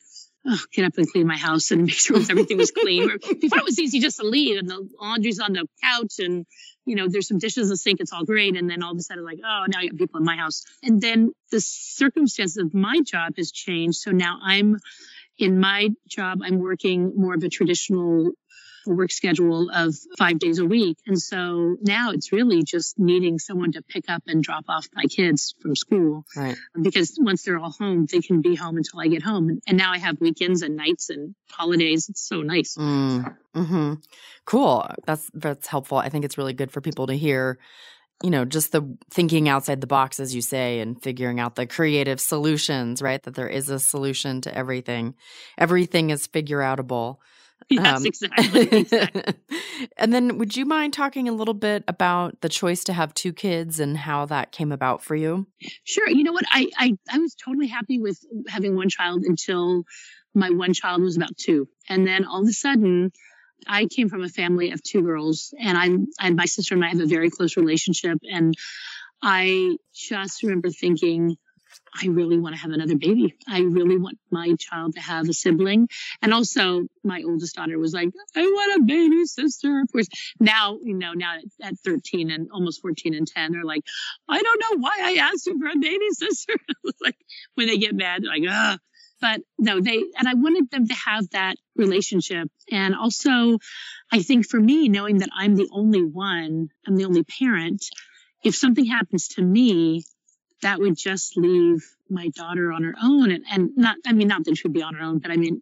oh, 0.47 0.59
get 0.73 0.85
up 0.85 0.93
and 0.97 1.11
clean 1.11 1.27
my 1.27 1.37
house 1.37 1.71
and 1.71 1.83
make 1.87 1.95
sure 1.95 2.17
everything 2.17 2.59
was 2.59 2.71
clean. 2.71 3.09
Before 3.41 3.59
it 3.59 3.65
was 3.65 3.79
easy 3.79 4.01
just 4.01 4.19
to 4.19 4.27
leave 4.27 4.59
and 4.59 4.69
the 4.69 4.89
laundry's 5.01 5.41
on 5.41 5.53
the 5.53 5.67
couch 5.83 6.15
and, 6.19 6.47
you 6.85 6.95
know, 6.95 7.09
there's 7.09 7.29
some 7.29 7.39
dishes 7.39 7.65
in 7.65 7.71
the 7.71 7.77
sink. 7.77 8.01
It's 8.01 8.13
all 8.13 8.25
great. 8.25 8.57
And 8.57 8.71
then 8.71 8.83
all 8.83 8.93
of 8.93 8.99
a 8.99 9.03
sudden, 9.03 9.25
like, 9.25 9.39
oh, 9.45 9.65
now 9.69 9.81
I 9.81 9.87
got 9.87 9.99
people 9.99 10.19
in 10.19 10.25
my 10.25 10.37
house. 10.37 10.65
And 10.83 11.01
then 11.01 11.33
the 11.51 11.61
circumstances 11.61 12.59
of 12.59 12.75
my 12.75 13.01
job 13.05 13.35
has 13.37 13.51
changed. 13.51 13.99
So 13.99 14.13
now 14.13 14.39
I'm 14.43 14.77
in 15.39 15.61
my 15.61 15.91
job, 16.09 16.41
I'm 16.43 16.59
working 16.59 17.13
more 17.17 17.35
of 17.35 17.43
a 17.43 17.49
traditional 17.49 18.31
work 18.87 19.11
schedule 19.11 19.71
of 19.71 19.95
five 20.19 20.39
days 20.39 20.59
a 20.59 20.65
week. 20.65 20.99
And 21.07 21.21
so 21.21 21.77
now 21.81 22.13
it's 22.13 22.33
really 22.33 22.63
just 22.63 22.99
needing 22.99 23.39
someone 23.39 23.73
to 23.73 23.83
pick 23.83 24.05
up 24.09 24.23
and 24.27 24.43
drop 24.43 24.65
off 24.69 24.89
my 24.95 25.05
kids 25.05 25.55
from 25.61 25.75
school. 25.75 26.25
Right. 26.37 26.57
Because 26.81 27.17
once 27.21 27.43
they're 27.43 27.59
all 27.59 27.73
home, 27.73 28.07
they 28.11 28.21
can 28.21 28.43
be 28.43 28.55
home 28.55 28.77
until 28.77 29.01
I 29.01 29.09
get 29.09 29.23
home. 29.23 29.61
And 29.67 29.77
now 29.77 29.93
I 29.93 29.99
have 29.99 30.21
weekends 30.21 30.63
and 30.63 30.77
nights 30.77 31.11
and 31.11 31.35
holidays. 31.51 32.09
It's 32.09 32.27
so 32.27 32.43
nice. 32.43 32.77
Mm, 32.77 33.37
hmm 33.55 33.95
Cool. 34.45 34.89
That's 35.05 35.29
that's 35.35 35.67
helpful. 35.67 35.99
I 35.99 36.09
think 36.09 36.25
it's 36.25 36.39
really 36.39 36.53
good 36.53 36.71
for 36.71 36.81
people 36.81 37.09
to 37.09 37.15
hear 37.15 37.59
you 38.23 38.31
know, 38.31 38.45
just 38.45 38.73
the 38.73 38.97
thinking 39.11 39.49
outside 39.49 39.81
the 39.81 39.87
box, 39.87 40.19
as 40.19 40.35
you 40.35 40.41
say, 40.41 40.81
and 40.81 41.03
figuring 41.03 41.39
out 41.39 41.55
the 41.55 41.67
creative 41.67 42.21
solutions, 42.21 43.03
right? 43.03 43.23
That 43.23 43.35
there 43.35 43.49
is 43.49 43.69
a 43.69 43.79
solution 43.79 44.41
to 44.43 44.57
everything. 44.57 45.15
Everything 45.59 46.11
is 46.11 46.27
figure 46.27 46.61
outable. 46.61 47.19
Yes, 47.71 47.97
um, 47.97 48.07
exactly. 48.07 48.61
exactly. 48.79 49.35
and 49.97 50.15
then 50.15 50.39
would 50.39 50.57
you 50.57 50.65
mind 50.65 50.93
talking 50.93 51.29
a 51.29 51.33
little 51.33 51.53
bit 51.53 51.83
about 51.89 52.41
the 52.41 52.49
choice 52.49 52.85
to 52.85 52.93
have 52.93 53.13
two 53.13 53.33
kids 53.33 53.81
and 53.81 53.97
how 53.99 54.25
that 54.27 54.53
came 54.53 54.71
about 54.71 55.03
for 55.03 55.17
you? 55.17 55.49
Sure. 55.83 56.09
You 56.09 56.23
know 56.23 56.33
what? 56.33 56.45
I, 56.49 56.69
I, 56.79 56.97
I 57.11 57.19
was 57.19 57.35
totally 57.35 57.67
happy 57.67 57.99
with 57.99 58.21
having 58.47 58.77
one 58.77 58.89
child 58.89 59.25
until 59.25 59.83
my 60.33 60.51
one 60.51 60.75
child 60.75 61.03
was 61.03 61.17
about 61.17 61.37
two. 61.37 61.69
And 61.89 62.07
then 62.07 62.25
all 62.25 62.43
of 62.43 62.49
a 62.49 62.53
sudden, 62.53 63.11
I 63.67 63.87
came 63.87 64.09
from 64.09 64.23
a 64.23 64.29
family 64.29 64.71
of 64.71 64.83
two 64.83 65.03
girls, 65.03 65.53
and 65.59 65.77
I'm 65.77 66.07
and 66.21 66.37
my 66.37 66.45
sister 66.45 66.75
and 66.75 66.85
I 66.85 66.89
have 66.91 67.01
a 67.01 67.07
very 67.07 67.31
close 67.31 67.57
relationship. 67.57 68.19
And 68.23 68.55
I 69.23 69.77
just 69.95 70.43
remember 70.43 70.71
thinking, 70.71 71.37
I 72.01 72.09
really 72.09 72.39
want 72.39 72.55
to 72.55 72.61
have 72.61 72.71
another 72.71 72.97
baby. 72.97 73.35
I 73.49 73.61
really 73.61 73.97
want 73.99 74.19
my 74.31 74.55
child 74.59 74.95
to 74.95 75.01
have 75.01 75.29
a 75.29 75.33
sibling. 75.33 75.89
And 76.23 76.35
also, 76.35 76.87
my 77.03 77.23
oldest 77.27 77.57
daughter 77.57 77.79
was 77.79 77.93
like, 77.93 78.11
I 78.35 78.43
want 78.43 78.83
a 78.83 78.85
baby 78.85 79.25
sister. 79.25 79.81
Of 79.81 79.93
course, 79.93 80.09
now, 80.39 80.79
you 80.83 80.95
know, 80.95 81.13
now 81.13 81.37
at 81.63 81.79
13 81.85 82.31
and 82.31 82.51
almost 82.53 82.83
14 82.83 83.15
and 83.15 83.27
10, 83.27 83.53
they're 83.53 83.65
like, 83.65 83.83
I 84.29 84.43
don't 84.43 84.61
know 84.61 84.79
why 84.79 84.99
I 85.03 85.15
asked 85.21 85.47
you 85.47 85.59
for 85.59 85.69
a 85.69 85.79
baby 85.79 86.11
sister. 86.13 86.55
like 87.01 87.17
when 87.55 87.67
they 87.67 87.79
get 87.79 87.95
mad, 87.95 88.23
like, 88.25 88.43
ah. 88.49 88.79
But 89.19 89.41
no, 89.59 89.81
they, 89.81 90.05
and 90.19 90.29
I 90.29 90.35
wanted 90.35 90.71
them 90.71 90.89
to 90.89 90.95
have 90.95 91.31
that 91.31 91.57
relationship. 91.75 92.51
And 92.71 92.95
also, 92.95 93.59
I 94.13 94.23
think 94.23 94.47
for 94.47 94.61
me, 94.61 94.91
knowing 94.91 95.19
that 95.19 95.31
I'm 95.35 95.57
the 95.57 95.69
only 95.73 96.03
one, 96.03 96.69
I'm 96.87 96.97
the 96.97 97.07
only 97.07 97.25
parent, 97.25 97.83
if 98.45 98.55
something 98.55 98.85
happens 98.85 99.29
to 99.29 99.43
me, 99.43 100.05
that 100.63 100.79
would 100.79 100.97
just 100.97 101.37
leave 101.37 101.85
my 102.09 102.29
daughter 102.29 102.73
on 102.73 102.85
her 102.85 102.95
own 103.03 103.31
and, 103.31 103.45
and 103.51 103.71
not 103.77 103.97
i 104.07 104.13
mean 104.13 104.29
not 104.29 104.45
that 104.45 104.57
she 104.57 104.67
would 104.67 104.73
be 104.75 104.83
on 104.83 104.95
her 104.95 105.03
own 105.05 105.19
but 105.19 105.31
i 105.31 105.37
mean 105.37 105.61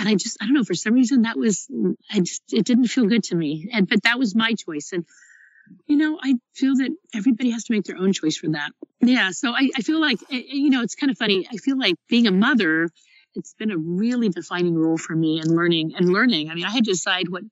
and 0.00 0.08
i 0.08 0.14
just 0.14 0.38
i 0.40 0.44
don't 0.46 0.54
know 0.54 0.64
for 0.64 0.74
some 0.74 0.94
reason 0.94 1.22
that 1.22 1.36
was 1.36 1.68
i 2.10 2.20
just 2.20 2.42
it 2.52 2.64
didn't 2.64 2.86
feel 2.86 3.06
good 3.06 3.22
to 3.24 3.34
me. 3.34 3.68
And 3.72 3.88
but 3.88 4.02
that 4.02 4.18
was 4.18 4.34
my 4.34 4.54
choice. 4.54 4.92
And 4.92 5.04
you 5.86 5.96
know 5.96 6.18
i 6.22 6.34
feel 6.54 6.76
that 6.76 6.90
everybody 7.14 7.50
has 7.50 7.64
to 7.64 7.72
make 7.72 7.84
their 7.84 7.96
own 7.96 8.12
choice 8.12 8.36
for 8.36 8.48
that. 8.50 8.70
Yeah 9.00 9.30
so 9.30 9.52
i, 9.52 9.70
I 9.76 9.82
feel 9.82 10.00
like 10.00 10.20
eh, 10.30 10.36
eh, 10.36 10.42
you 10.46 10.70
know 10.70 10.82
it's 10.82 10.94
kind 10.94 11.10
of 11.10 11.18
funny. 11.18 11.46
I 11.52 11.56
feel 11.56 11.78
like 11.78 11.94
being 12.08 12.26
a 12.26 12.32
mother 12.32 12.90
it's 13.36 13.54
been 13.54 13.70
a 13.70 13.78
really 13.78 14.28
defining 14.28 14.76
role 14.76 14.98
for 14.98 15.14
me 15.14 15.38
and 15.38 15.54
learning 15.54 15.94
and 15.96 16.08
learning. 16.12 16.50
I 16.50 16.54
mean 16.54 16.64
i 16.64 16.70
had 16.70 16.84
to 16.84 16.92
decide 16.92 17.28
what 17.28 17.42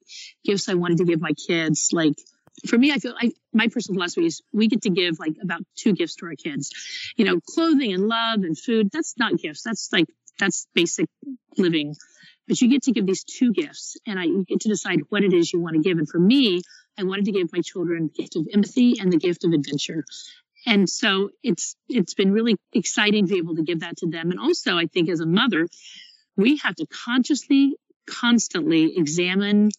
gifts 0.45 0.69
i 0.69 0.75
wanted 0.75 0.99
to 0.99 1.05
give 1.05 1.21
my 1.21 1.33
kids 1.33 1.91
like 1.93 2.15
for 2.67 2.79
me, 2.79 2.93
I 2.93 2.99
feel 2.99 3.15
like 3.15 3.35
my 3.53 3.69
personal 3.69 3.97
philosophy 3.97 4.27
is 4.27 4.43
we 4.53 4.69
get 4.69 4.83
to 4.83 4.91
give 4.91 5.19
like 5.19 5.35
about 5.43 5.63
two 5.77 5.93
gifts 5.93 6.17
to 6.17 6.27
our 6.27 6.35
kids. 6.35 6.71
You 7.17 7.25
know, 7.25 7.41
clothing 7.41 7.93
and 7.93 8.09
love 8.09 8.41
and 8.43 8.59
food, 8.59 8.91
that's 8.93 9.15
not 9.19 9.39
gifts. 9.39 9.63
That's 9.63 9.89
like, 9.93 10.07
that's 10.39 10.67
basic 10.75 11.07
living. 11.57 11.95
But 12.47 12.61
you 12.61 12.69
get 12.69 12.85
to 12.85 12.93
give 12.93 13.07
these 13.07 13.25
two 13.25 13.53
gifts 13.53 13.97
and 14.07 14.19
I 14.19 14.27
get 14.47 14.61
to 14.61 14.69
decide 14.69 15.01
what 15.11 15.23
it 15.23 15.33
is 15.33 15.53
you 15.53 15.61
want 15.61 15.77
to 15.77 15.83
give. 15.83 15.99
And 15.99 16.09
for 16.09 16.19
me, 16.19 16.63
I 16.99 17.05
wanted 17.05 17.27
to 17.27 17.33
give 17.33 17.53
my 17.53 17.61
children 17.61 18.11
the 18.15 18.23
gift 18.23 18.37
of 18.37 18.49
empathy 18.53 18.99
and 19.01 19.13
the 19.13 19.19
gift 19.19 19.45
of 19.45 19.53
adventure. 19.53 20.05
And 20.67 20.89
so 20.89 21.31
it's 21.43 21.77
it's 21.89 22.15
been 22.15 22.33
really 22.33 22.57
exciting 22.73 23.27
to 23.27 23.33
be 23.33 23.39
able 23.39 23.57
to 23.57 23.63
give 23.63 23.81
that 23.81 23.99
to 23.99 24.09
them. 24.09 24.31
And 24.31 24.41
also 24.41 24.77
I 24.77 24.87
think 24.87 25.09
as 25.09 25.21
a 25.21 25.27
mother, 25.27 25.69
we 26.37 26.57
have 26.59 26.75
to 26.77 26.87
consciously, 26.87 27.77
constantly 28.07 28.97
examine 28.97 29.71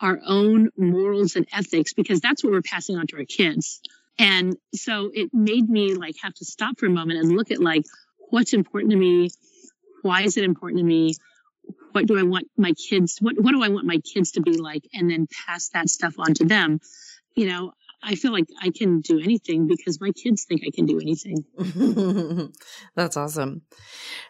our 0.00 0.20
own 0.26 0.70
morals 0.76 1.36
and 1.36 1.46
ethics 1.52 1.92
because 1.92 2.20
that's 2.20 2.44
what 2.44 2.52
we're 2.52 2.62
passing 2.62 2.96
on 2.96 3.06
to 3.08 3.16
our 3.16 3.24
kids. 3.24 3.80
And 4.18 4.56
so 4.74 5.10
it 5.12 5.30
made 5.32 5.68
me 5.68 5.94
like 5.94 6.16
have 6.22 6.34
to 6.34 6.44
stop 6.44 6.78
for 6.78 6.86
a 6.86 6.90
moment 6.90 7.20
and 7.20 7.36
look 7.36 7.50
at 7.50 7.60
like 7.60 7.84
what's 8.30 8.52
important 8.52 8.92
to 8.92 8.98
me, 8.98 9.30
why 10.02 10.22
is 10.22 10.36
it 10.36 10.44
important 10.44 10.80
to 10.80 10.84
me, 10.84 11.14
what 11.92 12.06
do 12.06 12.18
I 12.18 12.22
want 12.22 12.48
my 12.56 12.72
kids, 12.72 13.18
what 13.20 13.40
what 13.40 13.52
do 13.52 13.62
I 13.62 13.68
want 13.68 13.86
my 13.86 13.98
kids 13.98 14.32
to 14.32 14.40
be 14.40 14.56
like, 14.56 14.84
and 14.92 15.10
then 15.10 15.26
pass 15.46 15.68
that 15.70 15.88
stuff 15.88 16.14
on 16.18 16.34
to 16.34 16.44
them. 16.44 16.80
You 17.34 17.46
know, 17.48 17.72
I 18.02 18.14
feel 18.14 18.32
like 18.32 18.46
I 18.62 18.70
can 18.70 19.00
do 19.00 19.18
anything 19.18 19.66
because 19.66 20.00
my 20.00 20.10
kids 20.12 20.44
think 20.44 20.62
I 20.66 20.70
can 20.72 20.86
do 20.86 21.00
anything. 21.00 21.44
That's 22.94 23.16
awesome. 23.16 23.62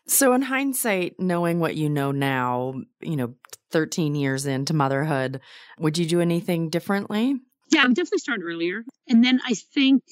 So, 0.06 0.32
in 0.32 0.42
hindsight, 0.42 1.20
knowing 1.20 1.60
what 1.60 1.76
you 1.76 1.90
know 1.90 2.10
now, 2.10 2.74
you 3.00 3.16
know, 3.16 3.34
13 3.70 4.14
years 4.14 4.46
into 4.46 4.74
motherhood, 4.74 5.40
would 5.78 5.98
you 5.98 6.06
do 6.06 6.20
anything 6.20 6.70
differently? 6.70 7.36
Yeah, 7.70 7.82
I 7.82 7.86
would 7.86 7.96
definitely 7.96 8.18
start 8.18 8.40
earlier. 8.42 8.84
And 9.08 9.22
then 9.22 9.40
I 9.44 9.54
think, 9.74 10.02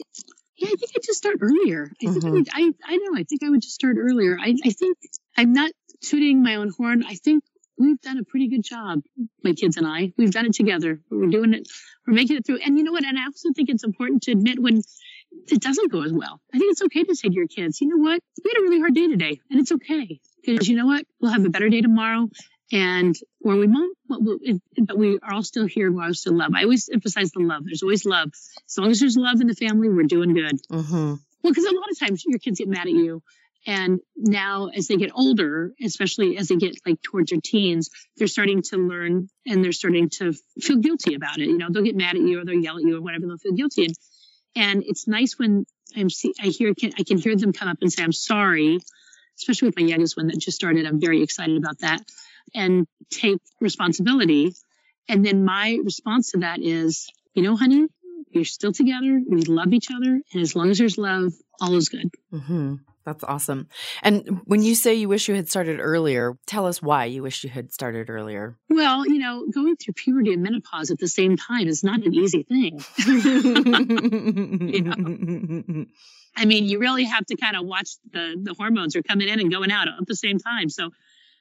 yeah, 0.56 0.68
I 0.68 0.76
think 0.76 0.90
I'd 0.94 1.02
just 1.02 1.18
start 1.18 1.38
earlier. 1.40 1.90
I 2.02 2.12
think 2.12 2.24
mm-hmm. 2.24 2.28
I, 2.28 2.30
would, 2.30 2.48
I, 2.52 2.92
I 2.92 2.96
know, 2.96 3.18
I 3.18 3.24
think 3.24 3.42
I 3.42 3.48
would 3.48 3.62
just 3.62 3.74
start 3.74 3.96
earlier. 3.98 4.36
I, 4.38 4.54
I 4.64 4.70
think 4.70 4.98
I'm 5.36 5.52
not 5.54 5.70
tooting 6.02 6.42
my 6.42 6.56
own 6.56 6.70
horn. 6.76 7.04
I 7.06 7.14
think 7.14 7.42
we've 7.78 8.00
done 8.00 8.18
a 8.18 8.24
pretty 8.24 8.48
good 8.48 8.62
job, 8.62 9.02
my 9.42 9.52
kids 9.52 9.76
and 9.76 9.86
I. 9.86 10.12
We've 10.16 10.30
done 10.30 10.46
it 10.46 10.54
together. 10.54 11.00
We're 11.10 11.26
doing 11.26 11.54
it. 11.54 11.68
We're 12.06 12.14
making 12.14 12.36
it 12.36 12.46
through. 12.46 12.58
And 12.64 12.76
you 12.78 12.84
know 12.84 12.92
what? 12.92 13.04
And 13.04 13.18
I 13.18 13.24
also 13.24 13.52
think 13.52 13.68
it's 13.68 13.84
important 13.84 14.22
to 14.24 14.32
admit 14.32 14.58
when 14.58 14.82
it 15.48 15.60
doesn't 15.60 15.90
go 15.90 16.02
as 16.02 16.12
well. 16.12 16.40
I 16.52 16.58
think 16.58 16.72
it's 16.72 16.82
okay 16.82 17.04
to 17.04 17.14
say 17.14 17.28
to 17.28 17.34
your 17.34 17.46
kids, 17.46 17.80
you 17.80 17.88
know 17.88 17.98
what? 17.98 18.22
We 18.44 18.50
had 18.50 18.60
a 18.60 18.62
really 18.62 18.80
hard 18.80 18.94
day 18.94 19.08
today 19.08 19.40
and 19.50 19.60
it's 19.60 19.72
okay. 19.72 20.20
Because 20.44 20.68
you 20.68 20.76
know 20.76 20.86
what? 20.86 21.04
We'll 21.20 21.32
have 21.32 21.44
a 21.44 21.50
better 21.50 21.68
day 21.68 21.80
tomorrow 21.80 22.28
and 22.72 23.16
or 23.42 23.56
we 23.56 23.66
won't, 23.66 23.96
but, 24.08 24.22
we 24.22 24.60
but 24.78 24.98
we 24.98 25.18
are 25.22 25.34
all 25.34 25.42
still 25.42 25.66
here. 25.66 25.90
We're 25.92 26.04
all 26.04 26.14
still 26.14 26.34
love. 26.34 26.52
I 26.54 26.62
always 26.62 26.88
emphasize 26.92 27.30
the 27.30 27.40
love. 27.40 27.64
There's 27.64 27.82
always 27.82 28.04
love. 28.04 28.30
As 28.68 28.78
long 28.78 28.90
as 28.90 29.00
there's 29.00 29.16
love 29.16 29.40
in 29.40 29.46
the 29.46 29.54
family, 29.54 29.88
we're 29.88 30.04
doing 30.04 30.34
good. 30.34 30.60
Mm-hmm. 30.68 31.14
Well, 31.42 31.52
because 31.52 31.64
a 31.64 31.74
lot 31.74 31.90
of 31.90 31.98
times 31.98 32.24
your 32.26 32.38
kids 32.38 32.58
get 32.58 32.68
mad 32.68 32.86
at 32.86 32.92
you 32.92 33.22
and 33.66 34.00
now, 34.16 34.68
as 34.68 34.86
they 34.86 34.96
get 34.96 35.10
older, 35.12 35.72
especially 35.82 36.38
as 36.38 36.48
they 36.48 36.56
get 36.56 36.76
like 36.86 37.02
towards 37.02 37.30
their 37.30 37.40
teens, 37.42 37.90
they're 38.16 38.28
starting 38.28 38.62
to 38.70 38.76
learn 38.76 39.28
and 39.44 39.64
they're 39.64 39.72
starting 39.72 40.08
to 40.18 40.32
feel 40.60 40.76
guilty 40.76 41.14
about 41.14 41.38
it. 41.38 41.48
You 41.48 41.58
know, 41.58 41.66
they'll 41.70 41.82
get 41.82 41.96
mad 41.96 42.14
at 42.14 42.22
you 42.22 42.40
or 42.40 42.44
they'll 42.44 42.54
yell 42.54 42.76
at 42.76 42.82
you 42.82 42.96
or 42.96 43.00
whatever. 43.00 43.26
They'll 43.26 43.38
feel 43.38 43.54
guilty. 43.54 43.86
And, 43.86 43.94
and 44.54 44.84
it's 44.86 45.08
nice 45.08 45.36
when 45.36 45.66
I'm 45.96 46.08
see, 46.08 46.32
I 46.40 46.46
hear, 46.46 46.72
I 46.96 47.02
can 47.02 47.18
hear 47.18 47.36
them 47.36 47.52
come 47.52 47.68
up 47.68 47.78
and 47.80 47.92
say, 47.92 48.04
I'm 48.04 48.12
sorry, 48.12 48.78
especially 49.36 49.68
with 49.68 49.76
my 49.76 49.86
youngest 49.86 50.16
one 50.16 50.28
that 50.28 50.38
just 50.38 50.56
started. 50.56 50.86
I'm 50.86 51.00
very 51.00 51.22
excited 51.22 51.56
about 51.56 51.80
that 51.80 52.02
and 52.54 52.86
take 53.10 53.38
responsibility. 53.60 54.54
And 55.08 55.26
then 55.26 55.44
my 55.44 55.78
response 55.84 56.30
to 56.30 56.38
that 56.38 56.60
is, 56.62 57.08
you 57.34 57.42
know, 57.42 57.56
honey, 57.56 57.86
you're 58.30 58.44
still 58.44 58.72
together. 58.72 59.20
We 59.28 59.42
love 59.42 59.72
each 59.72 59.88
other. 59.90 60.20
And 60.32 60.42
as 60.42 60.54
long 60.54 60.70
as 60.70 60.78
there's 60.78 60.98
love, 60.98 61.32
all 61.60 61.74
is 61.74 61.88
good. 61.88 62.10
Mm-hmm. 62.32 62.76
That's 63.06 63.24
awesome. 63.24 63.68
And 64.02 64.42
when 64.46 64.62
you 64.62 64.74
say 64.74 64.94
you 64.94 65.08
wish 65.08 65.28
you 65.28 65.36
had 65.36 65.48
started 65.48 65.78
earlier, 65.80 66.36
tell 66.46 66.66
us 66.66 66.82
why 66.82 67.04
you 67.06 67.22
wish 67.22 67.44
you 67.44 67.50
had 67.50 67.72
started 67.72 68.10
earlier. 68.10 68.58
Well, 68.68 69.06
you 69.06 69.18
know, 69.18 69.46
going 69.54 69.76
through 69.76 69.94
puberty 69.94 70.32
and 70.34 70.42
menopause 70.42 70.90
at 70.90 70.98
the 70.98 71.08
same 71.08 71.36
time 71.36 71.68
is 71.68 71.84
not 71.84 72.04
an 72.04 72.12
easy 72.12 72.42
thing. 72.42 72.84
you 74.72 74.82
know? 74.82 75.86
I 76.36 76.44
mean, 76.44 76.64
you 76.66 76.80
really 76.80 77.04
have 77.04 77.24
to 77.26 77.36
kind 77.36 77.56
of 77.56 77.64
watch 77.64 77.90
the 78.12 78.36
the 78.42 78.54
hormones 78.58 78.96
are 78.96 79.02
coming 79.02 79.28
in 79.28 79.40
and 79.40 79.50
going 79.52 79.70
out 79.70 79.88
at 79.88 80.06
the 80.06 80.16
same 80.16 80.38
time. 80.38 80.68
So 80.68 80.90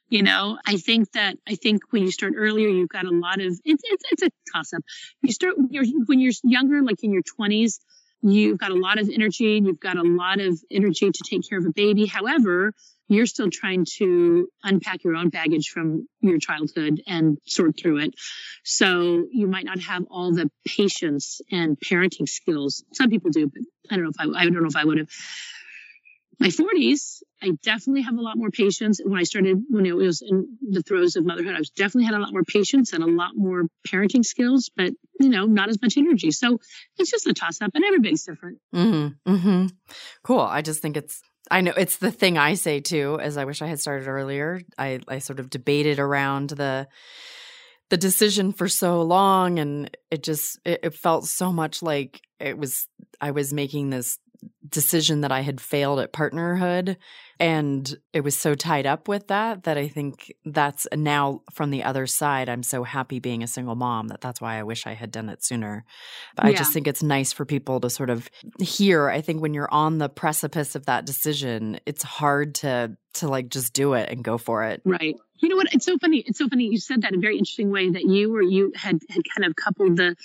You 0.09 0.21
know, 0.21 0.59
I 0.65 0.77
think 0.77 1.11
that 1.13 1.37
I 1.47 1.55
think 1.55 1.81
when 1.91 2.03
you 2.03 2.11
start 2.11 2.33
earlier, 2.37 2.67
you've 2.69 2.89
got 2.89 3.05
a 3.05 3.11
lot 3.11 3.41
of 3.41 3.47
it's 3.47 3.81
it's, 3.83 4.03
it's 4.11 4.23
a 4.23 4.29
toss 4.53 4.71
up. 4.73 4.83
You 5.23 5.31
start 5.33 5.57
when 5.57 5.69
you're 5.71 5.85
when 6.05 6.19
you're 6.19 6.33
younger, 6.43 6.83
like 6.83 7.03
in 7.03 7.11
your 7.11 7.23
20s, 7.23 7.79
you've 8.25 8.57
got 8.57 8.71
a 8.71 8.75
lot 8.75 8.99
of 8.99 9.09
energy, 9.09 9.61
you've 9.63 9.79
got 9.79 9.97
a 9.97 10.03
lot 10.03 10.39
of 10.39 10.59
energy 10.71 11.11
to 11.11 11.23
take 11.29 11.47
care 11.47 11.59
of 11.59 11.65
a 11.65 11.71
baby. 11.71 12.05
However, 12.05 12.73
you're 13.07 13.27
still 13.27 13.51
trying 13.51 13.85
to 13.97 14.47
unpack 14.63 15.03
your 15.03 15.15
own 15.15 15.29
baggage 15.29 15.69
from 15.69 16.07
your 16.21 16.39
childhood 16.39 17.01
and 17.05 17.37
sort 17.45 17.79
through 17.79 17.99
it. 17.99 18.15
So 18.63 19.27
you 19.31 19.47
might 19.47 19.65
not 19.65 19.79
have 19.81 20.05
all 20.09 20.33
the 20.33 20.49
patience 20.65 21.39
and 21.51 21.77
parenting 21.79 22.27
skills. 22.27 22.83
Some 22.93 23.11
people 23.11 23.29
do, 23.29 23.45
but 23.47 23.61
I 23.91 23.95
don't 23.95 24.05
know 24.05 24.11
if 24.17 24.35
I, 24.35 24.41
I 24.41 24.43
don't 24.45 24.61
know 24.61 24.67
if 24.67 24.75
I 24.75 24.85
would 24.85 24.97
have. 24.97 25.09
My 26.39 26.47
40s, 26.47 27.21
I 27.45 27.51
definitely 27.61 28.01
have 28.01 28.15
a 28.15 28.21
lot 28.21 28.37
more 28.37 28.49
patience. 28.49 28.99
When 29.03 29.19
I 29.19 29.23
started, 29.23 29.63
when 29.69 29.85
it 29.85 29.95
was 29.95 30.21
in 30.21 30.57
the 30.61 30.81
throes 30.81 31.15
of 31.15 31.25
motherhood, 31.25 31.55
I 31.55 31.59
was 31.59 31.69
definitely 31.69 32.05
had 32.05 32.15
a 32.15 32.19
lot 32.19 32.33
more 32.33 32.43
patience 32.43 32.93
and 32.93 33.03
a 33.03 33.07
lot 33.07 33.31
more 33.35 33.63
parenting 33.87 34.25
skills, 34.25 34.71
but 34.75 34.93
you 35.19 35.29
know, 35.29 35.45
not 35.45 35.69
as 35.69 35.79
much 35.81 35.97
energy. 35.97 36.31
So 36.31 36.59
it's 36.97 37.11
just 37.11 37.27
a 37.27 37.33
toss 37.33 37.61
up, 37.61 37.71
and 37.75 37.83
everybody's 37.83 38.23
different. 38.23 38.57
Mm-hmm, 38.73 39.31
mm-hmm. 39.31 39.67
Cool. 40.23 40.39
I 40.39 40.61
just 40.61 40.81
think 40.81 40.97
it's 40.97 41.21
I 41.51 41.61
know 41.61 41.73
it's 41.77 41.97
the 41.97 42.11
thing 42.11 42.37
I 42.37 42.55
say 42.55 42.79
too, 42.79 43.19
as 43.21 43.37
I 43.37 43.45
wish 43.45 43.61
I 43.61 43.67
had 43.67 43.79
started 43.79 44.07
earlier. 44.07 44.61
I, 44.77 44.99
I 45.07 45.19
sort 45.19 45.39
of 45.39 45.49
debated 45.49 45.99
around 45.99 46.51
the 46.51 46.87
the 47.91 47.97
decision 47.97 48.51
for 48.51 48.67
so 48.67 49.03
long 49.03 49.59
and 49.59 49.95
it 50.09 50.23
just 50.23 50.59
it, 50.65 50.79
it 50.81 50.93
felt 50.95 51.25
so 51.25 51.51
much 51.51 51.83
like 51.83 52.19
it 52.39 52.57
was 52.57 52.87
I 53.21 53.29
was 53.29 53.53
making 53.53 53.91
this 53.91 54.17
decision 54.67 55.21
that 55.21 55.31
I 55.31 55.41
had 55.41 55.61
failed 55.61 55.99
at 55.99 56.13
partnerhood. 56.13 56.97
And 57.39 57.93
it 58.13 58.21
was 58.21 58.37
so 58.37 58.55
tied 58.55 58.85
up 58.85 59.07
with 59.07 59.27
that 59.27 59.63
that 59.63 59.77
I 59.77 59.87
think 59.87 60.33
that's 60.45 60.87
now 60.95 61.41
from 61.51 61.69
the 61.69 61.83
other 61.83 62.07
side. 62.07 62.47
I'm 62.47 62.63
so 62.63 62.83
happy 62.83 63.19
being 63.19 63.43
a 63.43 63.47
single 63.47 63.75
mom 63.75 64.07
that 64.07 64.21
that's 64.21 64.39
why 64.39 64.57
I 64.57 64.63
wish 64.63 64.87
I 64.87 64.93
had 64.93 65.11
done 65.11 65.29
it 65.29 65.43
sooner. 65.43 65.83
But 66.35 66.45
yeah. 66.45 66.51
I 66.51 66.53
just 66.53 66.71
think 66.71 66.87
it's 66.87 67.03
nice 67.03 67.33
for 67.33 67.43
people 67.45 67.81
to 67.81 67.89
sort 67.89 68.09
of 68.09 68.29
hear. 68.59 69.09
I 69.09 69.21
think 69.21 69.41
when 69.41 69.53
you're 69.53 69.71
on 69.71 69.97
the 69.97 70.07
precipice 70.07 70.75
of 70.75 70.85
that 70.85 71.05
decision, 71.05 71.79
it's 71.85 72.03
hard 72.03 72.55
to 72.55 72.97
to 73.15 73.27
like 73.27 73.49
just 73.49 73.73
do 73.73 73.93
it 73.93 74.09
and 74.09 74.23
go 74.23 74.37
for 74.37 74.65
it. 74.65 74.81
Right. 74.85 75.15
You 75.39 75.49
know 75.49 75.55
what? 75.57 75.73
It's 75.73 75.85
so 75.85 75.97
funny. 75.97 76.23
It's 76.25 76.37
so 76.37 76.47
funny. 76.47 76.69
You 76.69 76.77
said 76.77 77.01
that 77.01 77.11
in 77.11 77.19
a 77.19 77.21
very 77.21 77.37
interesting 77.37 77.71
way 77.71 77.89
that 77.89 78.03
you 78.03 78.31
were 78.31 78.41
you 78.41 78.71
had 78.75 78.99
had 79.09 79.21
kind 79.35 79.45
of 79.45 79.55
coupled 79.55 79.97
the 79.97 80.15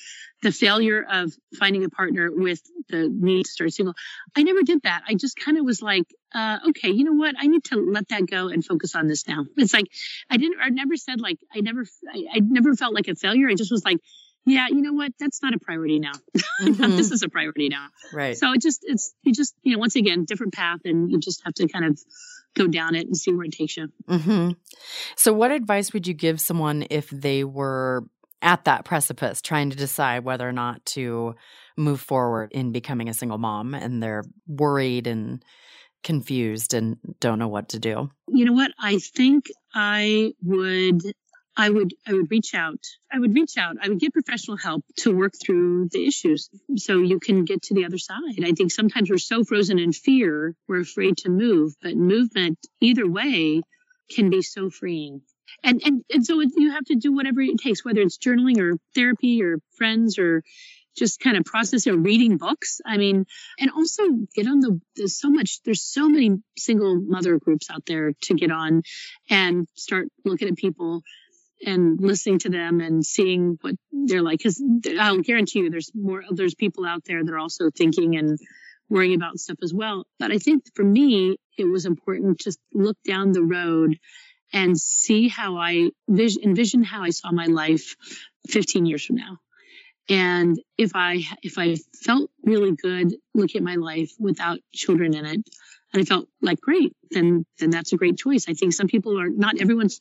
the 0.42 0.52
failure 0.52 1.04
of 1.08 1.32
finding 1.58 1.84
a 1.84 1.90
partner 1.90 2.30
with 2.32 2.60
the 2.88 3.08
need 3.08 3.44
to 3.44 3.50
start 3.50 3.72
single. 3.72 3.94
I 4.36 4.42
never 4.42 4.62
did 4.62 4.82
that. 4.82 5.02
I 5.08 5.14
just 5.14 5.38
kind 5.38 5.58
of 5.58 5.64
was 5.64 5.82
like, 5.82 6.04
uh, 6.34 6.58
okay, 6.68 6.90
you 6.90 7.04
know 7.04 7.14
what? 7.14 7.34
I 7.38 7.46
need 7.46 7.64
to 7.64 7.76
let 7.76 8.08
that 8.08 8.26
go 8.26 8.48
and 8.48 8.64
focus 8.64 8.94
on 8.94 9.06
this 9.06 9.26
now. 9.26 9.44
It's 9.56 9.74
like 9.74 9.86
I 10.28 10.36
didn't. 10.36 10.58
I 10.60 10.70
never 10.70 10.96
said 10.96 11.20
like 11.20 11.38
I 11.54 11.60
never. 11.60 11.84
I, 12.12 12.36
I 12.36 12.40
never 12.40 12.74
felt 12.74 12.94
like 12.94 13.08
a 13.08 13.14
failure. 13.14 13.48
I 13.48 13.54
just 13.54 13.70
was 13.70 13.84
like, 13.84 13.98
yeah, 14.46 14.68
you 14.68 14.80
know 14.80 14.92
what? 14.92 15.12
That's 15.18 15.42
not 15.42 15.54
a 15.54 15.58
priority 15.58 15.98
now. 15.98 16.12
Mm-hmm. 16.60 16.96
this 16.98 17.10
is 17.10 17.22
a 17.22 17.30
priority 17.30 17.70
now. 17.70 17.86
Right. 18.12 18.36
So 18.36 18.52
it 18.52 18.60
just 18.60 18.84
it's 18.86 19.14
you 19.22 19.32
just 19.32 19.54
you 19.62 19.72
know 19.72 19.78
once 19.78 19.96
again 19.96 20.26
different 20.26 20.52
path 20.52 20.80
and 20.84 21.10
you 21.10 21.18
just 21.18 21.42
have 21.46 21.54
to 21.54 21.66
kind 21.68 21.86
of 21.86 21.98
go 22.54 22.66
down 22.66 22.94
it 22.94 23.06
and 23.06 23.16
see 23.16 23.32
where 23.32 23.44
it 23.44 23.52
takes 23.52 23.76
you. 23.76 23.88
Mm-hmm. 24.08 24.50
So, 25.16 25.32
what 25.32 25.50
advice 25.50 25.92
would 25.92 26.06
you 26.06 26.14
give 26.14 26.40
someone 26.40 26.86
if 26.90 27.08
they 27.10 27.44
were 27.44 28.04
at 28.42 28.64
that 28.64 28.84
precipice 28.84 29.42
trying 29.42 29.70
to 29.70 29.76
decide 29.76 30.24
whether 30.24 30.48
or 30.48 30.52
not 30.52 30.84
to 30.86 31.34
move 31.80 32.00
forward 32.00 32.52
in 32.52 32.72
becoming 32.72 33.08
a 33.08 33.14
single 33.14 33.38
mom 33.38 33.74
and 33.74 34.02
they're 34.02 34.24
worried 34.46 35.06
and 35.06 35.42
confused 36.02 36.74
and 36.74 36.96
don't 37.18 37.38
know 37.38 37.48
what 37.48 37.70
to 37.70 37.78
do? 37.78 38.10
You 38.28 38.44
know 38.44 38.52
what? 38.52 38.72
I 38.78 38.98
think 38.98 39.46
I 39.74 40.32
would 40.42 41.02
I 41.56 41.68
would 41.68 41.92
I 42.06 42.12
would 42.12 42.30
reach 42.30 42.54
out. 42.54 42.80
I 43.12 43.18
would 43.18 43.34
reach 43.34 43.58
out. 43.58 43.76
I 43.82 43.88
would 43.88 43.98
get 43.98 44.12
professional 44.12 44.56
help 44.56 44.84
to 44.98 45.14
work 45.14 45.34
through 45.42 45.88
the 45.90 46.06
issues 46.06 46.48
so 46.76 46.98
you 46.98 47.18
can 47.18 47.44
get 47.44 47.62
to 47.62 47.74
the 47.74 47.84
other 47.84 47.98
side. 47.98 48.42
I 48.42 48.52
think 48.52 48.70
sometimes 48.70 49.10
we're 49.10 49.18
so 49.18 49.44
frozen 49.44 49.78
in 49.78 49.92
fear, 49.92 50.54
we're 50.68 50.80
afraid 50.80 51.18
to 51.18 51.28
move, 51.28 51.74
but 51.82 51.96
movement 51.96 52.58
either 52.80 53.08
way 53.08 53.62
can 54.10 54.30
be 54.30 54.42
so 54.42 54.70
freeing. 54.70 55.22
And 55.62 55.82
and 55.84 56.04
and 56.10 56.24
so 56.24 56.40
you 56.40 56.70
have 56.70 56.84
to 56.86 56.94
do 56.94 57.12
whatever 57.12 57.40
it 57.40 57.58
takes, 57.58 57.84
whether 57.84 58.00
it's 58.00 58.18
journaling 58.18 58.58
or 58.58 58.78
therapy 58.94 59.42
or 59.42 59.58
friends 59.76 60.18
or 60.18 60.42
just 60.96 61.20
kind 61.20 61.36
of 61.36 61.44
process 61.44 61.86
or 61.86 61.96
reading 61.96 62.36
books. 62.36 62.80
I 62.84 62.96
mean, 62.96 63.26
and 63.58 63.70
also 63.70 64.02
get 64.34 64.46
on 64.46 64.60
the, 64.60 64.80
there's 64.96 65.18
so 65.18 65.30
much, 65.30 65.60
there's 65.64 65.82
so 65.82 66.08
many 66.08 66.38
single 66.58 67.00
mother 67.00 67.38
groups 67.38 67.70
out 67.70 67.86
there 67.86 68.12
to 68.22 68.34
get 68.34 68.50
on 68.50 68.82
and 69.28 69.66
start 69.74 70.08
looking 70.24 70.48
at 70.48 70.56
people 70.56 71.02
and 71.64 72.00
listening 72.00 72.38
to 72.40 72.48
them 72.48 72.80
and 72.80 73.04
seeing 73.04 73.58
what 73.60 73.74
they're 73.92 74.22
like. 74.22 74.38
Because 74.38 74.62
I'll 74.98 75.18
guarantee 75.18 75.60
you, 75.60 75.70
there's 75.70 75.90
more. 75.94 76.22
There's 76.30 76.54
people 76.54 76.86
out 76.86 77.04
there 77.04 77.22
that 77.24 77.32
are 77.32 77.38
also 77.38 77.70
thinking 77.70 78.16
and 78.16 78.38
worrying 78.88 79.14
about 79.14 79.38
stuff 79.38 79.58
as 79.62 79.72
well. 79.72 80.04
But 80.18 80.32
I 80.32 80.38
think 80.38 80.64
for 80.74 80.82
me, 80.82 81.36
it 81.56 81.64
was 81.64 81.86
important 81.86 82.40
to 82.40 82.56
look 82.72 82.96
down 83.06 83.32
the 83.32 83.42
road 83.42 83.98
and 84.52 84.78
see 84.78 85.28
how 85.28 85.56
I 85.56 85.90
envision 86.08 86.82
how 86.82 87.02
I 87.02 87.10
saw 87.10 87.30
my 87.30 87.46
life 87.46 87.94
15 88.48 88.86
years 88.86 89.04
from 89.04 89.16
now. 89.16 89.38
And 90.10 90.60
if 90.76 90.90
I 90.96 91.22
if 91.42 91.56
I 91.56 91.76
felt 92.04 92.30
really 92.42 92.72
good 92.72 93.14
looking 93.32 93.60
at 93.60 93.64
my 93.64 93.76
life 93.76 94.10
without 94.18 94.58
children 94.72 95.14
in 95.14 95.24
it, 95.24 95.48
and 95.92 96.02
I 96.02 96.04
felt 96.04 96.28
like 96.42 96.60
great, 96.60 96.96
then 97.12 97.46
then 97.60 97.70
that's 97.70 97.92
a 97.92 97.96
great 97.96 98.18
choice. 98.18 98.48
I 98.48 98.54
think 98.54 98.72
some 98.72 98.88
people 98.88 99.20
are 99.20 99.28
not 99.28 99.60
everyone's 99.60 100.00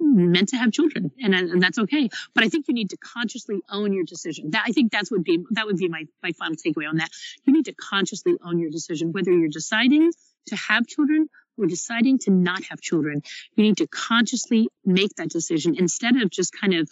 meant 0.00 0.50
to 0.50 0.56
have 0.56 0.70
children 0.70 1.10
and, 1.20 1.34
and 1.34 1.60
that's 1.60 1.78
okay. 1.78 2.08
But 2.32 2.44
i 2.44 2.48
think 2.48 2.66
you 2.68 2.74
need 2.74 2.90
to 2.90 2.96
consciously 2.98 3.60
own 3.68 3.92
your 3.92 4.04
decision. 4.04 4.50
That 4.50 4.64
i 4.66 4.70
think 4.70 4.92
that's 4.92 5.10
would 5.10 5.24
be 5.24 5.44
that 5.50 5.66
would 5.66 5.76
be 5.76 5.88
my, 5.88 6.04
my 6.22 6.30
final 6.32 6.56
takeaway 6.56 6.88
on 6.88 6.98
that. 6.98 7.10
You 7.44 7.52
need 7.52 7.64
to 7.64 7.74
consciously 7.74 8.36
own 8.44 8.60
your 8.60 8.70
decision 8.70 9.12
whether 9.12 9.32
you're 9.32 9.48
deciding 9.48 10.12
to 10.46 10.56
have 10.56 10.86
children 10.86 11.28
or 11.58 11.66
deciding 11.66 12.18
to 12.18 12.30
not 12.30 12.62
have 12.64 12.80
children 12.80 13.22
you 13.56 13.64
need 13.64 13.76
to 13.76 13.86
consciously 13.86 14.68
make 14.84 15.14
that 15.16 15.28
decision 15.28 15.74
instead 15.76 16.16
of 16.16 16.30
just 16.30 16.52
kind 16.58 16.74
of 16.74 16.88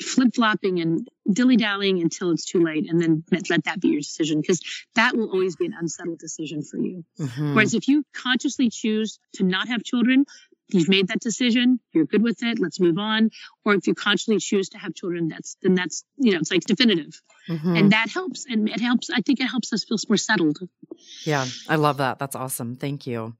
flip-flopping 0.00 0.80
and 0.80 1.08
dilly-dallying 1.32 2.00
until 2.00 2.30
it's 2.30 2.44
too 2.44 2.62
late 2.62 2.88
and 2.88 3.00
then 3.00 3.24
let 3.48 3.64
that 3.64 3.80
be 3.80 3.88
your 3.88 4.00
decision 4.00 4.40
because 4.40 4.60
that 4.94 5.16
will 5.16 5.30
always 5.30 5.56
be 5.56 5.66
an 5.66 5.74
unsettled 5.78 6.18
decision 6.18 6.62
for 6.62 6.78
you 6.78 7.04
mm-hmm. 7.18 7.54
whereas 7.54 7.74
if 7.74 7.88
you 7.88 8.04
consciously 8.14 8.70
choose 8.70 9.18
to 9.34 9.42
not 9.42 9.68
have 9.68 9.82
children 9.82 10.24
you've 10.70 10.88
made 10.88 11.08
that 11.08 11.20
decision, 11.20 11.80
you're 11.92 12.06
good 12.06 12.22
with 12.22 12.42
it, 12.42 12.58
let's 12.58 12.80
move 12.80 12.98
on. 12.98 13.30
Or 13.64 13.74
if 13.74 13.86
you 13.86 13.94
consciously 13.94 14.38
choose 14.38 14.70
to 14.70 14.78
have 14.78 14.94
children, 14.94 15.28
that's 15.28 15.56
then 15.62 15.74
that's 15.74 16.04
you 16.16 16.32
know, 16.32 16.38
it's 16.38 16.50
like 16.50 16.64
definitive. 16.64 17.20
Mm-hmm. 17.48 17.76
And 17.76 17.92
that 17.92 18.10
helps. 18.10 18.46
And 18.46 18.68
it 18.68 18.80
helps, 18.80 19.10
I 19.10 19.20
think 19.22 19.40
it 19.40 19.46
helps 19.46 19.72
us 19.72 19.84
feel 19.84 19.96
more 20.08 20.16
settled. 20.16 20.58
Yeah, 21.24 21.46
I 21.68 21.76
love 21.76 21.98
that. 21.98 22.18
That's 22.18 22.36
awesome. 22.36 22.76
Thank 22.76 23.06
you. 23.06 23.34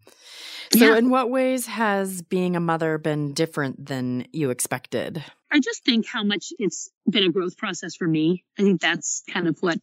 So, 0.72 0.84
yeah. 0.84 0.98
in 0.98 1.10
what 1.10 1.30
ways 1.30 1.66
has 1.66 2.22
being 2.22 2.54
a 2.56 2.60
mother 2.60 2.98
been 2.98 3.32
different 3.32 3.86
than 3.86 4.26
you 4.32 4.50
expected? 4.50 5.22
I 5.50 5.60
just 5.60 5.82
think 5.84 6.06
how 6.06 6.24
much 6.24 6.52
it's 6.58 6.90
been 7.08 7.24
a 7.24 7.30
growth 7.30 7.56
process 7.56 7.96
for 7.96 8.06
me. 8.06 8.44
I 8.58 8.62
think 8.62 8.80
that's 8.80 9.22
kind 9.32 9.48
of 9.48 9.56
what, 9.60 9.78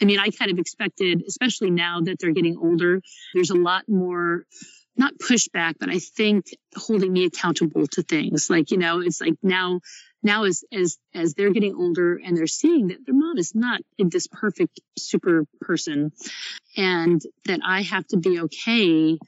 I 0.00 0.06
mean, 0.06 0.18
I 0.18 0.30
kind 0.30 0.50
of 0.50 0.58
expected, 0.58 1.24
especially 1.28 1.70
now 1.70 2.00
that 2.00 2.18
they're 2.18 2.32
getting 2.32 2.56
older, 2.56 3.02
there's 3.34 3.50
a 3.50 3.54
lot 3.54 3.86
more 3.86 4.46
not 5.00 5.14
pushback, 5.18 5.74
but 5.80 5.88
I 5.88 5.98
think 5.98 6.54
holding 6.76 7.12
me 7.12 7.24
accountable 7.24 7.86
to 7.88 8.02
things. 8.02 8.50
Like, 8.50 8.70
you 8.70 8.76
know, 8.76 9.00
it's 9.00 9.20
like 9.20 9.34
now, 9.42 9.80
now 10.22 10.44
as, 10.44 10.62
as, 10.70 10.98
as 11.14 11.32
they're 11.32 11.52
getting 11.52 11.74
older 11.74 12.20
and 12.22 12.36
they're 12.36 12.46
seeing 12.46 12.88
that 12.88 12.98
their 13.06 13.14
mom 13.14 13.38
is 13.38 13.54
not 13.54 13.80
this 13.98 14.28
perfect 14.30 14.78
super 14.98 15.46
person 15.62 16.12
and 16.76 17.20
that 17.46 17.60
I 17.64 17.80
have 17.82 18.06
to 18.08 18.18
be 18.18 18.40
okay 18.40 19.18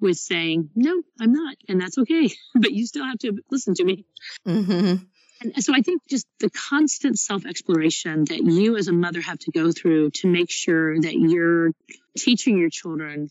with 0.00 0.18
saying, 0.18 0.68
no, 0.74 1.02
I'm 1.18 1.32
not. 1.32 1.56
And 1.66 1.80
that's 1.80 1.96
okay. 1.96 2.30
but 2.54 2.72
you 2.72 2.86
still 2.86 3.04
have 3.04 3.18
to 3.20 3.38
listen 3.50 3.74
to 3.74 3.84
me. 3.84 4.04
Mm-hmm. 4.46 5.04
And 5.42 5.64
so 5.64 5.74
I 5.74 5.80
think 5.80 6.02
just 6.08 6.26
the 6.38 6.50
constant 6.50 7.18
self 7.18 7.46
exploration 7.46 8.26
that 8.26 8.38
you 8.38 8.76
as 8.76 8.88
a 8.88 8.92
mother 8.92 9.20
have 9.20 9.38
to 9.40 9.50
go 9.50 9.72
through 9.72 10.10
to 10.10 10.28
make 10.28 10.50
sure 10.50 11.00
that 11.00 11.14
you're 11.14 11.72
teaching 12.16 12.58
your 12.58 12.70
children 12.70 13.28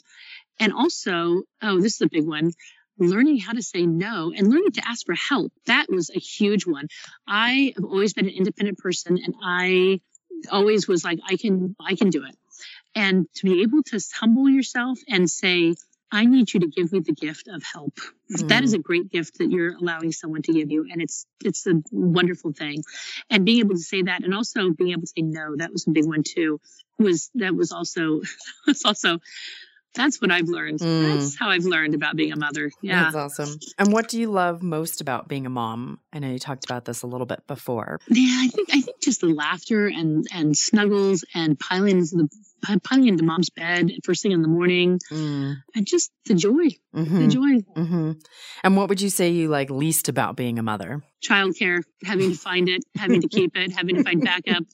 and 0.61 0.71
also, 0.73 1.41
oh, 1.61 1.81
this 1.81 1.95
is 1.95 2.01
a 2.01 2.07
big 2.07 2.25
one 2.25 2.53
learning 2.97 3.39
how 3.39 3.53
to 3.53 3.61
say 3.63 3.85
no 3.85 4.31
and 4.35 4.47
learning 4.47 4.71
to 4.73 4.87
ask 4.87 5.05
for 5.05 5.15
help. 5.15 5.51
That 5.65 5.87
was 5.89 6.09
a 6.09 6.19
huge 6.19 6.65
one. 6.65 6.87
I 7.27 7.73
have 7.75 7.85
always 7.85 8.13
been 8.13 8.27
an 8.27 8.35
independent 8.35 8.77
person 8.77 9.17
and 9.23 9.35
I 9.43 10.01
always 10.51 10.87
was 10.87 11.03
like, 11.03 11.19
I 11.27 11.35
can, 11.35 11.75
I 11.79 11.95
can 11.95 12.09
do 12.09 12.23
it. 12.25 12.35
And 12.93 13.27
to 13.35 13.45
be 13.45 13.63
able 13.63 13.83
to 13.83 13.99
humble 14.13 14.49
yourself 14.49 14.99
and 15.07 15.29
say, 15.29 15.75
I 16.11 16.25
need 16.25 16.53
you 16.53 16.59
to 16.59 16.67
give 16.67 16.91
me 16.91 16.99
the 16.99 17.13
gift 17.13 17.47
of 17.47 17.63
help. 17.63 17.95
Mm. 18.31 18.49
That 18.49 18.63
is 18.63 18.73
a 18.73 18.79
great 18.79 19.09
gift 19.09 19.37
that 19.37 19.49
you're 19.49 19.75
allowing 19.75 20.11
someone 20.11 20.41
to 20.41 20.53
give 20.53 20.69
you. 20.69 20.85
And 20.91 21.01
it's, 21.01 21.25
it's 21.43 21.65
a 21.67 21.81
wonderful 21.91 22.51
thing. 22.51 22.83
And 23.29 23.45
being 23.45 23.59
able 23.59 23.75
to 23.75 23.81
say 23.81 24.01
that 24.03 24.23
and 24.23 24.33
also 24.35 24.71
being 24.71 24.91
able 24.91 25.03
to 25.03 25.07
say 25.07 25.21
no, 25.21 25.55
that 25.55 25.71
was 25.71 25.87
a 25.87 25.91
big 25.91 26.05
one 26.05 26.23
too, 26.23 26.59
was, 26.99 27.31
that 27.35 27.55
was 27.55 27.71
also, 27.71 28.21
was 28.67 28.83
also 28.83 29.19
that's 29.93 30.21
what 30.21 30.31
I've 30.31 30.47
learned. 30.47 30.79
Mm. 30.79 31.01
That's 31.19 31.37
how 31.37 31.49
I've 31.49 31.65
learned 31.65 31.93
about 31.95 32.15
being 32.15 32.31
a 32.31 32.35
mother. 32.35 32.71
Yeah. 32.81 33.03
That's 33.11 33.15
awesome. 33.39 33.59
And 33.77 33.91
what 33.91 34.07
do 34.07 34.19
you 34.19 34.31
love 34.31 34.61
most 34.63 35.01
about 35.01 35.27
being 35.27 35.45
a 35.45 35.49
mom? 35.49 35.99
I 36.13 36.19
know 36.19 36.29
you 36.31 36.39
talked 36.39 36.63
about 36.65 36.85
this 36.85 37.01
a 37.03 37.07
little 37.07 37.25
bit 37.25 37.45
before. 37.47 37.99
Yeah, 38.09 38.37
I 38.41 38.47
think 38.47 38.69
I 38.73 38.81
think 38.81 39.01
just 39.01 39.21
the 39.21 39.27
laughter 39.27 39.87
and 39.87 40.25
and 40.33 40.57
snuggles 40.57 41.25
and 41.33 41.59
piling 41.59 41.99
into 41.99 42.15
the 42.63 42.79
piling 42.83 43.07
into 43.07 43.23
mom's 43.23 43.49
bed 43.49 43.91
first 44.03 44.21
thing 44.21 44.31
in 44.31 44.41
the 44.41 44.47
morning 44.47 44.99
Mm. 45.11 45.55
and 45.75 45.85
just 45.87 46.11
the 46.25 46.35
joy, 46.35 46.69
the 46.93 47.03
hmm 47.05 47.29
joy. 47.29 47.59
hmm 47.75 48.11
And 48.63 48.77
what 48.77 48.87
would 48.89 49.01
you 49.01 49.09
say 49.09 49.29
you 49.29 49.49
like 49.49 49.69
least 49.69 50.09
about 50.09 50.35
being 50.35 50.59
a 50.59 50.63
mother? 50.63 51.01
Childcare, 51.23 51.83
having 52.03 52.29
to 52.31 52.37
find 52.37 52.69
it, 52.69 52.83
having 52.95 53.21
to 53.21 53.27
keep 53.27 53.55
it, 53.57 53.71
having 53.71 53.95
to 53.95 54.03
find 54.03 54.21
backup. 54.21 54.63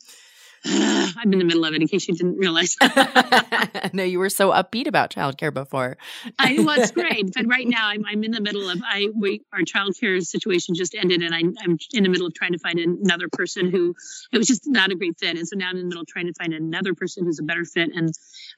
I'm 1.17 1.31
in 1.31 1.39
the 1.39 1.45
middle 1.45 1.63
of 1.63 1.73
it, 1.73 1.81
in 1.81 1.87
case 1.87 2.07
you 2.07 2.15
didn't 2.15 2.37
realize. 2.37 2.75
no, 3.93 4.03
you 4.03 4.19
were 4.19 4.29
so 4.29 4.51
upbeat 4.51 4.87
about 4.87 5.11
childcare 5.11 5.53
before. 5.53 5.97
I 6.37 6.59
was 6.59 6.91
great, 6.99 7.33
but 7.33 7.47
right 7.47 7.67
now 7.67 7.87
I'm, 7.87 8.03
I'm 8.05 8.23
in 8.23 8.31
the 8.31 8.41
middle 8.41 8.69
of 8.69 8.81
I 8.85 9.07
we 9.15 9.41
our 9.53 9.61
childcare 9.61 10.21
situation 10.21 10.75
just 10.75 10.93
ended, 10.93 11.21
and 11.21 11.33
I, 11.33 11.39
I'm 11.39 11.77
in 11.93 12.03
the 12.03 12.09
middle 12.09 12.27
of 12.27 12.33
trying 12.33 12.51
to 12.51 12.59
find 12.59 12.79
another 12.79 13.29
person 13.31 13.71
who 13.71 13.95
it 14.33 14.37
was 14.37 14.47
just 14.47 14.63
not 14.67 14.91
a 14.91 14.95
great 14.95 15.17
fit, 15.17 15.37
and 15.37 15.47
so 15.47 15.55
now 15.55 15.69
I'm 15.69 15.77
in 15.77 15.83
the 15.83 15.87
middle 15.87 16.01
of 16.01 16.07
trying 16.07 16.27
to 16.27 16.33
find 16.33 16.53
another 16.53 16.93
person 16.93 17.23
who's 17.23 17.39
a 17.39 17.43
better 17.43 17.63
fit. 17.63 17.91
And 17.95 18.09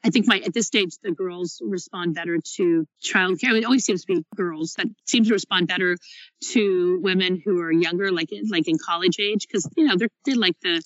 I 0.03 0.09
think 0.09 0.27
my 0.27 0.39
at 0.39 0.53
this 0.53 0.67
stage 0.67 0.93
the 1.03 1.11
girls 1.11 1.61
respond 1.63 2.15
better 2.15 2.39
to 2.55 2.87
childcare. 3.03 3.49
I 3.49 3.53
mean, 3.53 3.63
it 3.63 3.65
always 3.65 3.85
seems 3.85 4.05
to 4.05 4.15
be 4.15 4.25
girls 4.35 4.73
that 4.77 4.87
seem 5.05 5.25
to 5.25 5.33
respond 5.33 5.67
better 5.67 5.95
to 6.53 6.99
women 7.03 7.39
who 7.43 7.59
are 7.59 7.71
younger, 7.71 8.11
like 8.11 8.29
like 8.49 8.67
in 8.67 8.77
college 8.83 9.19
age, 9.19 9.47
because 9.47 9.69
you 9.77 9.85
know 9.85 9.95
they're 9.95 10.09
they 10.25 10.33
like 10.33 10.55
the 10.61 10.81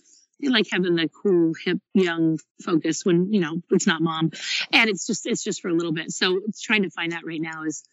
like 0.52 0.68
having 0.72 0.96
the 0.96 1.10
cool, 1.10 1.54
hip, 1.64 1.78
young 1.94 2.38
focus 2.64 3.02
when 3.04 3.32
you 3.32 3.40
know 3.40 3.62
it's 3.72 3.88
not 3.88 4.02
mom, 4.02 4.32
and 4.72 4.90
it's 4.90 5.06
just 5.08 5.26
it's 5.26 5.44
just 5.44 5.62
for 5.62 5.70
a 5.70 5.74
little 5.74 5.94
bit. 5.94 6.12
So 6.12 6.40
it's 6.48 6.62
trying 6.62 6.84
to 6.84 6.90
find 6.90 7.12
that 7.12 7.26
right 7.26 7.42
now 7.42 7.64
is 7.64 7.84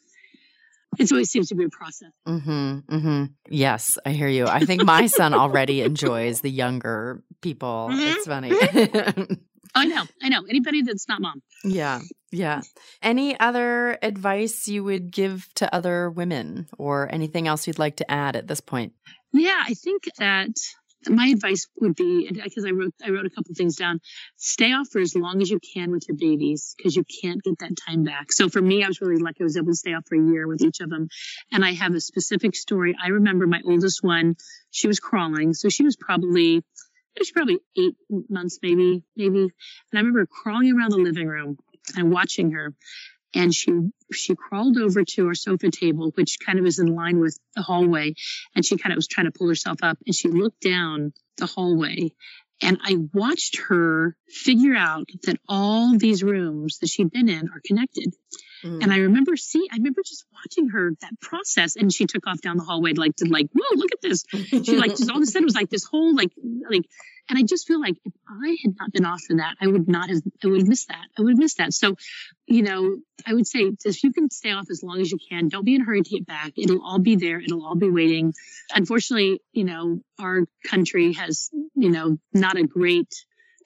it 0.99 1.11
always 1.13 1.31
seems 1.31 1.49
to 1.49 1.55
be 1.55 1.65
a 1.65 1.69
process. 1.69 2.11
Mm-hmm, 2.27 2.79
mm-hmm. 2.89 3.25
Yes, 3.49 3.99
I 4.05 4.11
hear 4.11 4.29
you. 4.29 4.47
I 4.47 4.61
think 4.61 4.85
my 4.85 5.07
son 5.07 5.35
already 5.35 5.83
enjoys 5.83 6.41
the 6.41 6.51
younger 6.51 7.23
people. 7.41 7.91
Mhm. 7.93 8.15
It's 8.15 8.27
funny. 8.27 8.51
I 9.75 9.87
know, 9.87 10.03
I 10.21 10.29
know. 10.31 10.43
Anybody 10.49 10.83
that's 10.83 11.09
not 11.09 11.21
mom, 11.21 11.43
yeah, 11.63 12.01
yeah. 12.33 12.63
Any 13.03 13.39
other 13.39 13.97
advice 14.03 14.67
you 14.67 14.83
would 14.83 15.13
give 15.13 15.47
to 15.55 15.73
other 15.73 16.11
women 16.11 16.67
or 16.77 17.09
anything 17.13 17.47
else 17.47 17.69
you'd 17.69 17.79
like 17.79 17.97
to 17.97 18.11
add 18.11 18.35
at 18.35 18.49
this 18.49 18.61
point? 18.61 18.95
yeah, 19.33 19.63
I 19.65 19.75
think 19.75 20.05
that 20.19 20.51
my 21.09 21.29
advice 21.29 21.67
would 21.81 21.95
be 21.95 22.31
because 22.31 22.65
I 22.65 22.71
wrote 22.71 22.95
I 23.05 23.11
wrote 23.11 23.27
a 23.27 23.31
couple 23.31 23.55
things 23.55 23.77
down. 23.77 24.01
Stay 24.37 24.73
off 24.73 24.89
for 24.91 25.01
as 25.01 25.15
long 25.15 25.41
as 25.41 25.51
you 25.51 25.59
can 25.61 25.91
with 25.91 26.05
your 26.09 26.17
babies 26.17 26.75
because 26.77 26.95
you 26.95 27.05
can't 27.23 27.43
get 27.43 27.59
that 27.61 27.77
time 27.89 28.05
back. 28.05 28.33
So 28.33 28.49
for 28.49 28.61
me, 28.61 28.85
I 28.85 28.89
was 28.89 29.01
really 29.01 29.21
lucky. 29.21 29.39
I 29.41 29.45
was 29.45 29.57
able 29.57 29.69
to 29.69 29.75
stay 29.75 29.95
off 29.95 30.05
for 30.09 30.17
a 30.17 30.23
year 30.23 30.47
with 30.47 30.63
each 30.63 30.81
of 30.81 30.91
them, 30.91 31.09
and 31.53 31.65
I 31.65 31.73
have 31.73 31.95
a 31.95 32.01
specific 32.01 32.55
story. 32.55 32.95
I 33.03 33.09
remember 33.09 33.47
my 33.47 33.61
oldest 33.65 34.03
one. 34.03 34.37
She 34.71 34.89
was 34.89 35.01
crawling, 35.01 35.55
so 35.55 35.69
she 35.69 35.85
was 35.85 35.97
probably 35.97 36.63
she 37.17 37.21
was 37.21 37.31
probably 37.31 37.59
eight 37.79 37.97
months, 38.29 38.59
maybe 38.63 39.03
maybe. 39.17 39.41
And 39.41 39.51
I 39.95 39.99
remember 39.99 40.27
crawling 40.27 40.77
around 40.77 40.91
the 40.91 40.99
living 40.99 41.27
room 41.27 41.59
and 41.97 42.13
watching 42.13 42.53
her. 42.53 42.75
And 43.35 43.55
she 43.55 43.73
she 44.13 44.35
crawled 44.35 44.77
over 44.77 45.05
to 45.05 45.27
our 45.29 45.35
sofa 45.35 45.71
table, 45.71 46.11
which 46.17 46.39
kind 46.45 46.59
of 46.59 46.67
is 46.67 46.79
in 46.79 46.95
line 46.95 47.21
with 47.21 47.39
the 47.55 47.63
hallway, 47.63 48.15
and 48.55 48.65
she 48.65 48.77
kind 48.77 48.93
of 48.93 48.97
was 48.97 49.07
trying 49.07 49.27
to 49.27 49.33
pull 49.33 49.49
herself 49.49 49.79
up 49.83 49.99
and 50.05 50.15
she 50.15 50.29
looked 50.29 50.61
down 50.63 51.13
the 51.37 51.47
hallway 51.47 52.11
and 52.63 52.79
I 52.83 52.97
watched 53.13 53.59
her 53.69 54.17
figure 54.29 54.75
out 54.75 55.09
that 55.25 55.39
all 55.49 55.97
these 55.97 56.23
rooms 56.23 56.79
that 56.79 56.89
she'd 56.89 57.11
been 57.11 57.29
in 57.29 57.49
are 57.49 57.61
connected. 57.65 58.15
Mm. 58.65 58.83
And 58.83 58.93
I 58.93 58.99
remember 58.99 59.37
see, 59.37 59.69
I 59.71 59.77
remember 59.77 60.03
just 60.05 60.25
watching 60.33 60.69
her 60.71 60.93
that 61.01 61.21
process 61.21 61.77
and 61.77 61.93
she 61.93 62.07
took 62.07 62.27
off 62.27 62.41
down 62.41 62.57
the 62.57 62.65
hallway 62.65 62.93
like 62.93 63.17
to 63.17 63.29
like, 63.29 63.49
whoa, 63.53 63.77
look 63.77 63.93
at 63.93 64.01
this. 64.01 64.25
She 64.49 64.77
like 64.77 64.91
just 64.91 65.11
all 65.11 65.17
of 65.17 65.23
a 65.23 65.27
sudden 65.27 65.45
was 65.45 65.55
like 65.55 65.71
this 65.71 65.85
whole 65.85 66.15
like 66.15 66.31
like 66.69 66.85
and 67.29 67.39
I 67.39 67.43
just 67.43 67.67
feel 67.67 67.81
like 67.81 67.97
if 68.05 68.13
I 68.29 68.57
had 68.65 68.75
not 68.79 68.93
been 68.93 69.05
off 69.05 69.23
in 69.31 69.37
that, 69.37 69.55
I 69.61 69.69
would 69.69 69.89
not 69.89 70.11
have 70.11 70.21
I 70.43 70.49
would 70.49 70.61
have 70.61 70.69
missed 70.69 70.89
that. 70.89 71.07
I 71.17 71.23
would 71.23 71.33
have 71.33 71.39
missed 71.39 71.59
that. 71.59 71.73
So, 71.73 71.95
you 72.47 72.63
know, 72.63 72.99
I 73.25 73.35
would 73.35 73.47
say 73.47 73.71
if 73.85 74.03
you 74.03 74.13
can 74.13 74.31
stay 74.31 74.51
off 74.51 74.67
as 74.71 74.83
long 74.83 75.01
as 75.01 75.13
you 75.13 75.19
can, 75.31 75.49
don't 75.49 75.65
be 75.65 75.77
in 75.77 75.83
a 75.83 75.85
hurry 75.85 76.03
to 76.03 76.11
get 76.11 76.27
back. 76.27 76.53
It'll 76.57 76.83
all 76.83 76.99
be 76.99 77.17
there. 77.17 77.41
It'll 77.41 77.65
all 77.65 77.77
be 77.77 77.89
waiting. 77.89 78.35
Unfortunately, 78.75 79.41
you 79.53 79.65
know, 79.65 80.01
our 80.19 80.47
country 80.67 81.13
has, 81.13 81.51
you 81.75 81.91
know, 81.91 82.19
not 82.33 82.59
a 82.59 82.65
great 82.65 83.15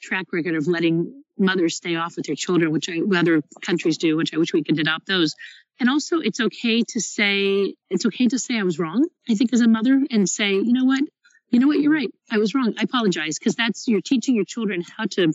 track 0.03 0.27
record 0.33 0.55
of 0.57 0.67
letting 0.67 1.24
mothers 1.39 1.77
stay 1.77 1.97
off 1.97 2.17
with 2.17 2.27
their 2.27 2.37
children, 2.37 2.73
which 2.73 2.89
I, 2.89 3.01
other 3.17 3.43
countries 3.63 3.99
do, 3.99 4.17
which 4.17 4.35
I 4.35 4.39
wish 4.39 4.53
we 4.53 4.63
could 4.63 4.79
adopt 4.79 5.07
those. 5.07 5.35
And 5.81 5.91
also, 5.91 6.21
it's 6.21 6.41
okay 6.41 6.83
to 6.83 7.01
say, 7.01 7.75
it's 7.91 8.07
okay 8.07 8.29
to 8.29 8.39
say 8.39 8.59
I 8.59 8.63
was 8.63 8.79
wrong, 8.79 9.09
I 9.29 9.35
think, 9.35 9.53
as 9.53 9.61
a 9.61 9.69
mother, 9.69 10.01
and 10.11 10.29
say, 10.29 10.53
you 10.53 10.73
know 10.73 10.85
what? 10.85 11.03
You 11.51 11.59
know 11.59 11.67
what? 11.67 11.81
You're 11.81 11.93
right. 11.93 12.11
I 12.31 12.39
was 12.39 12.55
wrong. 12.55 12.75
I 12.79 12.83
apologize. 12.83 13.39
Because 13.39 13.55
that's, 13.55 13.89
you're 13.89 14.01
teaching 14.01 14.37
your 14.37 14.45
children 14.45 14.83
how 14.97 15.07
to, 15.07 15.33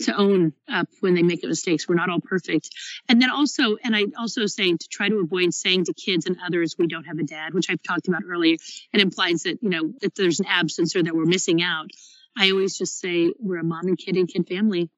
to 0.00 0.16
own 0.16 0.52
up 0.68 0.88
when 1.00 1.14
they 1.14 1.22
make 1.22 1.44
mistakes. 1.44 1.88
We're 1.88 1.94
not 1.94 2.10
all 2.10 2.20
perfect. 2.20 2.70
And 3.08 3.22
then 3.22 3.30
also, 3.30 3.76
and 3.82 3.94
I 3.94 4.06
also 4.18 4.46
say 4.46 4.72
to 4.72 4.88
try 4.90 5.08
to 5.08 5.20
avoid 5.20 5.54
saying 5.54 5.84
to 5.84 5.94
kids 5.94 6.26
and 6.26 6.36
others, 6.44 6.74
we 6.76 6.88
don't 6.88 7.04
have 7.04 7.18
a 7.18 7.24
dad, 7.24 7.54
which 7.54 7.70
I've 7.70 7.82
talked 7.82 8.08
about 8.08 8.22
earlier. 8.28 8.56
It 8.92 9.00
implies 9.00 9.44
that, 9.44 9.62
you 9.62 9.70
know, 9.70 9.92
that 10.00 10.16
there's 10.16 10.40
an 10.40 10.46
absence 10.46 10.96
or 10.96 11.02
that 11.04 11.14
we're 11.14 11.26
missing 11.26 11.62
out. 11.62 11.90
I 12.36 12.50
always 12.50 12.76
just 12.76 12.98
say 12.98 13.32
we're 13.38 13.60
a 13.60 13.64
mom 13.64 13.86
and 13.86 13.96
kid 13.96 14.16
and 14.16 14.28
kid 14.28 14.48
family. 14.48 14.90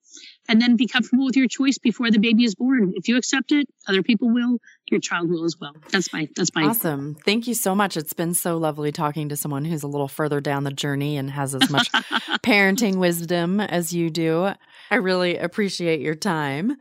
And 0.48 0.60
then 0.60 0.76
be 0.76 0.86
comfortable 0.86 1.26
with 1.26 1.36
your 1.36 1.48
choice 1.48 1.78
before 1.78 2.10
the 2.10 2.18
baby 2.18 2.44
is 2.44 2.54
born. 2.54 2.92
If 2.96 3.08
you 3.08 3.16
accept 3.16 3.52
it, 3.52 3.66
other 3.88 4.02
people 4.02 4.32
will, 4.32 4.58
your 4.90 5.00
child 5.00 5.28
will 5.28 5.44
as 5.44 5.56
well. 5.60 5.74
That's 5.90 6.12
my 6.12 6.28
that's 6.36 6.54
my 6.54 6.64
Awesome. 6.64 7.16
Thank 7.24 7.46
you 7.46 7.54
so 7.54 7.74
much. 7.74 7.96
It's 7.96 8.12
been 8.12 8.34
so 8.34 8.56
lovely 8.56 8.92
talking 8.92 9.28
to 9.28 9.36
someone 9.36 9.64
who's 9.64 9.82
a 9.82 9.88
little 9.88 10.08
further 10.08 10.40
down 10.40 10.64
the 10.64 10.72
journey 10.72 11.16
and 11.16 11.30
has 11.30 11.54
as 11.54 11.68
much 11.70 11.90
parenting 12.42 12.96
wisdom 12.96 13.60
as 13.60 13.92
you 13.92 14.10
do. 14.10 14.50
I 14.90 14.96
really 14.96 15.36
appreciate 15.36 16.00
your 16.00 16.14
time. 16.14 16.76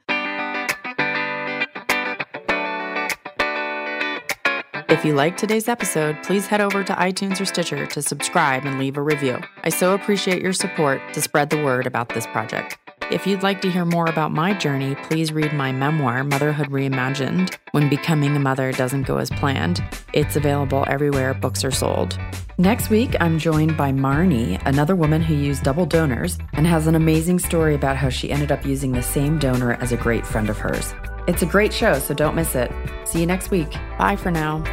If 4.88 5.04
you 5.04 5.14
liked 5.14 5.40
today's 5.40 5.68
episode, 5.68 6.16
please 6.24 6.48
head 6.48 6.62
over 6.62 6.84
to 6.84 6.94
iTunes 6.94 7.42
or 7.42 7.46
Stitcher 7.46 7.88
to 7.88 8.02
subscribe 8.02 8.66
and 8.66 8.80
leave 8.80 8.98
a 8.98 9.02
review. 9.02 9.42
I 9.64 9.70
so 9.70 9.94
appreciate 9.94 10.42
your 10.42 10.54
support 10.54 11.02
to 11.14 11.22
spread 11.22 11.50
the 11.50 11.64
word 11.64 11.88
about 11.88 12.10
this 12.10 12.28
project. 12.28 12.78
If 13.12 13.28
you'd 13.28 13.44
like 13.44 13.62
to 13.62 13.70
hear 13.70 13.86
more 13.86 14.08
about 14.08 14.32
my 14.32 14.54
journey, 14.56 14.96
please 14.96 15.32
read 15.32 15.54
my 15.54 15.72
memoir, 15.72 16.24
Motherhood 16.24 16.70
Reimagined 16.70 17.56
When 17.70 17.88
Becoming 17.88 18.36
a 18.36 18.40
Mother 18.40 18.72
Doesn't 18.72 19.04
Go 19.04 19.18
as 19.18 19.30
Planned. 19.30 19.84
It's 20.14 20.36
available 20.36 20.86
everywhere 20.88 21.36
books 21.36 21.64
are 21.64 21.70
sold. 21.70 22.18
Next 22.58 22.90
week, 22.90 23.16
I'm 23.20 23.38
joined 23.38 23.78
by 23.78 23.92
Marnie, 23.92 24.60
another 24.66 24.96
woman 24.96 25.22
who 25.22 25.36
used 25.36 25.62
double 25.62 25.86
donors 25.86 26.40
and 26.54 26.66
has 26.66 26.88
an 26.88 26.96
amazing 26.96 27.38
story 27.38 27.76
about 27.76 27.96
how 27.96 28.10
she 28.10 28.32
ended 28.32 28.52
up 28.52 28.66
using 28.66 28.92
the 28.92 29.04
same 29.04 29.38
donor 29.38 29.74
as 29.74 29.92
a 29.92 29.98
great 29.98 30.26
friend 30.26 30.50
of 30.50 30.58
hers. 30.58 30.96
It's 31.28 31.44
a 31.44 31.48
great 31.48 31.74
show, 31.74 32.00
so 32.00 32.16
don't 32.16 32.36
miss 32.36 32.56
it. 32.56 32.72
See 33.06 33.20
you 33.20 33.28
next 33.28 33.52
week. 33.52 33.72
Bye 34.00 34.16
for 34.16 34.32
now. 34.32 34.64